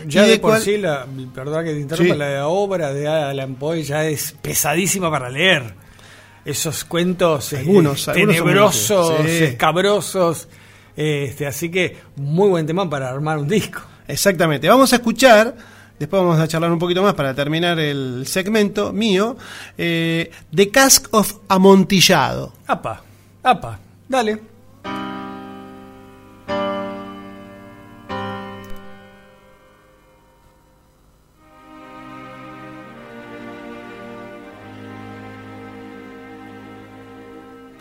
Ya 0.06 0.28
y 0.28 0.30
de 0.32 0.40
por 0.40 0.52
cual- 0.52 0.62
sí, 0.62 0.78
la, 0.78 1.08
perdón 1.34 1.64
que 1.66 1.72
te 1.74 1.80
interrumpa, 1.80 2.14
Sí. 2.14 2.20
la 2.20 2.48
obra 2.48 2.94
de 2.94 3.08
Alan 3.08 3.56
Poe 3.56 3.82
ya 3.82 4.06
es 4.06 4.36
pesadísima 4.42 5.10
para 5.10 5.30
leer. 5.30 5.74
Esos 6.44 6.84
cuentos 6.84 7.54
eh, 7.54 7.58
Algunos, 7.60 8.08
algunos 8.08 8.36
tenebrosos, 8.36 9.16
sí. 9.26 9.44
escabrosos. 9.46 10.48
Este, 10.96 11.48
así 11.48 11.72
que 11.72 11.98
muy 12.18 12.50
buen 12.50 12.68
tema 12.68 12.88
para 12.90 13.10
armar 13.10 13.40
un 13.40 13.48
disco. 13.48 13.82
Exactamente. 14.08 14.70
Vamos 14.70 14.94
a 14.94 14.98
escuchar, 14.98 15.56
después 15.98 16.22
vamos 16.22 16.40
a 16.40 16.48
charlar 16.48 16.72
un 16.72 16.78
poquito 16.78 17.02
más 17.02 17.16
para 17.16 17.34
terminar 17.34 17.80
el 17.80 18.26
segmento 18.28 18.94
mío, 18.94 19.36
eh, 19.78 20.30
The 20.54 20.70
Cask 20.70 21.08
of 21.14 21.34
Amontillado. 21.48 22.54
Apa, 22.68 23.02
apa, 23.44 23.80
dale. 24.08 24.40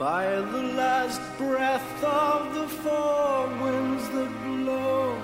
By 0.04 0.26
the 0.54 0.64
last 0.76 1.22
breath 1.38 2.04
of 2.04 2.54
the 2.54 2.68
four 2.68 3.48
winds 3.62 4.06
that 4.10 4.32
blow, 4.44 5.16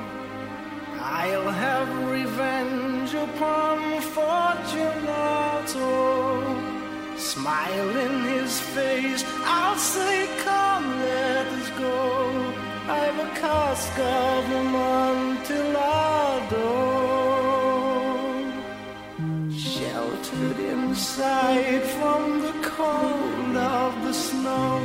I'll 0.99 1.51
have 1.51 1.89
revenge 2.09 3.13
upon 3.13 4.01
Fortunato. 4.17 5.85
Smile 7.19 7.91
in 8.07 8.25
his 8.25 8.59
face, 8.59 9.23
I'll 9.45 9.77
say, 9.77 10.27
Come, 10.47 10.99
let 11.01 11.47
us 11.59 11.69
go. 11.79 12.55
I've 12.89 13.19
a 13.29 13.31
cask 13.39 13.99
of 13.99 14.45
Amontillado. 14.63 15.69
Sheltered 19.53 20.59
inside 20.59 21.83
from 21.99 22.41
the 22.41 22.55
cold 22.63 23.50
snow. 24.41 24.81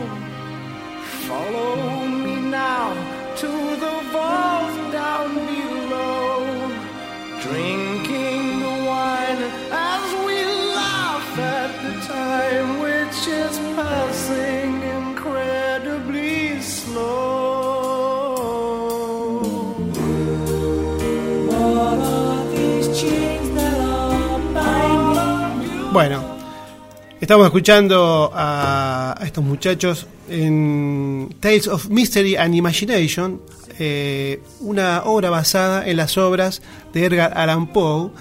Follow 1.28 1.76
me 2.08 2.36
now 2.42 2.88
to 3.42 3.52
the 3.84 3.96
vault 4.12 4.76
down 4.92 5.30
below. 5.52 6.40
Drinking 7.46 8.60
the 8.66 8.76
wine 8.90 9.42
as 9.72 10.06
we 10.26 10.38
laugh 10.80 11.30
at 11.40 11.72
the 11.86 11.94
time 12.14 12.70
which 12.86 13.20
is 13.28 13.56
passing 13.80 14.72
incredibly 15.00 16.60
slow. 16.60 17.16
What 21.50 22.00
are 22.18 22.44
these 22.56 22.88
chains 23.00 23.50
that 23.56 23.80
are 23.80 24.40
binding 24.54 25.62
you? 25.70 25.92
Bueno, 25.94 26.35
estamos 27.22 27.46
escuchando 27.46 28.32
a, 28.34 29.16
a 29.18 29.26
estos 29.26 29.44
muchachos 29.44 30.08
en 30.30 31.36
Tales 31.40 31.68
of 31.68 31.90
Mystery 31.90 32.36
and 32.36 32.56
Imagination, 32.56 33.42
eh, 33.80 34.42
una 34.60 35.04
obra 35.04 35.30
basada 35.30 35.88
en 35.88 35.98
las 35.98 36.18
obras 36.18 36.62
de 36.94 37.06
Edgar 37.06 37.38
Allan 37.38 37.68
Poe. 37.68 38.12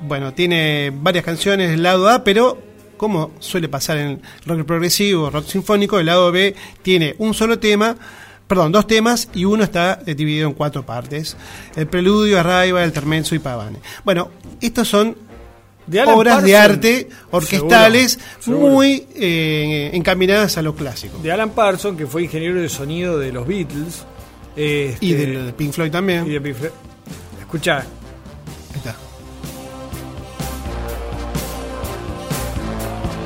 Bueno, 0.00 0.32
tiene 0.32 0.92
varias 0.94 1.24
canciones 1.24 1.70
del 1.70 1.82
lado 1.82 2.08
A, 2.08 2.24
pero 2.24 2.58
como 2.96 3.32
suele 3.38 3.68
pasar 3.68 3.98
en 3.98 4.20
rock 4.44 4.64
progresivo, 4.64 5.30
rock 5.30 5.46
sinfónico, 5.46 5.98
el 5.98 6.06
lado 6.06 6.30
B 6.30 6.54
tiene 6.82 7.14
un 7.18 7.32
solo 7.32 7.58
tema, 7.58 7.96
perdón, 8.46 8.72
dos 8.72 8.86
temas 8.86 9.28
y 9.34 9.44
uno 9.44 9.64
está 9.64 9.96
dividido 9.96 10.48
en 10.48 10.54
cuatro 10.54 10.84
partes. 10.84 11.36
El 11.76 11.86
preludio, 11.86 12.38
Arrival, 12.38 12.84
el 12.84 12.92
Termenzo 12.92 13.34
y 13.34 13.38
Pavane. 13.38 13.78
Bueno, 14.04 14.30
estos 14.60 14.88
son 14.88 15.16
De 15.90 16.02
obras 16.02 16.42
de 16.42 16.56
arte 16.56 17.08
orquestales 17.32 18.12
seguro, 18.12 18.36
seguro. 18.40 18.68
muy 18.74 19.06
eh, 19.16 19.90
encaminadas 19.92 20.56
a 20.56 20.62
lo 20.62 20.74
clásico. 20.74 21.18
De 21.18 21.32
Alan 21.32 21.50
Parsons, 21.50 21.98
que 21.98 22.06
fue 22.06 22.22
ingeniero 22.22 22.60
de 22.60 22.68
sonido 22.68 23.18
de 23.18 23.32
los 23.32 23.46
Beatles. 23.46 24.04
este, 24.56 25.04
Y 25.04 25.12
del 25.14 25.46
de 25.46 25.52
Pink 25.52 25.72
Floyd 25.72 25.90
también. 25.90 26.26
y 26.26 26.30
de 26.30 26.40
Pink 26.40 26.54
Floyd. 26.56 26.70
Escucha, 27.40 27.78
Ahí 27.78 28.76
está. 28.76 28.94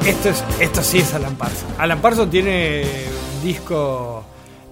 Esto, 0.07 0.29
es, 0.29 0.45
esto 0.61 0.83
sí 0.83 0.99
es 0.99 1.15
Alan 1.15 1.35
Parsons. 1.37 1.73
Alan 1.79 2.01
Parsons 2.01 2.31
tiene 2.31 2.85
un 3.39 3.47
disco 3.47 4.25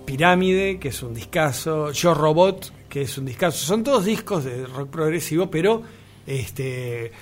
Pirámide, 0.04 0.78
que 0.78 0.88
es 0.88 1.02
un 1.02 1.14
discazo, 1.14 1.90
Yo 1.92 2.12
Robot, 2.12 2.70
que 2.88 3.02
es 3.02 3.16
un 3.16 3.24
discazo. 3.24 3.64
Son 3.64 3.82
todos 3.82 4.04
discos 4.04 4.44
de 4.44 4.66
rock 4.66 4.90
progresivo, 4.90 5.50
pero 5.50 5.82
este 6.26 7.12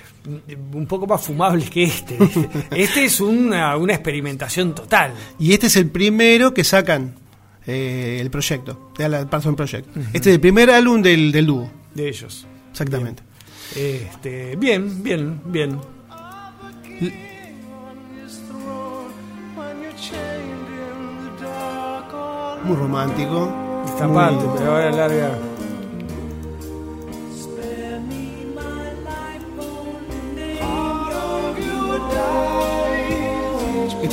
un 0.73 0.85
poco 0.87 1.07
más 1.07 1.21
fumables 1.21 1.69
que 1.69 1.83
este. 1.83 2.17
Este 2.71 3.05
es 3.05 3.19
una, 3.21 3.75
una 3.77 3.93
experimentación 3.93 4.73
total. 4.75 5.13
Y 5.39 5.53
este 5.53 5.67
es 5.67 5.75
el 5.75 5.89
primero 5.89 6.53
que 6.53 6.63
sacan 6.63 7.15
eh, 7.65 8.17
el 8.21 8.29
proyecto, 8.29 8.91
de 8.97 9.05
Alan 9.05 9.29
Parsons 9.29 9.55
Project. 9.57 9.87
Este 10.13 10.29
es 10.29 10.35
el 10.35 10.39
primer 10.39 10.69
álbum 10.69 11.01
del, 11.01 11.31
del 11.31 11.45
dúo. 11.45 11.71
De 11.93 12.07
ellos. 12.09 12.45
Exactamente. 12.71 13.23
Este, 13.75 14.55
bien, 14.55 15.01
bien, 15.03 15.41
bien. 15.45 15.79
Muy 22.63 22.75
romántico. 22.75 23.51
Esta 23.85 24.07
Muy- 24.07 24.15
parte, 24.15 24.45
pero 24.57 24.71
ahora 24.71 24.91
larga. 24.91 25.37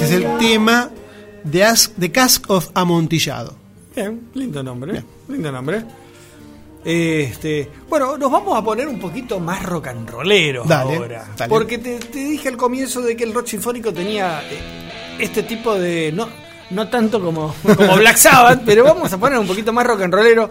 Este 0.01 0.05
es 0.05 0.11
el 0.12 0.38
tema 0.38 0.90
de, 1.44 1.64
As- 1.64 1.92
de 1.96 2.12
Cask 2.12 2.49
of 2.51 2.68
Amontillado. 2.74 3.55
Bien, 3.94 4.28
lindo 4.34 4.62
nombre. 4.62 5.03
Lindo 5.28 5.51
nombre. 5.51 5.82
Este, 6.84 7.68
bueno, 7.88 8.16
nos 8.16 8.30
vamos 8.30 8.57
a 8.57 8.62
poner 8.62 8.86
un 8.88 9.01
poquito 9.01 9.40
más 9.40 9.62
rock 9.64 9.88
and 9.88 10.09
rolleros 10.09 10.66
Dale, 10.68 10.96
ahora. 10.96 11.26
dale. 11.36 11.49
Porque 11.49 11.78
te, 11.78 11.99
te 11.99 12.18
dije 12.18 12.49
al 12.49 12.57
comienzo 12.57 13.03
de 13.03 13.16
que 13.16 13.24
el 13.24 13.34
rock 13.34 13.46
sinfónico 13.49 13.92
tenía 13.92 14.40
eh, 14.49 15.16
este 15.18 15.42
tipo 15.42 15.74
de. 15.74 16.12
No, 16.12 16.28
no 16.70 16.88
tanto 16.88 17.20
como, 17.20 17.55
como 17.76 17.96
Black 17.96 18.16
Sabbath, 18.16 18.62
pero 18.66 18.84
vamos 18.84 19.12
a 19.12 19.18
poner 19.18 19.38
un 19.38 19.46
poquito 19.46 19.72
más 19.72 19.86
rock 19.86 20.03
and 20.03 20.14
rollero. 20.14 20.51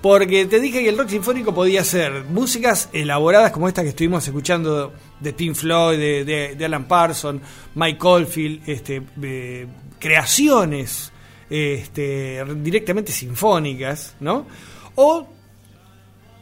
Porque 0.00 0.46
te 0.46 0.60
dije 0.60 0.82
que 0.82 0.88
el 0.88 0.96
rock 0.98 1.08
sinfónico 1.08 1.52
podía 1.52 1.82
ser 1.82 2.24
músicas 2.24 2.88
elaboradas 2.92 3.50
como 3.50 3.66
esta 3.66 3.82
que 3.82 3.88
estuvimos 3.88 4.24
escuchando 4.26 4.92
de 5.18 5.32
Pink 5.32 5.54
Floyd, 5.56 5.98
de, 5.98 6.24
de- 6.24 6.54
de 6.54 6.64
Alan 6.64 6.86
Parsons, 6.86 7.42
Mike 7.74 7.98
Oldfield, 8.06 8.68
este, 8.68 9.02
eh, 9.22 9.66
creaciones 9.98 11.10
este, 11.50 12.44
directamente 12.56 13.10
sinfónicas, 13.10 14.14
¿no? 14.20 14.46
O 14.94 15.26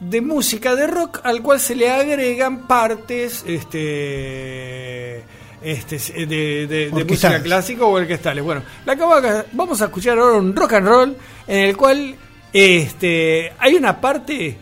de 0.01 0.21
música 0.21 0.75
de 0.75 0.87
rock 0.89 1.21
al 1.25 1.41
cual 1.43 1.59
se 1.59 1.75
le 1.75 1.91
agregan 1.91 2.67
partes 2.67 3.43
este 3.47 5.25
este 5.63 5.97
de, 6.27 6.67
de- 6.67 6.67
de 6.67 7.05
música 7.05 7.43
clásica 7.43 7.85
o 7.87 7.91
orquestales. 7.93 8.45
Bueno, 8.45 8.63
la 8.85 8.93
acabo 8.93 9.15
acá- 9.15 9.47
vamos 9.53 9.81
a 9.81 9.87
escuchar 9.87 10.19
ahora 10.19 10.37
un 10.39 10.55
rock 10.55 10.75
and 10.75 10.87
roll 10.87 11.17
en 11.47 11.59
el 11.61 11.77
cual 11.77 12.15
este 12.53 13.53
hay 13.59 13.75
una 13.75 14.01
parte 14.01 14.57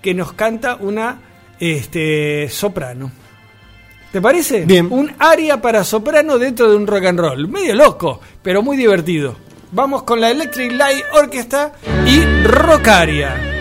que 0.00 0.14
nos 0.14 0.32
canta 0.32 0.76
una 0.76 1.20
este 1.58 2.48
soprano. 2.48 3.10
¿Te 4.10 4.20
parece? 4.20 4.66
Bien. 4.66 4.88
Un 4.90 5.14
aria 5.18 5.60
para 5.60 5.84
soprano 5.84 6.38
dentro 6.38 6.70
de 6.70 6.76
un 6.76 6.86
rock 6.86 7.06
and 7.06 7.20
roll. 7.20 7.48
Medio 7.48 7.74
loco, 7.74 8.20
pero 8.42 8.62
muy 8.62 8.76
divertido. 8.76 9.36
Vamos 9.70 10.02
con 10.02 10.20
la 10.20 10.30
Electric 10.30 10.72
Light 10.72 11.04
Orchestra 11.14 11.72
y 12.06 12.22
Rockaria. 12.44 13.34
Just 13.34 13.51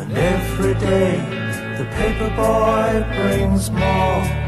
And 0.00 0.12
every 0.12 0.74
day 0.74 1.20
the 1.78 1.84
paper 1.96 2.30
boy 2.36 3.04
brings 3.16 3.70
more. 3.70 4.42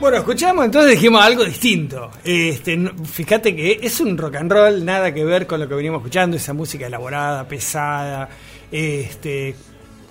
Bueno, 0.00 0.18
escuchamos, 0.18 0.66
entonces 0.66 0.90
dijimos 0.92 1.22
algo 1.24 1.44
distinto. 1.44 2.10
Este, 2.24 2.76
fíjate 3.04 3.56
que 3.56 3.80
es 3.82 4.00
un 4.00 4.18
rock 4.18 4.36
and 4.36 4.52
roll, 4.52 4.84
nada 4.84 5.14
que 5.14 5.24
ver 5.24 5.46
con 5.46 5.60
lo 5.60 5.68
que 5.68 5.74
venimos 5.74 5.98
escuchando, 6.00 6.36
esa 6.36 6.52
música 6.52 6.86
elaborada, 6.86 7.48
pesada, 7.48 8.28
este, 8.70 9.54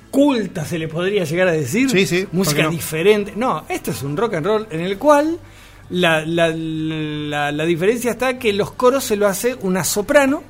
culta 0.10 0.66
se 0.66 0.80
le 0.80 0.88
podría 0.88 1.26
llegar 1.26 1.48
a 1.48 1.52
decir. 1.52 1.90
Sí, 1.92 2.08
sí, 2.08 2.24
¿por 2.24 2.34
Música 2.34 2.64
no? 2.64 2.70
diferente. 2.72 3.34
No, 3.36 3.66
esto 3.70 3.92
es 3.92 4.02
un 4.02 4.18
rock 4.18 4.36
and 4.36 4.46
roll 4.48 4.68
en 4.72 4.80
el 4.82 4.98
cual 4.98 5.38
la, 5.92 6.26
la, 6.26 6.48
la, 6.56 7.52
la 7.52 7.66
diferencia 7.66 8.12
está 8.12 8.40
que 8.40 8.52
los 8.54 8.72
coros 8.72 9.04
se 9.04 9.16
lo 9.16 9.28
hace 9.28 9.56
una 9.62 9.84
soprano. 9.84 10.44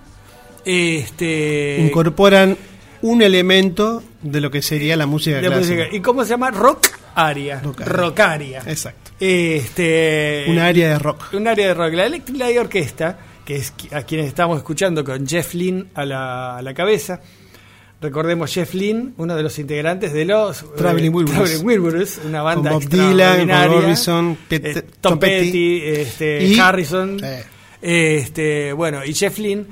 Este, 0.66 1.78
Incorporan 1.82 2.58
un 3.02 3.22
elemento 3.22 4.02
de 4.22 4.40
lo 4.42 4.50
que 4.50 4.62
sería 4.62 4.96
la 4.96 5.06
música 5.06 5.38
de 5.42 5.48
clásica. 5.48 5.76
música. 5.84 5.96
¿Y 5.96 6.00
cómo 6.02 6.24
se 6.24 6.30
llama? 6.32 6.52
Rock 6.52 6.88
aria. 7.16 7.62
Rock 7.86 8.20
aria. 8.22 8.64
Exacto. 8.66 9.12
Este, 9.20 10.46
Un 10.48 10.60
área 10.60 10.90
de 10.90 11.00
rock. 11.00 11.26
un 11.34 11.48
área 11.48 11.68
de 11.68 11.74
rock. 11.74 11.94
La 11.94 12.06
Electric 12.06 12.38
Light 12.38 12.58
Orquesta, 12.58 13.18
que 13.46 13.58
es 13.58 13.74
a 13.92 14.04
quienes 14.04 14.28
estamos 14.28 14.58
escuchando 14.58 15.04
con 15.04 15.28
Jeff 15.28 15.54
Lynne 15.54 15.86
a 15.96 16.06
la, 16.06 16.58
a 16.58 16.62
la 16.62 16.74
cabeza. 16.74 17.20
Recordemos 18.02 18.54
Jeff 18.54 18.74
Lynne, 18.74 19.12
uno 19.18 19.34
de 19.36 19.44
los 19.44 19.58
integrantes 19.60 20.12
de 20.12 20.26
los 20.26 20.66
Traveling 20.76 21.14
Wilburys. 21.14 21.40
Traveling 21.40 21.66
Wilburys, 21.66 22.20
una 22.26 22.42
banda 22.42 22.72
Con 22.72 22.80
Bob 22.84 22.90
Dylan, 22.90 23.50
Robinson, 23.70 24.38
Pete- 24.50 24.72
Eh, 24.72 24.82
Tom 25.00 25.12
Tom 25.12 25.20
Petty. 25.20 25.46
Petty, 25.46 25.82
este, 26.02 26.44
Y- 26.44 26.60
Harrison, 26.60 27.18
Eh. 27.24 27.44
este, 27.82 28.74
bueno, 28.74 29.06
y 29.06 29.14
Jeff 29.14 29.38
Lynne. 29.38 29.66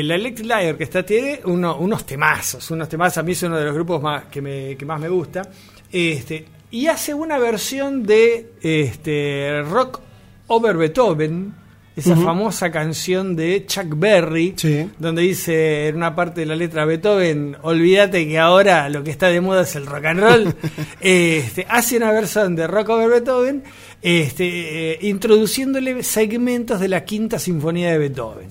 La 0.00 0.14
Electric 0.14 0.46
Light 0.46 0.70
Orchestra 0.74 1.04
tiene 1.04 1.40
uno- 1.44 1.76
unos 1.78 2.06
temazos, 2.06 2.70
unos 2.70 2.88
temazos. 2.88 3.18
A 3.18 3.22
mí 3.24 3.32
es 3.32 3.42
uno 3.42 3.58
de 3.58 3.64
los 3.64 3.74
grupos 3.74 4.00
más 4.00 4.26
que, 4.26 4.40
me, 4.40 4.76
que 4.76 4.84
más 4.86 5.00
me 5.00 5.08
gusta. 5.08 5.42
Este, 5.90 6.44
y 6.70 6.86
hace 6.86 7.12
una 7.12 7.38
versión 7.38 8.04
de 8.04 8.52
este, 8.62 9.60
Rock 9.68 10.00
Over 10.46 10.76
Beethoven, 10.76 11.54
esa 11.94 12.14
famosa 12.24 12.70
canción 12.70 13.36
de 13.36 13.66
Chuck 13.66 13.88
Berry, 13.96 14.54
donde 14.98 15.20
dice 15.22 15.88
en 15.88 15.96
una 15.96 16.14
parte 16.14 16.40
de 16.40 16.46
la 16.46 16.56
letra 16.56 16.86
Beethoven, 16.86 17.56
olvídate 17.60 18.26
que 18.26 18.38
ahora 18.38 18.88
lo 18.88 19.04
que 19.04 19.10
está 19.10 19.26
de 19.28 19.42
moda 19.42 19.62
es 19.62 19.76
el 19.76 19.84
rock 19.84 20.04
and 20.06 20.20
roll. 20.20 20.54
este, 21.00 21.66
hace 21.68 21.98
una 21.98 22.10
versión 22.12 22.56
de 22.56 22.66
Rock 22.66 22.88
Over 22.88 23.10
Beethoven, 23.10 23.62
este, 24.00 24.92
eh, 24.92 24.98
introduciéndole 25.02 26.02
segmentos 26.02 26.80
de 26.80 26.88
la 26.88 27.04
quinta 27.04 27.38
sinfonía 27.38 27.90
de 27.92 27.98
Beethoven. 27.98 28.48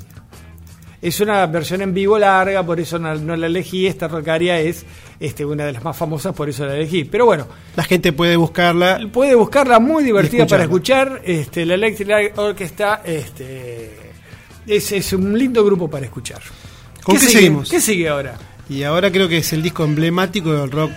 Es 1.01 1.19
una 1.19 1.45
versión 1.47 1.81
en 1.81 1.93
vivo 1.95 2.19
larga, 2.19 2.63
por 2.63 2.79
eso 2.79 2.99
no, 2.99 3.15
no 3.15 3.35
la 3.35 3.47
elegí. 3.47 3.87
Esta 3.87 4.07
rockaria 4.07 4.59
es 4.59 4.85
este, 5.19 5.43
una 5.43 5.65
de 5.65 5.73
las 5.73 5.83
más 5.83 5.97
famosas, 5.97 6.35
por 6.35 6.47
eso 6.47 6.63
la 6.65 6.75
elegí. 6.75 7.05
Pero 7.05 7.25
bueno, 7.25 7.47
La 7.75 7.83
gente 7.83 8.13
puede 8.13 8.35
buscarla. 8.35 8.99
puede 9.11 9.33
buscarla 9.33 9.79
muy 9.79 10.03
divertida 10.03 10.45
para 10.45 10.63
escuchar. 10.63 11.21
Este, 11.25 11.65
la 11.65 11.73
Electric 11.73 12.37
Orchestra 12.37 13.01
este, 13.03 13.97
es, 14.67 14.91
es 14.91 15.13
un 15.13 15.37
lindo 15.37 15.65
grupo 15.65 15.89
para 15.89 16.05
escuchar. 16.05 16.41
¿Con 17.03 17.15
qué 17.15 17.21
seguimos? 17.21 17.69
¿Qué 17.69 17.81
sigue 17.81 18.07
ahora? 18.07 18.37
Y 18.69 18.83
ahora 18.83 19.11
creo 19.11 19.27
que 19.27 19.37
es 19.39 19.53
el 19.53 19.63
disco 19.63 19.83
emblemático 19.83 20.53
del 20.53 20.69
rock 20.69 20.91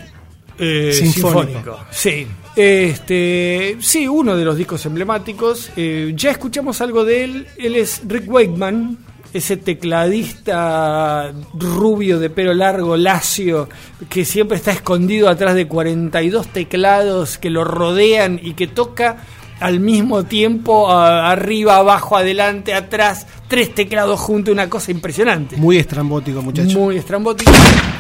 Eh, 0.59 0.93
sinfónico. 0.93 1.81
Sí. 1.91 2.27
Este, 2.55 3.77
sí, 3.81 4.07
uno 4.07 4.37
de 4.37 4.45
los 4.45 4.57
discos 4.57 4.85
emblemáticos. 4.87 5.71
Eh, 5.77 6.13
ya 6.15 6.31
escuchamos 6.31 6.81
algo 6.81 7.05
de 7.05 7.25
él. 7.25 7.47
Él 7.57 7.75
es 7.77 8.03
Rick 8.07 8.31
Wakeman, 8.31 8.99
ese 9.35 9.57
tecladista 9.59 11.33
rubio 11.55 12.19
de 12.19 12.31
pelo 12.31 12.55
largo, 12.55 12.97
lacio, 12.97 13.69
que 14.09 14.25
siempre 14.25 14.57
está 14.57 14.73
escondido 14.73 15.29
atrás 15.29 15.55
de 15.55 15.67
42 15.69 16.49
teclados 16.49 17.39
que 17.39 17.51
lo 17.51 17.65
rodean 17.65 18.41
y 18.43 18.55
que 18.55 18.67
toca 18.69 19.17
al 19.61 19.81
mismo 19.81 20.25
tiempo 20.25 20.91
a- 20.91 21.31
arriba, 21.31 21.77
abajo, 21.77 22.17
adelante, 22.17 22.75
atrás, 22.75 23.27
tres 23.49 23.75
teclados 23.75 24.19
juntos, 24.21 24.53
una 24.53 24.69
cosa 24.69 24.91
impresionante. 24.91 25.57
Muy 25.57 25.79
estrambótico, 25.79 26.43
muchacho. 26.43 26.79
Muy 26.79 26.97
estrambótico. 26.97 27.53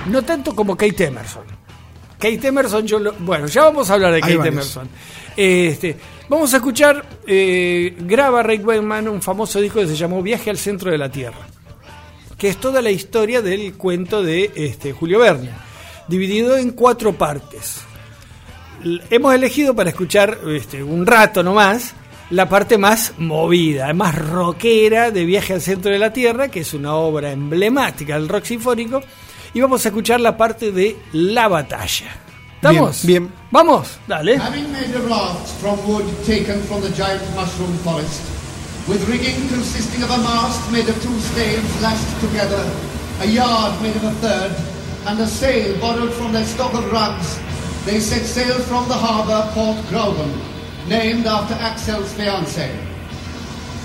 No 0.06 0.22
tanto 0.22 0.54
como 0.54 0.76
Kate 0.76 1.04
Emerson. 1.06 1.44
Kate 2.18 2.48
Emerson, 2.48 2.86
yo 2.86 2.98
lo- 2.98 3.12
bueno, 3.20 3.46
ya 3.46 3.62
vamos 3.64 3.88
a 3.90 3.94
hablar 3.94 4.10
de 4.10 4.16
Hay 4.16 4.22
Kate 4.22 4.36
varios. 4.36 4.54
Emerson. 4.54 4.88
Este, 5.36 5.96
vamos 6.28 6.52
a 6.54 6.58
escuchar, 6.58 7.04
eh, 7.26 7.96
graba 8.00 8.42
Rick 8.42 8.66
Wakeman 8.66 9.08
un 9.08 9.22
famoso 9.22 9.60
disco 9.60 9.80
que 9.80 9.86
se 9.86 9.96
llamó 9.96 10.22
Viaje 10.22 10.50
al 10.50 10.58
centro 10.58 10.90
de 10.90 10.98
la 10.98 11.10
Tierra, 11.10 11.46
que 12.38 12.48
es 12.48 12.58
toda 12.58 12.82
la 12.82 12.90
historia 12.90 13.42
del 13.42 13.74
cuento 13.74 14.22
de 14.22 14.50
este, 14.54 14.92
Julio 14.92 15.20
Verne, 15.20 15.50
dividido 16.08 16.56
en 16.56 16.70
cuatro 16.70 17.12
partes. 17.12 17.80
Hemos 19.10 19.34
elegido 19.34 19.74
para 19.74 19.90
escuchar 19.90 20.38
este, 20.46 20.82
un 20.82 21.06
rato 21.06 21.42
nomás 21.42 21.94
la 22.30 22.48
parte 22.48 22.78
más 22.78 23.12
movida, 23.18 23.92
más 23.92 24.14
rockera 24.16 25.10
de 25.10 25.24
Viaje 25.24 25.52
al 25.52 25.60
centro 25.60 25.92
de 25.92 25.98
la 25.98 26.12
Tierra, 26.12 26.48
que 26.48 26.60
es 26.60 26.74
una 26.74 26.94
obra 26.94 27.32
emblemática 27.32 28.14
del 28.14 28.28
rock 28.28 28.44
sinfónico, 28.44 29.02
y 29.52 29.60
vamos 29.60 29.84
a 29.84 29.88
escuchar 29.88 30.20
la 30.20 30.36
parte 30.36 30.72
de 30.72 30.96
La 31.12 31.48
batalla. 31.48 32.23
¿Estamos? 32.64 33.04
Bien, 33.04 33.24
bien. 33.24 33.34
Vamos, 33.50 33.88
dale. 34.08 34.38
Having 34.38 34.72
made 34.72 34.94
a 34.96 35.02
raft 35.02 35.50
from 35.60 35.76
wood 35.86 36.06
taken 36.24 36.62
from 36.62 36.80
the 36.80 36.88
giant 36.96 37.22
mushroom 37.36 37.76
forest, 37.84 38.22
with 38.88 39.06
rigging 39.06 39.36
consisting 39.48 40.02
of 40.02 40.10
a 40.10 40.16
mast 40.16 40.72
made 40.72 40.88
of 40.88 40.96
two 41.02 41.20
staves 41.20 41.82
lashed 41.82 42.20
together, 42.22 42.64
a 43.20 43.26
yard 43.26 43.82
made 43.82 43.94
of 43.96 44.04
a 44.04 44.12
third, 44.12 44.52
and 45.08 45.20
a 45.20 45.26
sail 45.26 45.78
borrowed 45.78 46.14
from 46.14 46.32
their 46.32 46.46
stock 46.46 46.72
of 46.72 46.90
rugs, 46.90 47.38
they 47.84 48.00
set 48.00 48.24
sail 48.24 48.58
from 48.60 48.88
the 48.88 48.94
harbour 48.94 49.46
Port 49.52 49.76
Grogan, 49.90 50.32
named 50.88 51.26
after 51.26 51.52
Axel's 51.56 52.14
fiancée. 52.14 52.72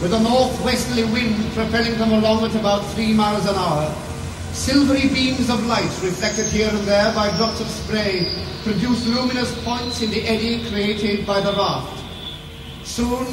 With 0.02 0.14
a 0.14 0.20
northwesterly 0.22 1.04
wind 1.12 1.36
propelling 1.52 1.98
them 1.98 2.14
along 2.14 2.46
at 2.46 2.56
about 2.56 2.86
three 2.96 3.12
miles 3.12 3.46
an 3.46 3.56
hour, 3.56 3.94
silvery 4.60 5.08
beams 5.08 5.50
of 5.50 5.66
light 5.68 5.90
reflected 6.04 6.46
here 6.48 6.68
and 6.68 6.86
there 6.86 7.14
by 7.14 7.36
drops 7.38 7.62
of 7.62 7.68
spray 7.68 8.28
produced 8.64 9.08
luminous 9.08 9.50
points 9.64 10.02
in 10.02 10.12
the 10.12 10.22
eddy 10.28 10.70
created 10.70 11.26
by 11.26 11.40
the 11.40 11.54
raft. 11.54 12.04
Soon, 12.84 13.26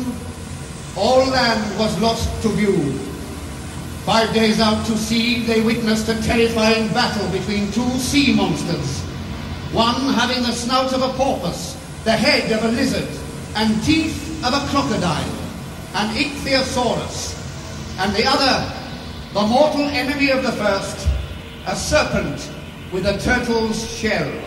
all 0.97 1.27
land 1.27 1.79
was 1.81 2.01
lost 2.01 2.31
to 2.43 2.49
view. 2.51 2.93
Five 4.07 4.33
days 4.35 4.61
out 4.61 4.87
to 4.87 4.97
sea, 4.97 5.43
they 5.43 5.61
witnessed 5.63 6.09
a 6.09 6.23
terrifying 6.23 6.89
battle 6.95 7.29
between 7.33 7.73
two 7.73 7.91
sea 7.99 8.33
monsters. 8.33 9.01
One 9.73 10.15
having 10.15 10.45
the 10.45 10.53
snout 10.53 10.93
of 10.93 11.03
a 11.03 11.13
porpoise, 11.15 11.77
the 12.05 12.13
head 12.13 12.53
of 12.53 12.65
a 12.65 12.69
lizard, 12.69 13.09
and 13.57 13.83
teeth 13.83 14.45
of 14.47 14.55
a 14.55 14.65
crocodile, 14.71 15.35
an 15.95 16.15
ichthyosaurus. 16.15 17.35
And 17.99 18.15
the 18.15 18.25
other, 18.27 18.73
the 19.35 19.43
mortal 19.43 19.89
enemy 19.89 20.31
of 20.31 20.45
the 20.45 20.53
first, 20.53 21.06
a 21.67 21.75
serpent 21.75 22.51
with 22.93 23.07
a 23.07 23.19
turtle's 23.19 23.91
shell. 23.91 24.46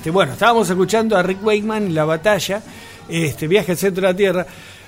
Este, 0.00 0.08
bueno, 0.10 0.32
estábamos 0.32 0.70
escuchando 0.70 1.14
a 1.14 1.22
Rick 1.22 1.44
Wakeman 1.44 1.82
en 1.88 1.94
la 1.94 2.06
batalla, 2.06 2.62
este, 3.06 3.46
Viaje 3.46 3.72
al 3.72 3.76
centro 3.76 4.00
de 4.00 4.08
la 4.08 4.16
Tierra. 4.16 4.46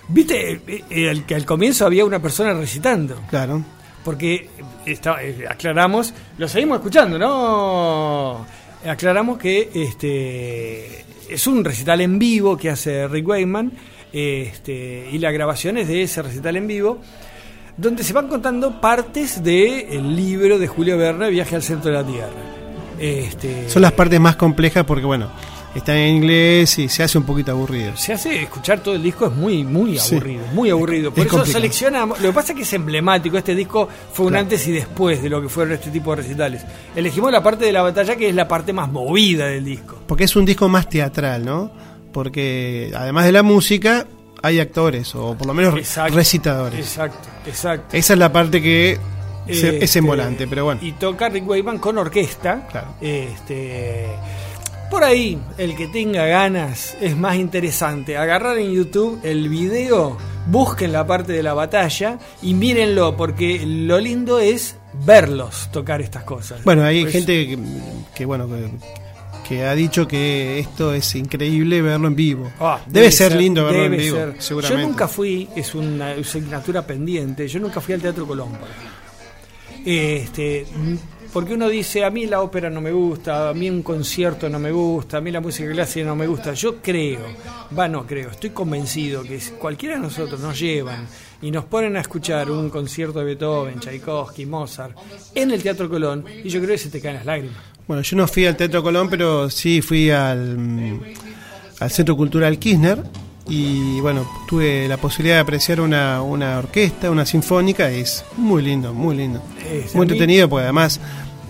Viste 0.08 0.52
eh, 0.52 0.60
eh, 0.88 1.10
el, 1.10 1.24
que 1.26 1.34
al 1.34 1.44
comienzo 1.44 1.84
había 1.84 2.06
una 2.06 2.18
persona 2.18 2.54
recitando. 2.54 3.20
Claro. 3.28 3.62
Porque 4.02 4.48
está- 4.86 5.22
eh, 5.22 5.44
aclaramos, 5.46 6.14
lo 6.38 6.48
seguimos 6.48 6.76
escuchando, 6.78 7.18
¿no? 7.18 8.46
Aclaramos 8.90 9.36
que 9.36 9.68
este 9.74 11.04
es 11.28 11.46
un 11.46 11.62
recital 11.62 12.00
en 12.00 12.18
vivo 12.18 12.56
que 12.56 12.70
hace 12.70 13.06
Rick 13.06 13.28
Wakeman 13.28 13.70
este, 14.14 15.10
y 15.12 15.18
la 15.18 15.30
grabación 15.30 15.76
es 15.76 15.88
de 15.88 16.04
ese 16.04 16.22
recital 16.22 16.56
en 16.56 16.66
vivo 16.66 17.02
donde 17.76 18.02
se 18.02 18.14
van 18.14 18.28
contando 18.28 18.80
partes 18.80 19.42
del 19.44 20.16
libro 20.16 20.58
de 20.58 20.66
Julio 20.68 20.96
Verne, 20.96 21.28
Viaje 21.28 21.54
al 21.56 21.62
centro 21.62 21.90
de 21.90 21.98
la 21.98 22.06
Tierra. 22.06 22.61
Este, 23.02 23.68
Son 23.68 23.82
las 23.82 23.92
partes 23.92 24.18
más 24.20 24.36
complejas 24.36 24.84
porque, 24.84 25.04
bueno, 25.04 25.28
están 25.74 25.96
en 25.96 26.16
inglés 26.16 26.78
y 26.78 26.88
se 26.88 27.02
hace 27.02 27.16
un 27.18 27.24
poquito 27.24 27.50
aburrido. 27.52 27.96
se 27.96 28.12
hace 28.12 28.42
escuchar 28.42 28.80
todo 28.80 28.94
el 28.94 29.02
disco 29.02 29.26
es 29.26 29.32
muy 29.32 29.64
muy 29.64 29.98
Sí. 29.98 30.14
aburrido, 30.16 30.42
muy 30.52 30.70
aburrido. 30.70 31.10
Por 31.10 31.20
Es 31.20 31.26
eso 31.26 31.36
complicado. 31.38 31.60
seleccionamos, 31.60 32.20
lo 32.20 32.28
que 32.28 32.34
pasa 32.34 32.52
es 32.52 32.56
que 32.58 32.62
es 32.62 32.72
emblemático, 32.74 33.38
este 33.38 33.54
disco 33.54 33.88
fue 34.12 34.26
un 34.26 34.32
Claro. 34.32 34.42
antes 34.44 34.66
y 34.68 34.72
después 34.72 35.22
de 35.22 35.28
lo 35.30 35.40
que 35.42 35.48
fueron 35.48 35.72
este 35.74 35.90
tipo 35.90 36.10
de 36.14 36.22
recitales. 36.22 36.62
Elegimos 36.94 37.32
la 37.32 37.42
parte 37.42 37.64
de 37.64 37.72
la 37.72 37.82
batalla 37.82 38.14
que 38.16 38.28
es 38.28 38.34
la 38.34 38.46
parte 38.46 38.72
más 38.72 38.90
movida 38.92 39.46
del 39.46 39.64
disco. 39.64 39.98
Porque 40.06 40.24
es 40.24 40.36
un 40.36 40.44
disco 40.44 40.68
más 40.68 40.88
teatral, 40.88 41.44
¿no? 41.44 41.70
Porque 42.12 42.92
además 42.94 43.24
de 43.24 43.32
la 43.32 43.42
música, 43.42 44.06
hay 44.42 44.60
actores, 44.60 45.14
o 45.14 45.34
por 45.36 45.46
lo 45.46 45.54
menos 45.54 45.74
Exacto. 45.76 46.14
recitadores. 46.14 46.78
Exacto, 46.80 47.28
exacto. 47.46 47.96
Esa 47.96 48.12
es 48.12 48.18
la 48.18 48.30
parte 48.32 48.60
que 48.60 48.98
se- 49.46 49.76
es 49.76 49.82
Este, 49.84 49.98
envolante, 50.00 50.46
pero 50.46 50.64
bueno. 50.64 50.80
Y 50.82 50.92
toca 50.92 51.28
Rick 51.28 51.48
Wakeman 51.48 51.78
con 51.78 51.98
orquesta. 51.98 52.68
Este, 53.00 54.06
por 54.90 55.04
ahí, 55.04 55.38
el 55.58 55.74
que 55.76 55.88
tenga 55.88 56.26
ganas 56.26 56.96
es 57.00 57.16
más 57.16 57.36
interesante. 57.36 58.16
Agarrar 58.16 58.58
en 58.58 58.72
YouTube 58.72 59.20
el 59.22 59.48
video, 59.48 60.16
busquen 60.46 60.92
la 60.92 61.06
parte 61.06 61.32
de 61.32 61.42
la 61.42 61.54
batalla 61.54 62.18
y 62.42 62.54
mírenlo, 62.54 63.16
porque 63.16 63.62
lo 63.66 63.98
lindo 63.98 64.38
es 64.38 64.76
verlos 65.04 65.70
tocar 65.72 66.00
estas 66.02 66.24
cosas. 66.24 66.62
Bueno, 66.64 66.84
hay 66.84 67.02
Pues, 67.02 67.12
gente 67.14 67.46
que, 67.48 67.58
que, 68.14 68.24
bueno, 68.26 68.46
que, 68.46 68.68
que 69.48 69.64
ha 69.64 69.74
dicho 69.74 70.06
que 70.06 70.58
esto 70.58 70.92
es 70.92 71.14
increíble 71.14 71.80
verlo 71.80 72.08
en 72.08 72.14
vivo. 72.14 72.50
ah, 72.60 72.78
debe, 72.86 73.10
ser, 73.10 73.34
lindo 73.34 73.64
verlo 73.64 73.84
en 73.86 73.90
debe 73.92 74.02
vivo, 74.02 74.16
ser. 74.16 74.34
seguramente. 74.38 74.82
Yo 74.82 74.88
nunca 74.88 75.08
fui, 75.08 75.48
es 75.56 75.74
una 75.74 76.10
asignatura 76.10 76.86
pendiente, 76.86 77.48
yo 77.48 77.58
nunca 77.60 77.80
fui 77.80 77.94
al 77.94 78.02
Teatro 78.02 78.26
Colón, 78.26 78.50
por 78.50 78.68
ejemplo. 78.68 79.01
Este, 79.84 80.66
porque 81.32 81.54
uno 81.54 81.68
dice, 81.68 82.04
a 82.04 82.10
mí 82.10 82.26
la 82.26 82.42
ópera 82.42 82.68
no 82.68 82.80
me 82.80 82.92
gusta, 82.92 83.48
a 83.48 83.54
mí 83.54 83.70
un 83.70 83.82
concierto 83.82 84.48
no 84.48 84.58
me 84.58 84.70
gusta, 84.70 85.16
a 85.16 85.20
mí 85.20 85.30
la 85.30 85.40
música 85.40 85.70
clásica 85.70 86.06
no 86.06 86.14
me 86.14 86.26
gusta. 86.26 86.52
Yo 86.52 86.82
creo, 86.82 87.20
va, 87.76 87.88
no 87.88 88.06
creo, 88.06 88.30
estoy 88.30 88.50
convencido 88.50 89.22
que 89.22 89.38
cualquiera 89.58 89.94
de 89.96 90.02
nosotros 90.02 90.40
nos 90.40 90.58
llevan 90.58 91.06
y 91.40 91.50
nos 91.50 91.64
ponen 91.64 91.96
a 91.96 92.00
escuchar 92.00 92.50
un 92.50 92.68
concierto 92.68 93.18
de 93.18 93.24
Beethoven, 93.24 93.80
Tchaikovsky, 93.80 94.46
Mozart 94.46 94.96
en 95.34 95.50
el 95.50 95.62
Teatro 95.62 95.88
Colón, 95.88 96.24
y 96.44 96.48
yo 96.48 96.60
creo 96.60 96.72
que 96.72 96.78
se 96.78 96.90
te 96.90 97.00
caen 97.00 97.16
las 97.16 97.26
lágrimas. 97.26 97.56
Bueno, 97.88 98.02
yo 98.02 98.16
no 98.16 98.28
fui 98.28 98.46
al 98.46 98.56
Teatro 98.56 98.82
Colón, 98.82 99.08
pero 99.08 99.50
sí 99.50 99.82
fui 99.82 100.10
al, 100.10 100.58
mm, 100.58 101.00
al 101.80 101.90
Centro 101.90 102.16
Cultural 102.16 102.58
Kirchner 102.58 103.02
y 103.48 104.00
bueno, 104.00 104.26
tuve 104.48 104.86
la 104.88 104.96
posibilidad 104.96 105.36
de 105.36 105.40
apreciar 105.40 105.80
una, 105.80 106.22
una 106.22 106.58
orquesta, 106.58 107.10
una 107.10 107.26
sinfónica, 107.26 107.90
es 107.90 108.24
muy 108.36 108.62
lindo, 108.62 108.94
muy 108.94 109.16
lindo. 109.16 109.42
Es, 109.70 109.94
muy 109.94 110.06
mí- 110.06 110.12
entretenido 110.12 110.48
porque 110.48 110.64
además 110.64 111.00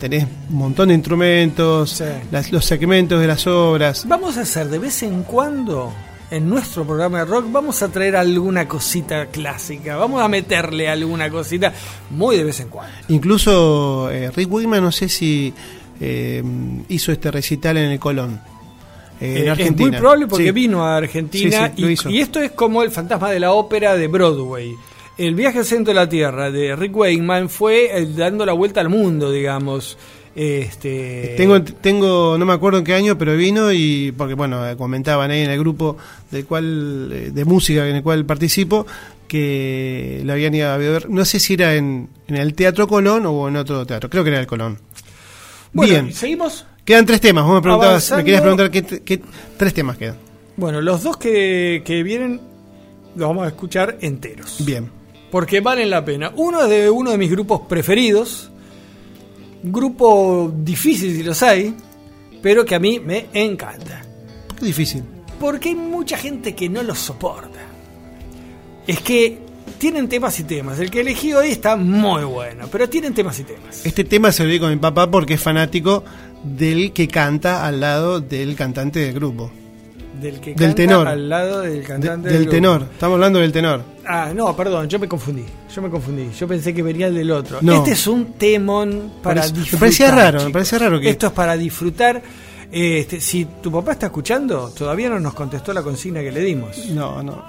tenés 0.00 0.26
un 0.50 0.56
montón 0.56 0.88
de 0.88 0.94
instrumentos, 0.94 2.02
las- 2.30 2.50
los 2.50 2.64
segmentos 2.64 3.20
de 3.20 3.26
las 3.26 3.46
obras. 3.46 4.04
Vamos 4.08 4.36
a 4.38 4.42
hacer 4.42 4.68
de 4.68 4.78
vez 4.78 5.02
en 5.02 5.22
cuando 5.22 5.92
en 6.30 6.48
nuestro 6.48 6.84
programa 6.86 7.18
de 7.18 7.24
rock, 7.26 7.44
vamos 7.52 7.82
a 7.82 7.88
traer 7.88 8.16
alguna 8.16 8.66
cosita 8.66 9.26
clásica, 9.26 9.96
vamos 9.96 10.22
a 10.22 10.28
meterle 10.28 10.88
alguna 10.88 11.28
cosita 11.30 11.74
muy 12.10 12.38
de 12.38 12.44
vez 12.44 12.58
en 12.60 12.68
cuando. 12.68 12.92
Incluso 13.08 14.10
eh, 14.10 14.30
Rick 14.30 14.50
Wakeman, 14.50 14.82
no 14.82 14.90
sé 14.92 15.10
si 15.10 15.52
eh, 16.00 16.42
hizo 16.88 17.12
este 17.12 17.30
recital 17.30 17.76
en 17.76 17.90
el 17.92 17.98
Colón. 17.98 18.40
Eh, 19.22 19.42
en 19.42 19.48
Argentina. 19.50 19.86
Es 19.86 19.92
muy 19.92 19.98
probable 20.00 20.26
porque 20.26 20.44
Sí. 20.46 20.50
vino 20.52 20.84
a 20.84 20.96
Argentina 20.96 21.66
Sí, 21.68 21.72
sí, 21.76 21.82
lo 21.82 21.88
y, 21.88 21.92
hizo. 21.92 22.10
y 22.10 22.20
esto 22.20 22.40
es 22.40 22.50
como 22.52 22.82
el 22.82 22.90
fantasma 22.90 23.30
de 23.30 23.40
la 23.40 23.52
ópera 23.52 23.94
de 23.96 24.08
Broadway. 24.08 24.74
El 25.18 25.34
viaje 25.34 25.58
al 25.60 25.64
centro 25.64 25.92
de 25.92 26.00
la 26.00 26.08
Tierra 26.08 26.50
de 26.50 26.74
Rick 26.74 26.96
Wakeman 26.96 27.48
fue 27.48 27.90
eh, 27.96 28.06
dando 28.16 28.44
la 28.46 28.52
vuelta 28.54 28.80
al 28.80 28.88
mundo, 28.88 29.30
digamos. 29.30 29.96
Este, 30.34 31.34
Tengo, 31.36 31.62
tengo, 31.62 32.36
no 32.38 32.46
me 32.46 32.54
acuerdo 32.54 32.78
en 32.78 32.84
qué 32.84 32.94
año, 32.94 33.18
pero 33.18 33.36
vino 33.36 33.70
y, 33.70 34.12
porque 34.16 34.32
bueno, 34.32 34.66
eh, 34.66 34.76
comentaban 34.76 35.30
ahí 35.30 35.42
en 35.42 35.50
el 35.50 35.58
grupo 35.58 35.98
del 36.30 36.46
cual, 36.46 37.34
de 37.34 37.44
música 37.44 37.86
en 37.86 37.96
el 37.96 38.02
cual 38.02 38.24
participo, 38.24 38.86
que 39.28 40.22
lo 40.24 40.32
habían 40.32 40.54
ido 40.54 40.70
a 40.70 40.76
ver, 40.78 41.10
no 41.10 41.24
sé 41.26 41.38
si 41.38 41.54
era 41.54 41.74
en, 41.74 42.08
en 42.28 42.36
el 42.36 42.54
Teatro 42.54 42.88
Colón 42.88 43.26
o 43.26 43.46
en 43.48 43.56
otro 43.56 43.84
teatro, 43.86 44.08
creo 44.08 44.24
que 44.24 44.30
era 44.30 44.40
el 44.40 44.46
Colón. 44.46 44.78
Bueno, 45.74 45.92
Bien, 45.92 46.12
seguimos. 46.14 46.64
Quedan 46.84 47.06
tres 47.06 47.20
temas, 47.20 47.44
vos 47.44 47.54
me 47.54 47.62
preguntabas, 47.62 47.90
Avanzando. 48.12 48.16
me 48.18 48.24
querías 48.24 48.40
preguntar 48.42 48.70
qué, 48.70 48.82
qué- 49.02 49.22
tres 49.56 49.74
temas 49.74 49.96
quedan. 49.96 50.16
Bueno, 50.56 50.80
los 50.80 51.02
dos 51.02 51.16
que, 51.16 51.82
que 51.84 52.02
vienen 52.02 52.40
los 53.16 53.28
vamos 53.28 53.44
a 53.44 53.48
escuchar 53.48 53.98
enteros. 54.00 54.56
Bien. 54.64 54.90
Porque 55.30 55.60
valen 55.60 55.88
la 55.90 56.04
pena. 56.04 56.32
Uno 56.36 56.62
es 56.64 56.70
de 56.70 56.90
uno 56.90 57.10
de 57.10 57.18
mis 57.18 57.30
grupos 57.30 57.62
preferidos. 57.68 58.50
Grupo 59.62 60.52
difícil 60.54 61.14
si 61.16 61.22
los 61.22 61.42
hay, 61.42 61.74
pero 62.42 62.64
que 62.64 62.74
a 62.74 62.78
mí 62.80 62.98
me 63.00 63.26
encanta. 63.32 64.02
¿Por 64.48 64.56
qué 64.58 64.66
difícil? 64.66 65.04
Porque 65.38 65.70
hay 65.70 65.74
mucha 65.76 66.16
gente 66.16 66.54
que 66.54 66.68
no 66.68 66.82
los 66.82 66.98
soporta. 66.98 67.60
Es 68.86 69.00
que 69.00 69.38
tienen 69.78 70.08
temas 70.08 70.38
y 70.40 70.44
temas. 70.44 70.80
El 70.80 70.90
que 70.90 71.00
elegí 71.00 71.32
hoy 71.32 71.50
está 71.50 71.76
muy 71.76 72.24
bueno, 72.24 72.66
pero 72.70 72.88
tienen 72.88 73.14
temas 73.14 73.38
y 73.38 73.44
temas. 73.44 73.86
Este 73.86 74.02
tema 74.04 74.32
se 74.32 74.44
lo 74.44 74.50
di 74.50 74.58
con 74.58 74.70
mi 74.70 74.76
papá 74.76 75.08
porque 75.10 75.34
es 75.34 75.40
fanático 75.40 76.04
del 76.42 76.92
que 76.92 77.08
canta 77.08 77.66
al 77.66 77.80
lado 77.80 78.20
del 78.20 78.54
cantante 78.56 79.00
del 79.00 79.14
grupo. 79.14 79.50
Del 80.20 80.40
que 80.40 80.50
Del 80.50 80.58
canta 80.58 80.74
tenor. 80.74 81.08
al 81.08 81.28
lado 81.28 81.60
del 81.62 81.80
De- 81.80 81.86
cantante 81.86 82.28
del 82.28 82.38
grupo. 82.42 82.50
tenor, 82.50 82.86
estamos 82.92 83.14
hablando 83.14 83.38
del 83.38 83.50
tenor. 83.52 83.82
Ah, 84.06 84.32
no, 84.34 84.54
perdón, 84.56 84.88
yo 84.88 84.98
me 84.98 85.08
confundí. 85.08 85.44
Yo 85.74 85.80
me 85.82 85.88
confundí. 85.90 86.28
Yo 86.38 86.46
pensé 86.46 86.74
que 86.74 86.82
venía 86.82 87.06
el 87.06 87.14
del 87.14 87.30
otro. 87.30 87.58
No. 87.62 87.76
Este 87.78 87.92
es 87.92 88.06
un 88.06 88.34
temón 88.34 89.12
para 89.22 89.40
Parece- 89.40 89.52
me 89.54 89.60
disfrutar. 89.60 89.80
parecía 89.80 90.10
raro, 90.10 90.44
me 90.44 90.50
parecía 90.50 90.78
raro 90.78 91.00
que- 91.00 91.08
Esto 91.10 91.26
es 91.28 91.32
para 91.32 91.56
disfrutar. 91.56 92.22
Este, 92.70 93.20
si 93.20 93.46
tu 93.62 93.70
papá 93.72 93.92
está 93.92 94.06
escuchando, 94.06 94.70
todavía 94.70 95.08
no 95.08 95.18
nos 95.20 95.34
contestó 95.34 95.72
la 95.72 95.82
consigna 95.82 96.20
que 96.20 96.32
le 96.32 96.40
dimos. 96.40 96.76
No, 96.90 97.22
no. 97.22 97.42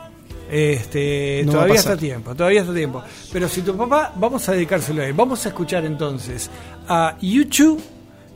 Este, 0.50 1.42
No 1.46 1.54
todavía 1.54 1.76
está 1.76 1.98
tiempo, 1.98 2.36
todavía 2.36 2.60
está 2.62 2.72
a 2.72 2.76
tiempo. 2.76 3.02
Pero 3.32 3.48
si 3.50 3.62
tu 3.62 3.76
papá, 3.76 4.14
vamos 4.16 4.48
a 4.50 4.52
dedicárselo 4.52 5.02
a 5.02 5.08
él. 5.08 5.14
Vamos 5.14 5.46
a 5.46 5.50
escuchar 5.50 5.86
entonces 5.86 6.50
a 6.88 7.18
YouTube 7.22 7.82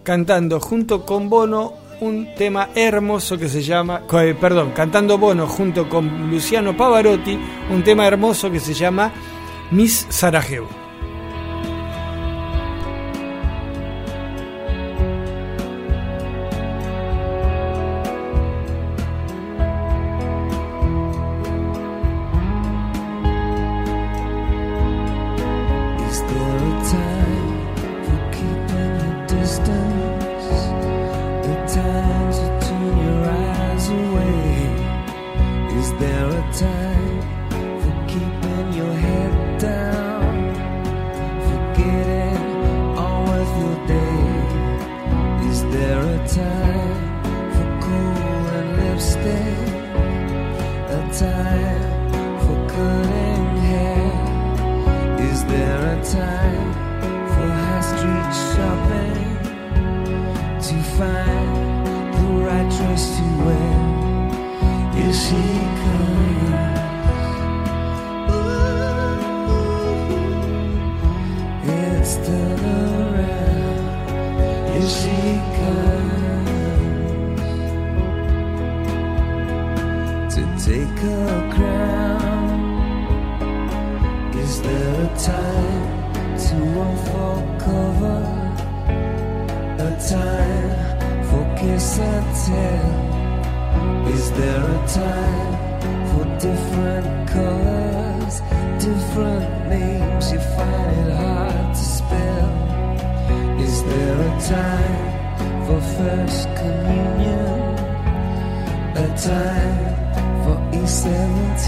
cantando 0.08 0.62
junto 0.62 1.04
con 1.04 1.28
Bono 1.28 1.74
un 2.00 2.34
tema 2.34 2.70
hermoso 2.74 3.38
que 3.38 3.50
se 3.50 3.62
llama, 3.62 4.04
eh, 4.14 4.38
perdón, 4.40 4.72
cantando 4.72 5.18
Bono 5.18 5.46
junto 5.48 5.90
con 5.90 6.30
Luciano 6.30 6.78
Pavarotti, 6.78 7.38
un 7.70 7.84
tema 7.84 8.08
hermoso 8.08 8.50
que 8.50 8.62
se 8.62 8.74
llama 8.74 9.12
Miss 9.72 10.06
Sarajevo. 10.08 10.87
Time 46.28 47.24
for 47.54 47.68
cool 47.84 48.48
and 48.60 48.70
lipstick? 48.78 49.58
A 50.90 51.02
time 51.14 52.10
for 52.44 52.60
cutting 52.68 53.48
hair? 53.70 54.10
Is 55.32 55.46
there 55.46 55.82
a 55.94 56.04
time 56.04 56.74
for 57.32 57.48
high 57.48 57.84
street 57.92 58.34
shopping 58.52 59.28
to 60.68 60.76
find 60.98 62.14
the 62.14 62.28
right 62.46 62.70
dress 62.76 63.04
to 63.16 63.24
wear? 63.46 65.08
Is 65.08 65.16
she 65.28 65.44
coming? 65.82 66.27
Is 84.48 84.62
there 84.62 84.96
a 85.04 85.10
time 85.20 86.14
to 86.46 86.56
run 86.76 86.96
for 87.08 87.34
cover? 87.60 88.22
A 89.78 89.90
time 90.10 90.72
for 91.28 91.44
kiss 91.60 92.00
and 92.00 92.28
tell? 92.46 92.90
Is 94.14 94.32
there 94.32 94.64
a 94.64 94.88
time 94.88 95.54
for 96.10 96.26
different 96.40 97.30
colors, 97.30 98.36
different 98.80 99.50
names? 99.70 100.32
You 100.32 100.40
find 100.40 100.92
it 101.02 101.12
hard 101.14 101.76
to 101.76 101.86
spell. 101.98 102.50
Is 103.60 103.84
there 103.84 104.20
a 104.30 104.34
time 104.56 105.06
for 105.66 105.80
first 105.98 106.48
communion? 106.56 107.60
A 108.96 109.08
time 109.18 109.87
for 110.88 111.10
E17? 111.10 111.68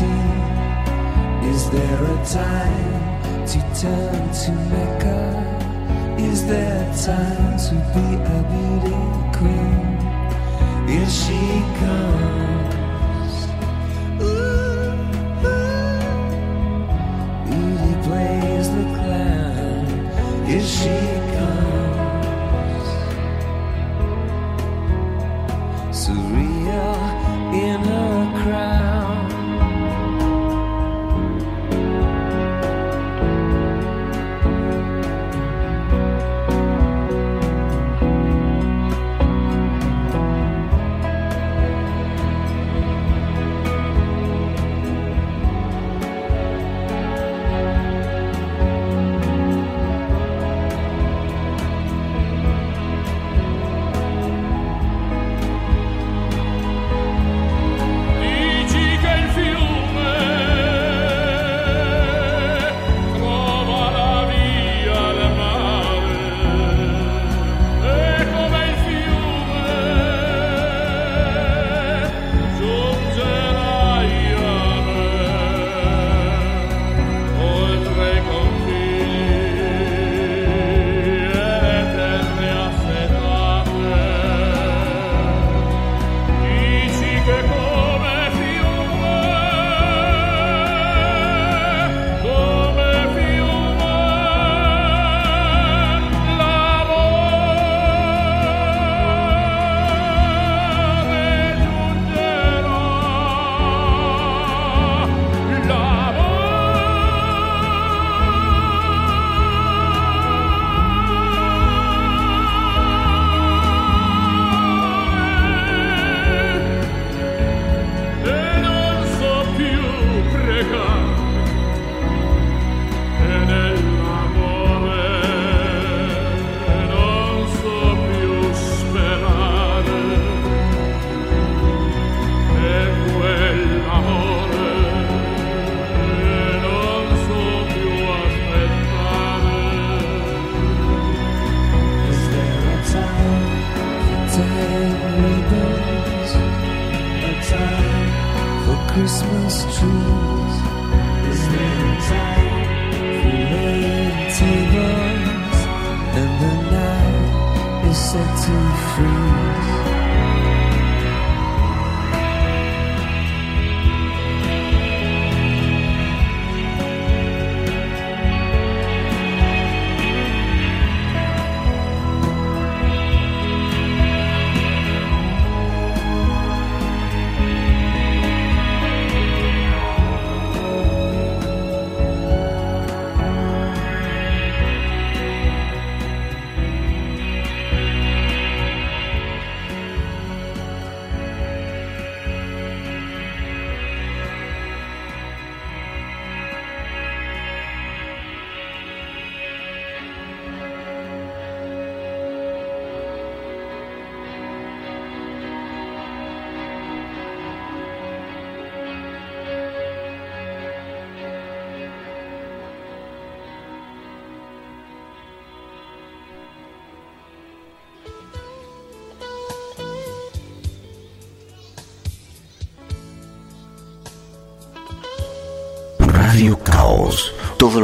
Is 1.52 1.70
there 1.70 2.04
a 2.04 2.26
time 2.26 3.46
to 3.48 3.60
turn 3.80 4.32
to 4.32 4.52
Mecca? 4.72 5.22
Is 6.20 6.46
there 6.46 6.86
time 7.06 7.58
to 7.58 7.76
be 7.94 8.06
a 8.16 8.40
beauty 8.52 9.00
queen? 9.38 9.98
Here 10.88 11.10
she 11.10 11.42
comes. 11.80 12.49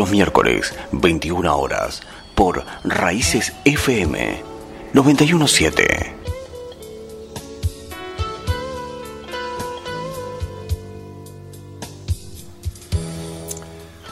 Los 0.06 0.12
miércoles, 0.12 0.72
21 0.92 1.58
horas, 1.58 2.04
por 2.36 2.64
Raíces 2.84 3.54
FM 3.66 4.40
917. 4.94 6.14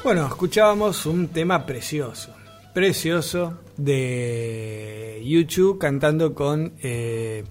Bueno, 0.03 0.26
escuchábamos 0.26 1.06
un 1.06 1.28
tema 1.28 1.64
precioso, 1.64 2.34
precioso 2.74 3.60
de 3.78 5.22
YouTube 5.24 5.78
cantando 5.78 6.34
con 6.34 6.74
eh, 6.82 7.44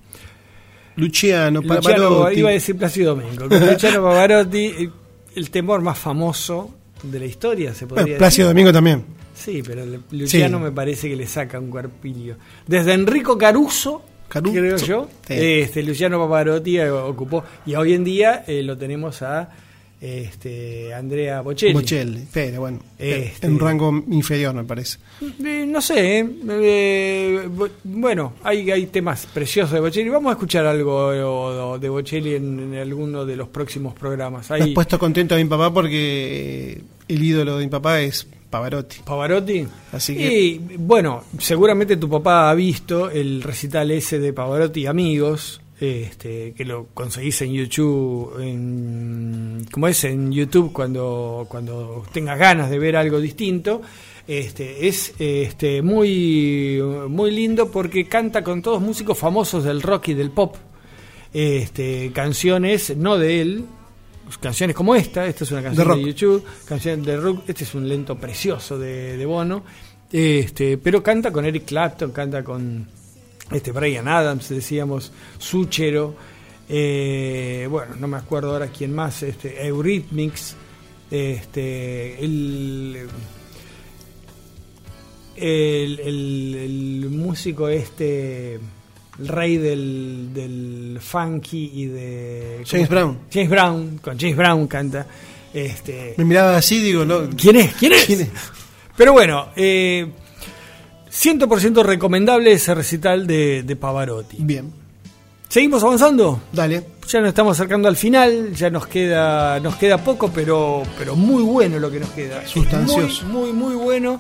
Luciano, 0.97 1.61
Luciano, 1.61 1.81
Pavarotti. 1.81 2.41
iba 2.41 2.51
a 2.51 2.53
decir 2.53 2.77
Plácido 2.77 3.15
Domingo, 3.15 3.49
con 3.49 3.61
Luciano 3.65 4.03
Pavarotti, 4.03 4.91
el 5.37 5.51
temor 5.51 5.81
más 5.81 5.97
famoso 5.97 6.82
de 7.03 7.19
la 7.19 7.27
historia, 7.27 7.75
se 7.75 7.87
podría 7.87 8.05
Bueno, 8.05 8.19
Plácido 8.19 8.49
decir. 8.49 8.55
Domingo 8.57 8.73
también. 8.73 9.05
Sí, 9.35 9.63
pero 9.67 9.85
Luciano 10.11 10.59
Sí. 10.59 10.65
me 10.65 10.71
parece 10.73 11.09
que 11.09 11.17
le 11.17 11.27
saca 11.27 11.59
un 11.59 11.71
cuerpillo. 11.71 12.37
Desde 12.67 12.93
Enrico 12.93 13.37
Caruso, 13.39 14.03
creo 14.29 14.77
yo, 14.77 15.09
sí. 15.27 15.35
este, 15.35 15.83
Luciano 15.83 16.19
Pavarotti 16.19 16.79
eh, 16.79 16.91
ocupó, 16.91 17.43
y 17.67 17.75
hoy 17.75 17.95
en 17.95 18.05
día 18.05 18.45
eh, 18.47 18.63
lo 18.63 18.77
tenemos 18.79 19.23
a 19.23 19.49
este, 20.03 20.93
Andrea 20.93 21.41
Bocelli. 21.43 21.73
Bocelli, 21.73 22.25
pero 22.33 22.61
bueno, 22.61 22.81
Este- 22.99 23.47
en 23.47 23.53
un 23.53 23.61
rango 23.61 24.05
inferior 24.11 24.53
me 24.53 24.65
parece. 24.65 24.99
Eh, 25.45 25.65
no 25.67 25.81
sé, 25.81 26.19
eh, 26.19 26.29
eh, 26.51 27.49
bu- 27.49 27.71
bueno, 27.85 28.35
hay, 28.43 28.69
hay 28.71 28.87
temas 28.87 29.27
preciosos 29.33 29.73
de 29.73 29.81
Bocelli. 29.81 30.09
Vamos 30.11 30.31
a 30.31 30.33
escuchar 30.33 30.67
algo 30.67 31.79
de 31.79 31.89
Bocelli 31.89 32.35
en, 32.35 32.75
en 32.75 32.81
alguno 32.81 33.25
de 33.25 33.37
los 33.37 33.49
próximos 33.49 33.95
programas. 33.95 34.51
Me 34.51 34.57
has 34.57 34.69
puesto 34.71 34.99
contento 34.99 35.35
a 35.35 35.39
mi 35.39 35.45
papá 35.45 35.73
porque 35.73 36.73
eh, 36.73 36.83
el 37.09 37.23
ídolo 37.23 37.57
de 37.59 37.65
mi 37.65 37.71
papá 37.71 38.01
es 38.01 38.27
Pavarotti. 38.51 38.99
Pavarotti. 39.05 39.67
Así 39.93 40.15
que 40.15 40.39
Y 40.41 40.59
bueno, 40.77 41.25
seguramente 41.39 41.97
tu 41.97 42.11
papá 42.11 42.51
ha 42.51 42.55
visto 42.55 43.09
el 43.09 43.43
recital 43.43 43.91
ese 43.93 44.19
de 44.19 44.33
Pavarotti 44.35 44.81
y 44.83 44.87
Amigos, 44.87 45.62
este, 45.83 46.55
que 46.57 46.65
lo 46.65 46.87
conseguís 46.95 47.43
en 47.43 47.53
YouTube, 47.53 48.41
en, 48.41 49.67
como 49.73 49.89
es 49.89 50.05
en 50.05 50.31
YouTube 50.31 50.73
cuando, 50.73 51.47
cuando 51.49 52.05
tengas 52.13 52.39
ganas 52.39 52.71
de 52.71 52.79
ver 52.79 52.95
algo 52.95 53.21
distinto. 53.21 53.83
Este, 54.29 54.87
es 54.87 55.13
este, 55.19 55.83
muy, 55.83 56.81
muy 57.09 57.33
lindo 57.33 57.69
porque 57.69 58.07
canta 58.07 58.45
con 58.45 58.63
todos 58.63 58.81
músicos 58.81 59.19
famosos 59.19 59.65
del 59.65 59.83
rock 59.83 60.09
y 60.09 60.15
del 60.15 60.31
pop. 60.31 60.55
Este, 61.35 62.13
canciones, 62.15 62.97
no 62.97 63.19
de 63.19 63.41
él, 63.41 63.65
canciones 64.41 64.77
como 64.77 64.95
esta, 64.95 65.27
esta 65.27 65.43
es 65.43 65.51
una 65.51 65.63
canción 65.65 65.89
De 65.89 65.97
de. 65.97 66.05
YouTube, 66.05 66.45
canción 66.65 67.03
de 67.03 67.17
rock, 67.17 67.43
este 67.49 67.65
es 67.65 67.75
un 67.75 67.89
lento 67.89 68.17
precioso 68.17 68.79
de, 68.79 69.17
de 69.17 69.27
Bono, 69.27 69.65
este, 70.13 70.79
pero 70.79 71.03
canta 71.03 71.33
con 71.33 71.45
Eric 71.45 71.65
Clapton, 71.65 72.13
canta 72.13 72.45
con 72.45 72.87
este 73.55 73.73
Brian 73.73 74.09
Adams, 74.09 74.49
decíamos, 74.49 75.13
Suchero, 75.39 76.15
eh, 76.69 77.67
bueno, 77.71 77.97
no 77.99 78.07
me 78.09 78.17
acuerdo 78.17 78.53
ahora 78.53 78.69
quién 78.69 78.95
más, 78.95 79.23
este, 79.23 79.67
Eurythmics, 79.67 80.57
este, 81.11 82.23
el, 82.25 83.09
el, 85.37 86.01
el- 86.01 86.55
el 87.05 87.11
músico 87.11 87.69
este, 87.69 88.55
el 88.55 89.29
rey 89.29 89.57
del, 89.57 90.31
del 90.33 90.99
funky 91.01 91.71
y 91.75 91.87
de... 91.87 92.63
James. 92.67 92.89
Brown. 92.89 93.19
James 93.33 93.51
Brown, 93.51 93.99
con 94.03 94.19
James 94.19 94.37
Brown 94.37 94.67
canta. 94.67 95.07
Este, 95.53 96.15
me 96.17 96.25
miraba 96.25 96.57
así, 96.57 96.81
digo, 96.81 97.05
no, 97.05 97.29
¿Quién 97.37 97.57
es? 97.57 97.75
¿Quién 97.75 97.93
es? 97.93 98.29
Pero 98.97 99.13
bueno, 99.13 99.49
eh, 99.57 100.07
100% 101.13 101.85
recomendable 101.85 102.53
ese 102.53 102.75
recital 102.75 103.27
de, 103.27 103.63
de 103.63 103.77
Pavarotti. 103.77 104.39
Bien. 104.41 104.73
¿Seguimos 105.49 105.83
avanzando? 105.83 106.41
Dale. 106.51 106.83
Ya 107.07 107.21
nos 107.21 107.29
estamos 107.29 107.59
acercando 107.59 107.87
al 107.87 107.97
final, 107.97 108.55
ya 108.55 108.71
nos 108.71 108.87
queda, 108.87 109.61
nos 109.61 109.77
queda 109.77 109.99
poco, 109.99 110.31
pero, 110.33 110.83
pero 110.97 111.15
muy 111.15 111.43
bueno 111.43 111.79
lo 111.79 111.91
que 111.91 112.01
nos 112.01 112.09
queda. 112.11 112.47
Sustancioso. 112.47 113.27
Muy, 113.27 113.53
muy, 113.53 113.75
muy 113.75 113.75
bueno. 113.75 114.19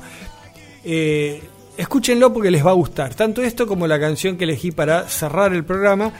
Eh, 0.85 1.43
escúchenlo 1.79 2.31
porque 2.31 2.51
les 2.51 2.65
va 2.65 2.73
a 2.73 2.75
gustar. 2.75 3.15
Tanto 3.15 3.41
esto 3.41 3.67
como 3.67 3.87
la 3.87 3.99
canción 3.99 4.37
que 4.37 4.45
elegí 4.45 4.73
para 4.73 5.09
cerrar 5.09 5.55
el 5.55 5.65
programa. 5.65 6.13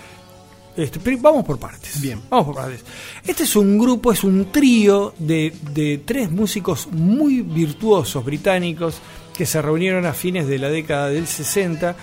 Este, 0.75 0.99
pero 0.99 1.19
vamos 1.21 1.45
por 1.45 1.59
partes. 1.59 2.01
Bien. 2.01 2.19
Vamos 2.31 2.47
por 2.47 2.55
partes. 2.55 2.83
Este 3.27 3.43
es 3.43 3.55
un 3.57 3.79
grupo, 3.79 4.13
es 4.13 4.25
un 4.25 4.51
trío 4.51 5.13
de, 5.19 5.53
de 5.75 6.01
tres 6.07 6.31
músicos 6.31 6.89
muy 6.91 7.43
virtuosos 7.43 8.25
británicos 8.25 8.95
que 9.37 9.47
se 9.47 9.61
reunieron 9.63 10.07
a 10.07 10.13
fines 10.13 10.47
de 10.47 10.59
la 10.59 10.69
década 10.69 11.09
del 11.11 11.27
60. 11.27 11.97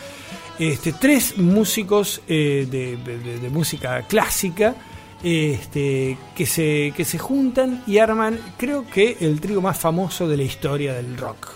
Este, 0.60 0.91
tres 0.93 1.38
músicos 1.38 2.22
eh, 2.27 2.68
de, 2.69 2.97
de- 2.97 3.39
de 3.39 3.49
música 3.49 4.01
clásica 4.07 4.76
este, 5.23 6.18
que, 6.35 6.45
se, 6.45 6.93
que 6.95 7.06
se 7.06 7.18
juntan 7.18 7.84
y 7.88 7.97
arman, 7.97 8.38
creo 8.57 8.85
que, 8.88 9.18
el 9.22 9.39
trío 9.39 9.61
más 9.61 9.77
famoso 9.77 10.27
de 10.27 10.38
la 10.38 10.43
historia 10.43 10.93
del 10.93 11.18
rock. 11.18 11.47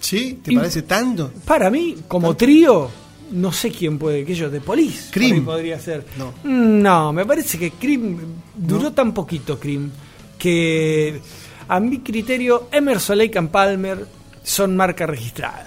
¿Sí? 0.00 0.40
¿Te 0.42 0.52
Y- 0.52 0.56
parece 0.56 0.82
tanto? 0.82 1.32
Para 1.44 1.70
mí, 1.70 1.96
como 2.08 2.36
trío, 2.36 2.88
no 3.32 3.52
sé 3.52 3.70
quién 3.70 3.98
puede, 3.98 4.24
que 4.24 4.34
yo, 4.34 4.50
de 4.50 4.60
Police. 4.60 5.10
Cream. 5.12 5.44
podría 5.44 5.78
ser. 5.80 6.04
No. 6.18 6.32
No, 6.44 7.12
me 7.12 7.24
parece 7.26 7.58
que 7.58 7.72
Cream 7.72 8.18
duró 8.54 8.92
tan 8.92 9.12
poquito, 9.12 9.58
Cream, 9.58 9.90
que 10.38 11.20
a 11.68 11.80
mi 11.80 11.98
criterio 11.98 12.68
Emerson 12.72 13.18
Lake 13.18 13.38
and 13.38 13.50
Palmer 13.50 14.06
son 14.46 14.76
marca 14.76 15.06
registrada. 15.06 15.66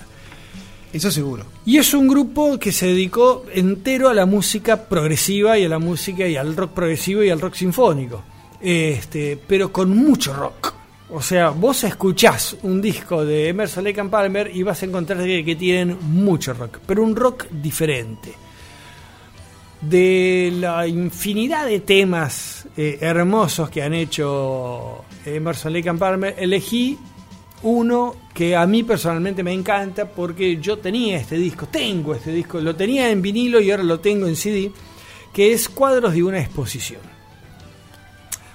Eso 0.91 1.11
seguro. 1.11 1.45
Y 1.65 1.77
es 1.77 1.93
un 1.93 2.07
grupo 2.07 2.57
que 2.57 2.71
se 2.71 2.87
dedicó 2.87 3.45
entero 3.53 4.09
a 4.09 4.13
la 4.13 4.25
música 4.25 4.85
progresiva 4.85 5.59
y 5.59 5.65
a 5.65 5.69
la 5.69 5.79
música 5.79 6.25
y 6.27 6.37
al 6.37 6.55
rock 6.55 6.71
progresivo 6.71 7.21
y 7.21 7.29
al 7.29 7.41
rock 7.41 7.55
sinfónico. 7.55 8.23
Este, 8.59 9.37
pero 9.47 9.71
con 9.71 9.95
mucho 9.95 10.33
rock. 10.33 10.73
O 11.11 11.21
sea, 11.21 11.49
vos 11.49 11.83
escuchás 11.83 12.55
un 12.63 12.81
disco 12.81 13.25
de 13.25 13.49
Emerson 13.49 13.83
Lake 13.83 13.99
and 13.99 14.09
Palmer 14.09 14.49
y 14.53 14.63
vas 14.63 14.81
a 14.81 14.85
encontrar 14.85 15.23
que, 15.23 15.43
que 15.43 15.55
tienen 15.55 15.97
mucho 16.01 16.53
rock, 16.53 16.79
pero 16.85 17.03
un 17.03 17.15
rock 17.15 17.47
diferente. 17.49 18.33
De 19.81 20.53
la 20.59 20.87
infinidad 20.87 21.65
de 21.65 21.79
temas 21.79 22.67
eh, 22.77 22.97
hermosos 23.01 23.69
que 23.69 23.81
han 23.81 23.93
hecho 23.93 25.03
Emerson 25.25 25.73
Lake 25.73 25.89
and 25.89 25.99
Palmer, 25.99 26.35
elegí 26.37 26.97
uno 27.63 28.15
que 28.33 28.55
a 28.55 28.65
mí 28.65 28.83
personalmente 28.83 29.43
me 29.43 29.51
encanta 29.53 30.05
porque 30.07 30.57
yo 30.57 30.77
tenía 30.79 31.17
este 31.17 31.37
disco, 31.37 31.67
tengo 31.67 32.15
este 32.15 32.31
disco, 32.31 32.59
lo 32.61 32.75
tenía 32.75 33.09
en 33.09 33.21
vinilo 33.21 33.59
y 33.59 33.69
ahora 33.71 33.83
lo 33.83 33.99
tengo 33.99 34.27
en 34.27 34.35
CD, 34.35 34.71
que 35.33 35.51
es 35.53 35.67
Cuadros 35.67 36.13
de 36.13 36.23
una 36.23 36.39
exposición. 36.39 37.01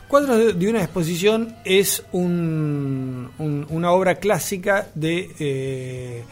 Cuadros 0.08 0.56
de- 0.58 0.68
una 0.68 0.82
exposición 0.82 1.56
es 1.64 2.02
un- 2.12 3.30
una 3.68 3.90
obra 3.92 4.16
clásica 4.16 4.88
de 4.94 5.30
eh, 5.38 6.24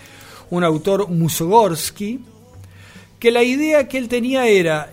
un 0.50 0.62
autor 0.64 1.08
Musogorsky, 1.08 2.20
que 3.18 3.30
la 3.30 3.42
idea 3.42 3.88
que 3.88 3.98
él 3.98 4.08
tenía 4.08 4.46
era, 4.46 4.90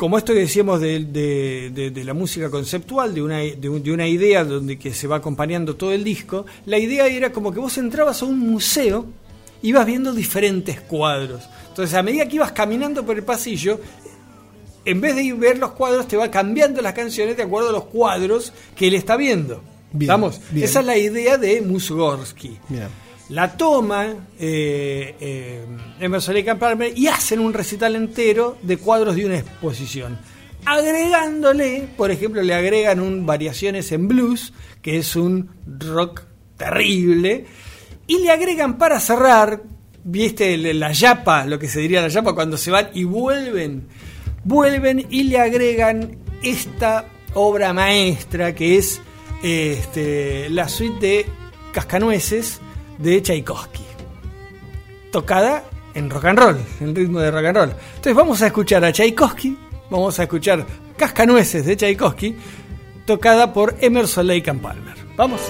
como 0.00 0.16
esto 0.16 0.32
que 0.32 0.38
decíamos 0.40 0.80
de, 0.80 0.98
de- 1.04 1.70
de- 1.74 1.90
de 1.90 2.04
la 2.04 2.14
música 2.14 2.48
conceptual, 2.48 3.14
de 3.14 3.20
una, 3.22 3.38
de, 3.40 3.68
un- 3.68 3.82
de 3.82 3.92
una 3.92 4.08
idea 4.08 4.44
donde 4.44 4.78
que 4.78 4.94
se 4.94 5.06
va 5.06 5.16
acompañando 5.16 5.76
todo 5.76 5.92
el 5.92 6.02
disco, 6.02 6.46
la 6.64 6.78
idea 6.78 7.06
era 7.06 7.30
como 7.32 7.52
que 7.52 7.60
vos 7.60 7.76
entrabas 7.76 8.22
a 8.22 8.24
un 8.24 8.38
museo 8.38 9.04
ibas 9.62 9.84
viendo 9.84 10.14
diferentes 10.14 10.80
cuadros. 10.80 11.42
Entonces, 11.68 11.94
a 11.94 12.02
medida 12.02 12.26
que 12.26 12.36
ibas 12.36 12.52
caminando 12.52 13.04
por 13.04 13.14
el 13.18 13.24
pasillo, 13.24 13.78
en 14.86 15.02
vez 15.02 15.14
de 15.16 15.22
ir 15.22 15.34
ver 15.34 15.58
los 15.58 15.72
cuadros, 15.72 16.08
te 16.08 16.16
va 16.16 16.30
cambiando 16.30 16.80
las 16.80 16.94
canciones 16.94 17.36
de 17.36 17.42
acuerdo 17.42 17.68
a 17.68 17.72
los 17.72 17.84
cuadros 17.84 18.54
que 18.74 18.86
él 18.88 18.94
está 18.94 19.16
viendo. 19.18 19.60
Bien, 19.92 20.08
¿Estamos? 20.10 20.40
bien. 20.50 20.64
Esa 20.64 20.80
es 20.80 20.86
la 20.86 20.96
idea 20.96 21.36
de 21.36 21.60
Mussorgsky. 21.60 22.56
Mira. 22.70 22.88
La 23.30 23.56
toma 23.56 24.06
eh, 24.40 25.14
eh, 25.20 25.64
Emerson 26.00 26.34
Lake 26.34 26.50
and 26.50 26.58
Palmer 26.58 26.92
y 26.96 27.06
hacen 27.06 27.38
un 27.38 27.52
recital 27.52 27.94
entero 27.94 28.58
de 28.62 28.76
cuadros 28.76 29.14
de 29.14 29.24
una 29.24 29.38
exposición. 29.38 30.18
Agregándole, 30.64 31.88
por 31.96 32.10
ejemplo, 32.10 32.42
le 32.42 32.54
agregan 32.54 32.98
un 32.98 33.26
variaciones 33.26 33.92
en 33.92 34.08
blues, 34.08 34.52
que 34.82 34.98
es 34.98 35.14
un 35.14 35.48
rock 35.78 36.22
terrible, 36.56 37.46
y 38.08 38.18
le 38.18 38.30
agregan 38.30 38.78
para 38.78 38.98
cerrar, 38.98 39.62
viste, 40.02 40.56
la 40.74 40.90
yapa, 40.90 41.46
lo 41.46 41.58
que 41.58 41.68
se 41.68 41.78
diría 41.78 42.02
la 42.02 42.08
yapa 42.08 42.34
cuando 42.34 42.56
se 42.56 42.72
van 42.72 42.88
y 42.94 43.04
vuelven, 43.04 43.86
vuelven 44.42 45.06
y 45.08 45.22
le 45.24 45.38
agregan 45.38 46.18
esta 46.42 47.06
obra 47.34 47.72
maestra 47.72 48.56
que 48.56 48.76
es 48.76 49.00
este, 49.44 50.50
la 50.50 50.68
suite 50.68 51.06
de 51.06 51.26
Cascanueces 51.72 52.60
de 53.00 53.22
Tchaikovsky. 53.22 53.84
Tocada 55.10 55.64
en 55.94 56.10
rock 56.10 56.24
and 56.26 56.38
roll, 56.38 56.56
en 56.80 56.94
ritmo 56.94 57.20
de 57.20 57.30
rock 57.30 57.46
and 57.46 57.56
roll. 57.56 57.70
Entonces 57.70 58.14
vamos 58.14 58.42
a 58.42 58.46
escuchar 58.46 58.84
a 58.84 58.92
Tchaikovsky, 58.92 59.58
vamos 59.90 60.18
a 60.18 60.22
escuchar 60.24 60.64
Cascanueces 60.96 61.66
de 61.66 61.76
Tchaikovsky, 61.76 62.36
tocada 63.06 63.52
por 63.52 63.74
Emerson 63.80 64.26
Lake 64.26 64.50
and 64.50 64.60
Palmer. 64.60 64.94
Vamos. 65.16 65.40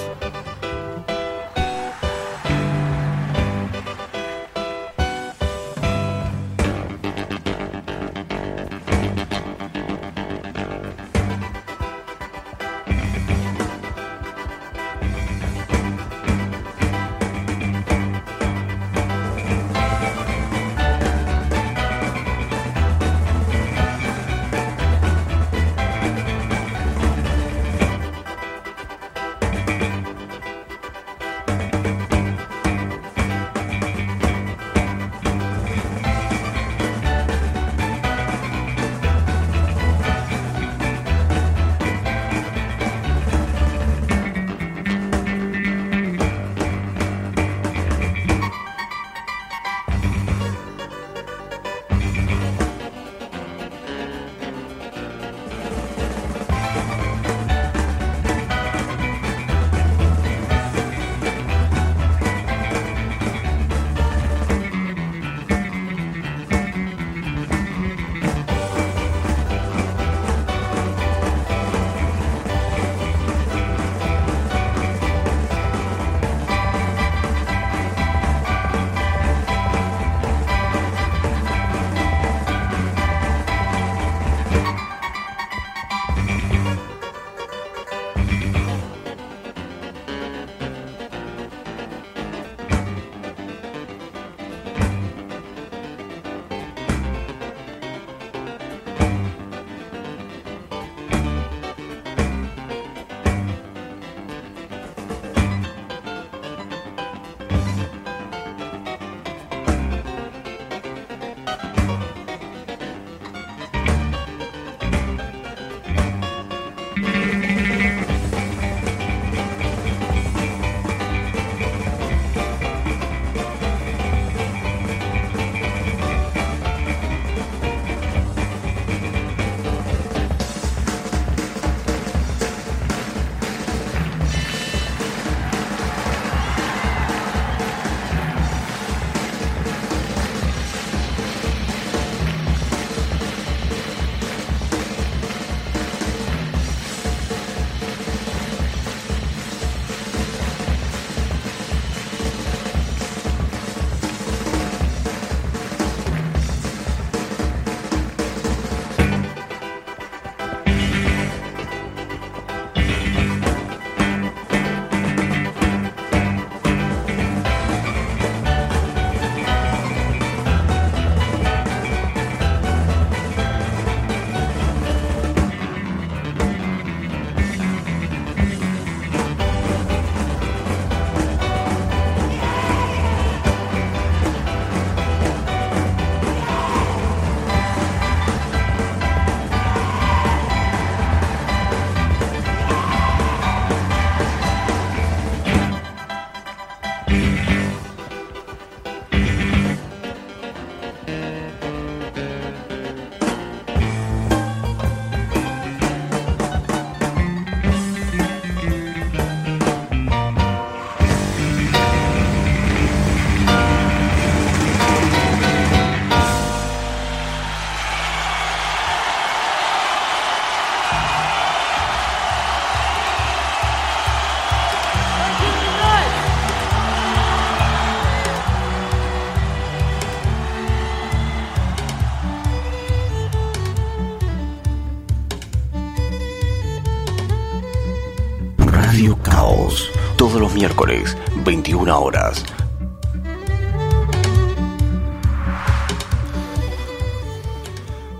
21 241.90 242.00
horas. 242.00 242.44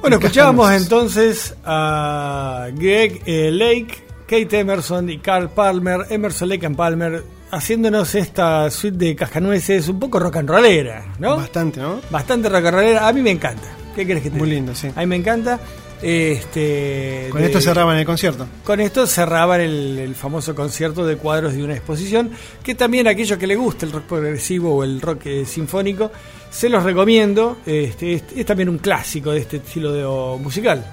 Bueno, 0.01 0.17
escuchábamos 0.17 0.73
entonces 0.73 1.55
a 1.65 2.69
Greg 2.73 3.23
eh, 3.27 3.51
Lake, 3.53 4.03
Kate 4.27 4.61
Emerson 4.61 5.11
y 5.11 5.19
Carl 5.19 5.51
Palmer, 5.51 6.07
Emerson 6.09 6.49
Lake 6.49 6.65
and 6.67 6.77
Palmer, 6.77 7.23
haciéndonos 7.51 8.15
esta 8.15 8.71
suite 8.71 8.97
de 8.97 9.15
cascanueces 9.15 9.89
un 9.89 10.01
poco 10.01 10.19
rock 10.19 10.37
and 10.37 10.49
rollera, 10.49 11.05
¿no? 11.19 11.37
Bastante, 11.37 11.81
¿no? 11.81 12.01
Bastante 12.11 12.49
rock 12.49 12.65
and 12.65 12.75
rollera. 12.75 13.09
A 13.09 13.13
mí 13.13 13.21
me 13.21 13.31
encanta. 13.31 13.69
¿Qué 13.95 14.05
crees 14.07 14.23
que 14.23 14.31
te 14.31 14.39
Muy 14.39 14.49
lindo, 14.49 14.75
sí. 14.75 14.89
A 14.95 15.01
mí 15.01 15.07
me 15.07 15.17
encanta. 15.17 15.61
Este, 16.03 17.29
Con 17.31 17.41
de- 17.41 17.47
esto 17.49 17.61
cerraban 17.61 17.97
el 17.99 18.05
concierto. 18.07 18.47
Con 18.65 18.81
esto 18.81 19.07
cerraban 19.07 19.61
el, 19.61 19.99
el 19.99 20.15
famoso 20.15 20.55
concierto 20.55 21.05
de 21.07 21.17
cuadros 21.17 21.55
de 21.55 21.63
una 21.63 21.75
exposición, 21.75 22.31
que 22.63 22.75
también 22.75 23.07
a 23.07 23.11
aquellos 23.11 23.39
que 23.39 23.47
les 23.47 23.59
gusta 23.59 23.87
el 23.87 23.93
rock 23.93 24.05
progresivo 24.05 24.75
o 24.77 24.85
el 24.85 25.01
rock 25.01 25.27
eh, 25.27 25.45
sinfónico, 25.45 26.11
se 26.51 26.69
los 26.69 26.83
recomiendo. 26.83 27.59
Este, 27.67 28.15
es, 28.15 28.23
es 28.35 28.47
también 28.47 28.69
un 28.69 28.79
clásico 28.79 29.31
de 29.33 29.41
este 29.41 29.59
estilo 29.59 29.93
de, 29.93 30.05
o 30.05 30.39
musical. 30.39 30.85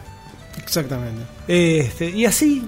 Exactamente. 0.62 1.22
Este, 1.48 2.10
y 2.10 2.26
así, 2.26 2.66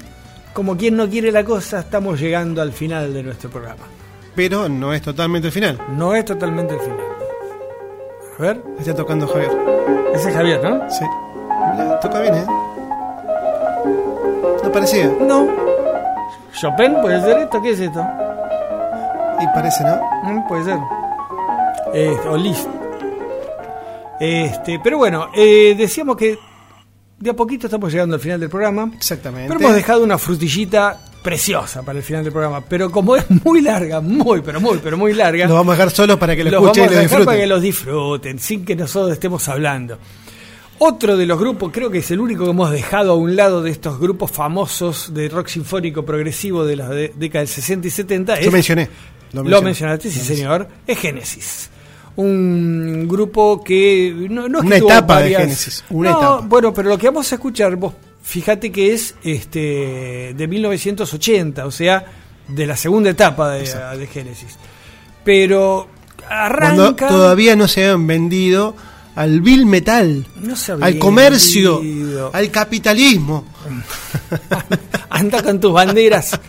como 0.53 0.77
quien 0.77 0.95
no 0.95 1.09
quiere 1.09 1.31
la 1.31 1.43
cosa, 1.43 1.79
estamos 1.79 2.19
llegando 2.19 2.61
al 2.61 2.71
final 2.71 3.13
de 3.13 3.23
nuestro 3.23 3.49
programa. 3.49 3.83
Pero 4.35 4.69
no 4.69 4.93
es 4.93 5.01
totalmente 5.01 5.47
el 5.47 5.51
final. 5.53 5.79
No 5.97 6.15
es 6.15 6.23
totalmente 6.23 6.73
el 6.75 6.79
final. 6.79 6.99
A 8.37 8.41
ver. 8.41 8.61
Está 8.79 8.95
tocando 8.95 9.27
Javier. 9.27 9.51
Ese 10.15 10.29
es 10.29 10.35
Javier, 10.35 10.63
¿no? 10.63 10.89
Sí. 10.89 11.03
Toca 12.01 12.21
bien, 12.21 12.35
¿eh? 12.35 12.45
No 14.63 14.71
parecía. 14.71 15.07
No. 15.21 15.47
Chopin, 16.59 16.95
¿puede 17.01 17.21
ser 17.21 17.37
esto? 17.39 17.61
¿Qué 17.61 17.71
es 17.71 17.79
esto? 17.79 18.05
Y 19.41 19.47
parece, 19.53 19.83
¿no? 19.83 20.01
Mm, 20.23 20.47
puede 20.47 20.65
ser. 20.65 20.79
Este, 21.93 22.27
o 22.27 22.37
Liszt. 22.37 22.67
Este, 24.19 24.79
pero 24.83 24.97
bueno, 24.97 25.29
eh, 25.33 25.75
decíamos 25.77 26.17
que 26.17 26.37
de 27.17 27.29
a 27.29 27.33
poquito 27.33 27.67
estamos 27.67 27.91
llegando 27.91 28.15
al 28.15 28.21
final 28.21 28.39
del 28.39 28.49
programa. 28.49 28.91
Exactamente. 28.95 29.47
Pero 29.47 29.59
hemos 29.59 29.75
dejado 29.75 30.03
una 30.03 30.17
frutillita 30.17 30.99
preciosa 31.21 31.83
para 31.83 31.99
el 31.99 32.03
final 32.03 32.23
del 32.23 32.33
programa. 32.33 32.61
Pero 32.61 32.91
como 32.91 33.15
es 33.15 33.25
muy 33.45 33.61
larga, 33.61 34.01
muy, 34.01 34.41
pero 34.41 34.59
muy, 34.59 34.79
pero 34.81 34.97
muy 34.97 35.13
larga. 35.13 35.47
Lo 35.47 35.55
vamos 35.55 35.73
a 35.73 35.77
dejar 35.77 35.91
solo 35.91 36.19
para 36.19 36.35
que 36.35 36.43
lo 36.43 36.51
los 36.51 36.61
escuchen 36.63 36.83
y 36.83 36.87
vamos 36.87 36.97
a 36.97 37.01
dejar 37.01 37.25
para 37.25 37.37
que 37.37 37.47
los 37.47 37.61
disfruten, 37.61 38.39
sin 38.39 38.65
que 38.65 38.75
nosotros 38.75 39.13
estemos 39.13 39.47
hablando. 39.47 39.97
Otro 40.81 41.17
de 41.17 41.25
los 41.25 41.37
grupos, 41.37 41.71
creo 41.73 41.91
que 41.91 41.97
es 41.97 42.09
el 42.11 42.19
único 42.21 42.45
que 42.45 42.51
hemos 42.51 42.71
dejado 42.71 43.11
a 43.11 43.15
un 43.15 43.35
lado 43.35 43.61
de 43.61 43.69
estos 43.69 43.99
grupos 43.99 44.31
famosos 44.31 45.13
de 45.13 45.27
rock 45.27 45.47
sinfónico 45.47 46.05
progresivo 46.05 46.63
de 46.65 46.75
las 46.77 46.89
de- 46.89 47.13
décadas 47.17 47.49
del 47.49 47.55
60 47.55 47.87
y 47.87 47.91
70. 47.91 48.39
Yo 48.39 48.47
es- 48.47 48.53
mencioné. 48.53 48.89
Lo, 49.33 49.43
mencioné. 49.43 49.65
mencionaste, 49.65 50.09
sí 50.09 50.19
Lo 50.19 50.25
señor. 50.25 50.67
Es 50.87 50.97
Génesis. 50.97 51.69
Un 52.15 53.07
grupo 53.07 53.63
que 53.63 54.27
no, 54.29 54.47
no 54.49 54.59
es 54.59 54.65
Una 54.65 54.77
etapa 54.77 55.21
de 55.21 55.35
Génesis, 55.35 55.83
una 55.89 56.11
No, 56.11 56.17
etapa. 56.17 56.41
Bueno, 56.47 56.73
pero 56.73 56.89
lo 56.89 56.97
que 56.97 57.07
vamos 57.07 57.31
a 57.31 57.35
escuchar, 57.35 57.75
vos 57.75 57.93
fíjate 58.23 58.71
que 58.71 58.93
es 58.93 59.15
este 59.23 60.33
de 60.35 60.47
1980, 60.47 61.65
o 61.65 61.71
sea, 61.71 62.05
de 62.47 62.65
la 62.65 62.75
segunda 62.75 63.09
etapa 63.09 63.51
de, 63.51 63.69
de 63.97 64.07
Génesis. 64.07 64.57
Pero 65.23 65.87
Cuando 66.17 66.35
arranca 66.87 67.07
todavía 67.07 67.55
no 67.55 67.67
se 67.67 67.83
habían 67.85 68.07
vendido 68.07 68.75
al 69.15 69.41
Bill 69.41 69.65
Metal, 69.65 70.25
No 70.41 70.55
al 70.81 70.97
comercio, 70.97 71.81
al 72.31 72.51
capitalismo. 72.51 73.45
anda 75.09 75.43
con 75.43 75.59
tus 75.59 75.73
banderas. 75.73 76.39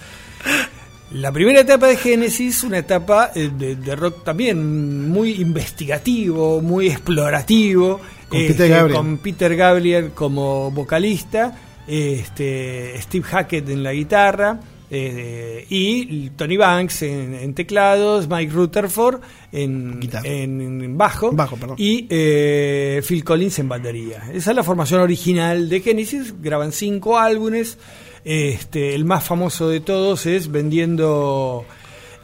La 1.12 1.32
primera 1.32 1.60
etapa 1.62 1.88
de 1.88 1.96
Génesis, 1.96 2.62
una 2.62 2.78
etapa 2.78 3.32
eh, 3.34 3.50
de, 3.52 3.74
de 3.74 3.96
rock 3.96 4.22
también 4.22 5.10
muy 5.10 5.32
investigativo, 5.40 6.60
muy 6.60 6.86
explorativo, 6.86 8.00
Con 8.28 8.40
este, 8.40 8.52
Peter 8.54 8.68
Gabriel. 8.68 8.96
con 8.96 9.18
Peter 9.18 9.56
Gabriel 9.56 10.10
como 10.14 10.70
vocalista, 10.70 11.52
este, 11.88 12.94
Steve 13.02 13.24
Hackett 13.24 13.68
en 13.70 13.82
la 13.82 13.92
guitarra, 13.92 14.60
eh, 14.90 15.66
y 15.68 16.30
Tony 16.30 16.56
Banks 16.56 17.02
en, 17.02 17.34
en 17.34 17.54
teclados, 17.54 18.28
Mike 18.28 18.52
Rutherford 18.52 19.20
en, 19.52 20.00
en- 20.24 20.82
en 20.82 20.98
bajo, 20.98 21.30
y 21.78 22.06
eh, 22.10 23.00
Phil 23.06 23.22
Collins 23.22 23.58
en 23.60 23.68
batería. 23.68 24.24
Esa 24.32 24.50
es 24.50 24.56
la 24.56 24.64
formación 24.64 25.00
original 25.00 25.68
de 25.68 25.80
Genesis, 25.80 26.34
graban 26.42 26.72
cinco 26.72 27.18
álbumes. 27.18 27.78
Este, 28.24 28.94
el 28.94 29.04
más 29.06 29.24
famoso 29.24 29.68
de 29.68 29.80
todos 29.80 30.26
es 30.26 30.50
Vendiendo 30.50 31.64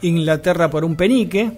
Inglaterra 0.01 0.69
por 0.69 0.85
un 0.85 0.95
penique. 0.95 1.51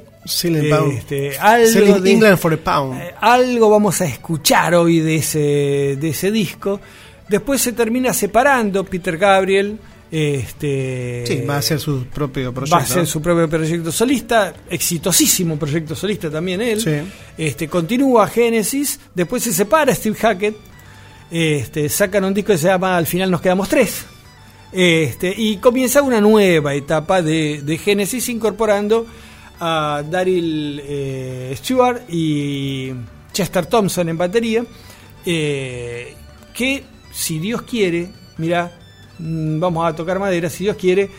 Este, 0.91 1.37
algo 1.39 1.69
de- 2.03 2.11
England 2.11 2.37
for 2.37 2.53
a 2.53 2.57
Pound. 2.57 3.01
eh, 3.01 3.13
algo 3.19 3.69
vamos 3.69 3.99
a 4.01 4.05
escuchar 4.05 4.75
hoy 4.75 4.99
de 4.99 5.15
ese, 5.15 5.97
de 5.99 6.09
ese 6.09 6.31
disco. 6.31 6.79
Después 7.27 7.61
se 7.61 7.73
termina 7.73 8.13
separando 8.13 8.83
Peter 8.83 9.17
Gabriel. 9.17 9.77
Este, 10.11 11.23
Sí, 11.27 11.41
va 11.41 11.55
a 11.55 11.59
hacer 11.59 11.79
su 11.79 12.05
propio 12.05 12.51
proyecto. 12.53 12.75
Va 12.75 12.81
a 12.81 12.85
ser 12.85 13.05
su 13.05 13.21
propio 13.21 13.47
proyecto 13.47 13.91
solista, 13.91 14.53
exitosísimo 14.69 15.57
proyecto 15.57 15.95
solista 15.95 16.29
también 16.31 16.61
él. 16.61 16.81
Sí. 16.81 16.91
Este, 17.37 17.67
continúa 17.67 18.27
Genesis, 18.27 18.99
después 19.13 19.43
se 19.43 19.53
separa 19.53 19.93
Steve 19.93 20.15
Hackett, 20.15 20.55
este, 21.29 21.89
sacan 21.89 22.23
un 22.25 22.33
disco 22.33 22.51
que 22.53 22.57
se 22.57 22.67
llama 22.67 22.97
Al 22.97 23.05
final 23.05 23.29
nos 23.29 23.41
quedamos 23.41 23.69
tres. 23.69 24.05
Este, 24.71 25.33
y 25.35 25.57
comienza 25.57 26.01
una 26.01 26.21
nueva 26.21 26.73
etapa 26.75 27.21
de, 27.21 27.61
de 27.63 27.77
Genesis 27.77 28.29
incorporando 28.29 29.05
a 29.59 30.03
Daryl 30.09 30.81
eh, 30.83 31.53
Stewart 31.57 32.01
y 32.09 32.91
Chester 33.33 33.65
Thompson 33.65 34.09
en 34.09 34.17
batería. 34.17 34.63
eh, 35.25 36.15
que 36.53 36.83
si 37.11 37.39
Dios 37.39 37.61
quiere, 37.63 38.09
mira, 38.37 38.71
vamos 39.19 39.85
a 39.85 39.95
tocar 39.95 40.19
madera, 40.19 40.49
si 40.49 40.63
Dios 40.65 40.77
quiere, 40.77 41.09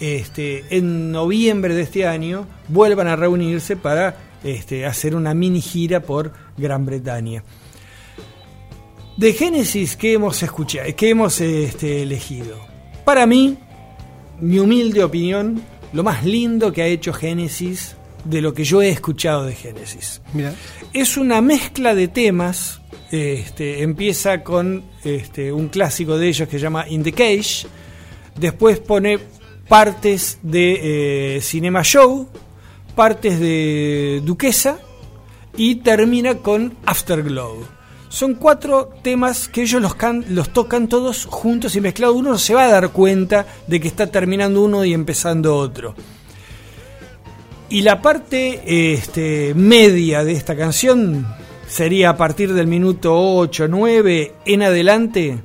este, 0.00 0.64
en 0.70 1.12
noviembre 1.12 1.74
de 1.74 1.82
este 1.82 2.06
año 2.06 2.46
vuelvan 2.68 3.06
a 3.06 3.16
reunirse 3.16 3.76
para 3.76 4.16
este, 4.42 4.86
hacer 4.86 5.14
una 5.14 5.34
mini 5.34 5.60
gira 5.60 6.00
por 6.00 6.32
Gran 6.56 6.84
Bretaña. 6.84 7.44
De 9.16 9.32
Génesis, 9.34 9.96
¿qué 9.96 10.14
hemos 10.14 10.42
escuchado? 10.42 10.88
¿Qué 10.96 11.10
hemos 11.10 11.40
este, 11.40 12.02
elegido? 12.02 12.58
Para 13.04 13.26
mí, 13.26 13.58
mi 14.40 14.58
humilde 14.58 15.04
opinión, 15.04 15.62
lo 15.92 16.02
más 16.02 16.24
lindo 16.24 16.72
que 16.72 16.82
ha 16.82 16.86
hecho 16.86 17.12
Génesis 17.12 17.96
de 18.24 18.40
lo 18.40 18.54
que 18.54 18.64
yo 18.64 18.82
he 18.82 18.88
escuchado 18.88 19.44
de 19.44 19.54
Génesis. 19.54 20.20
Es 20.92 21.16
una 21.16 21.40
mezcla 21.40 21.94
de 21.94 22.08
temas. 22.08 22.80
Este, 23.10 23.82
empieza 23.82 24.42
con 24.42 24.84
este, 25.04 25.52
un 25.52 25.68
clásico 25.68 26.16
de 26.16 26.28
ellos 26.28 26.48
que 26.48 26.56
se 26.58 26.62
llama 26.62 26.88
In 26.88 27.02
the 27.02 27.12
Cage. 27.12 27.66
Después 28.38 28.78
pone 28.78 29.18
partes 29.68 30.38
de 30.42 31.36
eh, 31.36 31.40
Cinema 31.42 31.82
Show, 31.82 32.28
partes 32.94 33.38
de 33.38 34.22
Duquesa 34.24 34.78
y 35.56 35.76
termina 35.76 36.36
con 36.36 36.74
Afterglow. 36.86 37.64
Son 38.08 38.34
cuatro 38.34 38.90
temas 39.02 39.48
que 39.48 39.62
ellos 39.62 39.80
los, 39.80 39.94
can- 39.94 40.24
los 40.30 40.52
tocan 40.52 40.88
todos 40.88 41.24
juntos 41.26 41.76
y 41.76 41.80
mezclados. 41.80 42.16
Uno 42.16 42.30
no 42.32 42.38
se 42.38 42.54
va 42.54 42.64
a 42.64 42.68
dar 42.70 42.90
cuenta 42.90 43.46
de 43.66 43.80
que 43.80 43.88
está 43.88 44.06
terminando 44.06 44.62
uno 44.62 44.84
y 44.84 44.92
empezando 44.94 45.56
otro. 45.56 45.94
Y 47.72 47.82
la 47.82 48.02
parte 48.02 48.92
este, 48.94 49.54
media 49.54 50.24
de 50.24 50.32
esta 50.32 50.54
canción 50.56 51.26
sería 51.66 52.10
a 52.10 52.16
partir 52.16 52.52
del 52.52 52.66
minuto 52.66 53.14
8, 53.18 53.66
9 53.68 54.34
en 54.44 54.62
adelante, 54.62 55.38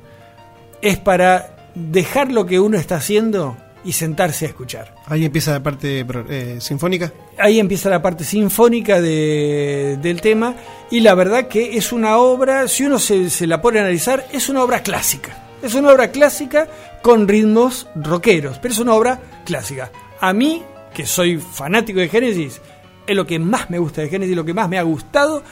es 0.82 0.98
para 0.98 1.56
dejar 1.74 2.30
lo 2.30 2.44
que 2.44 2.60
uno 2.60 2.76
está 2.76 2.96
haciendo 2.96 3.56
y 3.84 3.92
sentarse 3.92 4.44
a 4.44 4.48
escuchar. 4.48 4.94
Ahí 5.06 5.24
empieza 5.24 5.52
la 5.52 5.62
parte 5.62 6.04
eh, 6.28 6.58
sinfónica. 6.60 7.12
Ahí 7.38 7.58
empieza 7.60 7.88
la 7.88 8.02
parte 8.02 8.24
sinfónica 8.24 9.00
de- 9.00 9.96
del 10.02 10.20
tema 10.20 10.54
y 10.90 11.00
la 11.00 11.14
verdad 11.14 11.48
que 11.48 11.78
es 11.78 11.92
una 11.92 12.18
obra, 12.18 12.68
si 12.68 12.84
uno 12.84 12.98
se, 12.98 13.30
se 13.30 13.46
la 13.46 13.62
pone 13.62 13.78
a 13.78 13.82
analizar, 13.82 14.26
es 14.32 14.50
una 14.50 14.62
obra 14.64 14.82
clásica. 14.82 15.46
Es 15.62 15.74
una 15.74 15.92
obra 15.92 16.10
clásica 16.10 16.68
con 17.02 17.26
ritmos 17.26 17.86
rockeros, 17.96 18.58
pero 18.58 18.74
es 18.74 18.80
una 18.80 18.94
obra 18.94 19.18
clásica. 19.46 19.90
A 20.20 20.32
mí, 20.32 20.62
que 20.94 21.06
soy 21.06 21.38
fanático 21.38 22.00
de 22.00 22.08
Génesis, 22.08 22.60
es 23.06 23.16
lo 23.16 23.26
que 23.26 23.38
más 23.38 23.70
me 23.70 23.78
gusta 23.78 24.02
de 24.02 24.08
Génesis, 24.08 24.36
lo 24.36 24.44
que 24.44 24.54
más 24.54 24.68
me 24.68 24.78
ha 24.78 24.82
gustado 24.82 25.42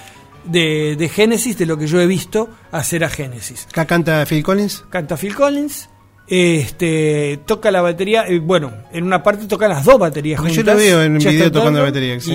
de, 0.45 0.97
de 0.97 1.09
Génesis, 1.09 1.57
de 1.59 1.67
lo 1.67 1.79
que 1.79 1.87
yo 1.87 2.01
he 2.01 2.07
visto 2.07 2.49
hacer 2.71 3.05
a 3.05 3.09
Génesis. 3.09 3.67
Acá 3.71 3.87
canta 3.87 4.25
Phil 4.27 4.43
Collins. 4.43 4.85
Canta 4.91 5.17
Phil 5.17 5.35
Collins 5.35 5.89
Este 6.29 7.41
toca 7.47 7.71
la 7.71 7.83
batería, 7.83 8.25
eh, 8.27 8.41
bueno, 8.41 8.73
en 8.93 9.05
una 9.05 9.23
parte 9.23 9.47
tocan 9.47 9.71
las 9.71 9.85
dos 9.85 9.99
baterías 9.99 10.43
Yo 10.53 10.63
lo 10.65 10.77
veo 10.77 11.03
en 11.03 11.13
un 11.13 11.19
video 11.19 11.53
tocando 11.53 11.79
la 11.79 11.87
batería, 11.87 12.21
sí. 12.21 12.33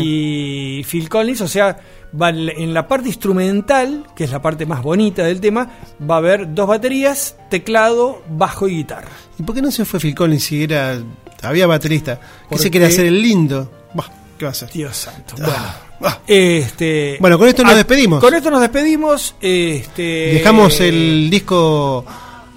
Y 0.79 0.83
Phil 0.85 1.09
Collins, 1.09 1.41
o 1.41 1.47
sea, 1.47 1.77
va 2.19 2.29
en 2.29 2.73
la- 2.73 2.87
parte 2.87 3.09
instrumental, 3.09 4.05
que 4.15 4.23
es 4.23 4.31
la 4.31 4.41
parte 4.41 4.65
más 4.65 4.81
bonita 4.81 5.23
del 5.23 5.41
tema, 5.41 5.69
va 6.09 6.15
a 6.15 6.17
haber 6.19 6.53
dos 6.53 6.67
baterías, 6.67 7.35
teclado, 7.49 8.21
bajo 8.29 8.67
y 8.67 8.77
guitarra. 8.77 9.09
¿Y 9.37 9.43
por 9.43 9.55
qué 9.55 9.61
no 9.61 9.71
se 9.71 9.83
fue 9.85 9.99
Phil 9.99 10.15
Collins 10.15 10.43
si 10.43 10.63
era 10.63 10.97
había 11.41 11.67
baterista? 11.67 12.19
Que 12.49 12.57
se 12.57 12.71
quiere 12.71 12.85
hacer 12.85 13.05
el 13.07 13.21
lindo. 13.21 13.71
Bah, 13.93 14.09
¿Qué 14.37 14.45
va 14.45 14.49
a 14.49 14.51
hacer? 14.51 14.69
Dios 14.71 14.95
santo. 14.95 15.35
Ah, 15.43 15.77
Bueno, 15.99 16.15
este, 16.27 17.17
Bueno, 17.19 17.37
con 17.37 17.47
esto 17.47 17.63
nos 17.63 17.75
despedimos. 17.75 18.19
Con 18.21 18.33
esto 18.33 18.49
nos 18.49 18.61
despedimos. 18.61 19.35
Este, 19.39 20.31
Dejamos 20.33 20.79
el 20.79 21.29
disco 21.29 22.03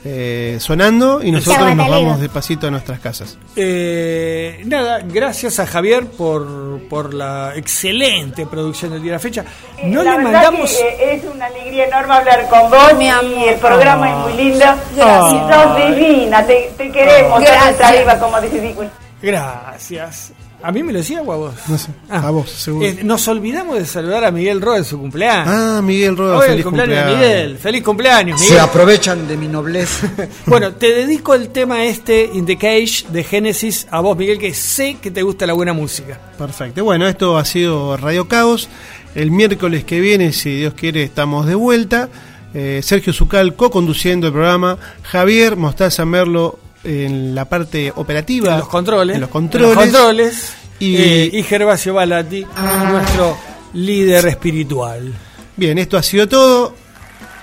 eh, 0.05 0.59
sonando 0.61 1.23
y 1.23 1.31
nosotros 1.31 1.75
nos 1.75 1.89
vamos 1.89 2.21
despacito 2.21 2.67
a 2.67 2.71
nuestras 2.71 3.01
casas. 3.01 3.39
Eh, 3.57 4.61
nada, 4.67 5.01
gracias 5.03 5.59
a 5.59 5.67
Javier 5.67 6.07
por, 6.07 6.81
por 6.91 7.15
la 7.15 7.53
excelente 7.57 8.45
producción 8.45 8.93
del 8.93 9.03
día 9.03 9.13
de 9.13 9.17
la 9.17 9.21
fecha. 9.21 9.45
No 9.85 10.03
la 10.03 10.17
le 10.19 10.25
mandamos. 10.25 10.71
que, 10.71 10.89
eh, 10.89 11.15
es 11.15 11.25
una 11.25 11.47
alegría 11.47 11.87
enorme 11.87 12.15
hablar 12.15 12.49
con 12.49 12.71
vos 12.71 12.95
Mi 12.99 13.07
y 13.07 13.09
amor. 13.09 13.49
el 13.49 13.55
programa 13.57 14.11
es 14.11 14.17
muy 14.17 14.45
lindo. 14.45 14.67
Gracias. 14.95 15.33
Y 15.33 15.53
sos 15.53 15.77
divina, 15.97 16.47
te, 16.47 16.73
te 16.77 16.93
queremos, 16.93 17.41
Gracias. 17.41 18.19
como 18.19 18.41
dice. 18.41 18.75
Gracias. 19.23 20.33
¿A 20.67 20.73
mí 20.73 20.83
me 20.83 20.93
lo 20.95 20.99
decía 21.01 21.21
o 21.21 21.31
a 21.31 21.37
vos? 21.37 21.55
No 21.69 21.77
sé, 21.77 21.91
a 22.09 22.31
vos, 22.31 22.49
seguro. 22.49 22.87
Eh, 22.87 23.01
nos 23.03 23.29
olvidamos 23.29 23.77
de 23.79 23.85
saludar 23.85 24.25
a 24.25 24.31
Miguel 24.31 24.63
Roa 24.63 24.79
en 24.79 24.85
su 24.85 24.99
cumpleaños. 24.99 25.47
Ah, 25.55 25.81
Miguel 25.83 26.17
Roda, 26.17 26.39
Hoy 26.39 26.45
el 26.45 26.51
feliz 26.53 26.65
cumpleaños. 26.65 27.19
Miguel. 27.19 27.59
Feliz 27.59 27.83
cumpleaños, 27.83 28.41
Se 28.41 28.47
Miguel. 28.47 28.61
aprovechan 28.61 29.29
de 29.29 29.37
mi 29.37 29.47
nobleza. 29.49 30.11
Bueno, 30.47 30.73
te 30.73 30.95
dedico 30.95 31.35
el 31.35 31.51
tema 31.51 31.85
este, 31.85 32.31
In 32.33 32.47
the 32.47 32.57
Cage, 32.57 33.05
de 33.11 33.25
Genesis, 33.25 33.87
a 33.91 34.01
vos, 34.01 34.17
Miguel, 34.17 34.39
que 34.39 34.55
sé 34.55 34.97
que 35.03 35.11
te 35.11 35.23
gusta 35.23 35.47
la 35.47 35.53
buena 35.53 35.73
música. 35.75 36.19
Perfecto. 36.39 36.83
Bueno, 36.83 37.07
esto 37.07 37.37
ha 37.37 37.45
sido 37.45 37.97
Radio 37.99 38.27
Caos. 38.27 38.69
El 39.15 39.31
miércoles 39.31 39.85
que 39.85 40.01
viene, 40.01 40.33
si 40.33 40.57
Dios 40.57 40.75
quiere, 40.75 41.03
estamos 41.03 41.47
de 41.47 41.55
vuelta. 41.55 42.09
Eh, 42.55 42.81
Sergio 42.83 43.13
Zucal 43.13 43.55
co-conduciendo 43.55 44.29
el 44.29 44.33
programa. 44.33 44.79
Javier 45.03 45.57
Mostaza 45.57 46.05
Merlo 46.05 46.59
en 46.85 47.35
la 47.35 47.45
parte 47.47 47.93
operativa. 47.97 48.53
En 48.53 48.59
los 48.59 48.69
controles. 48.69 49.15
En 49.17 49.21
los 49.23 49.29
En 49.29 49.33
controles. 49.33 49.69
los 49.75 49.85
controles. 49.85 50.53
Y- 50.79 50.97
Eh, 50.97 51.31
y 51.33 51.43
Gervasio 51.43 51.95
Balati, 51.95 52.45
nuestro 52.91 53.37
líder 53.75 54.27
espiritual. 54.27 55.13
Bien, 55.57 55.79
esto 55.79 55.97
ha 55.97 56.03
sido 56.03 56.29
todo. 56.29 56.75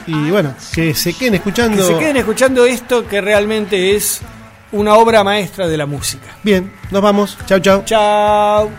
Y 0.08 0.30
bueno, 0.32 0.54
que 0.74 0.94
se 0.94 1.14
queden 1.14 1.36
escuchando. 1.36 1.78
Que 1.88 1.94
se 1.94 2.00
queden 2.00 2.18
escuchando 2.18 2.66
esto 2.66 3.08
que 3.08 3.22
realmente 3.22 3.96
es 3.96 4.20
una 4.74 4.96
obra 4.96 5.24
maestra 5.24 5.68
de 5.68 5.78
la 5.78 5.86
música. 5.86 6.38
Bien, 6.44 6.72
nos 6.92 7.02
vamos. 7.02 7.38
Chau, 7.46 7.60
chau. 7.60 7.84
Chao. 7.86 8.70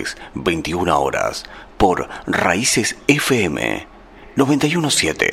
Miércoles, 0.00 0.16
21 0.34 0.98
horas, 0.98 1.44
por 1.76 2.08
Raíces 2.26 2.96
FM 3.06 3.86
917. 4.36 5.29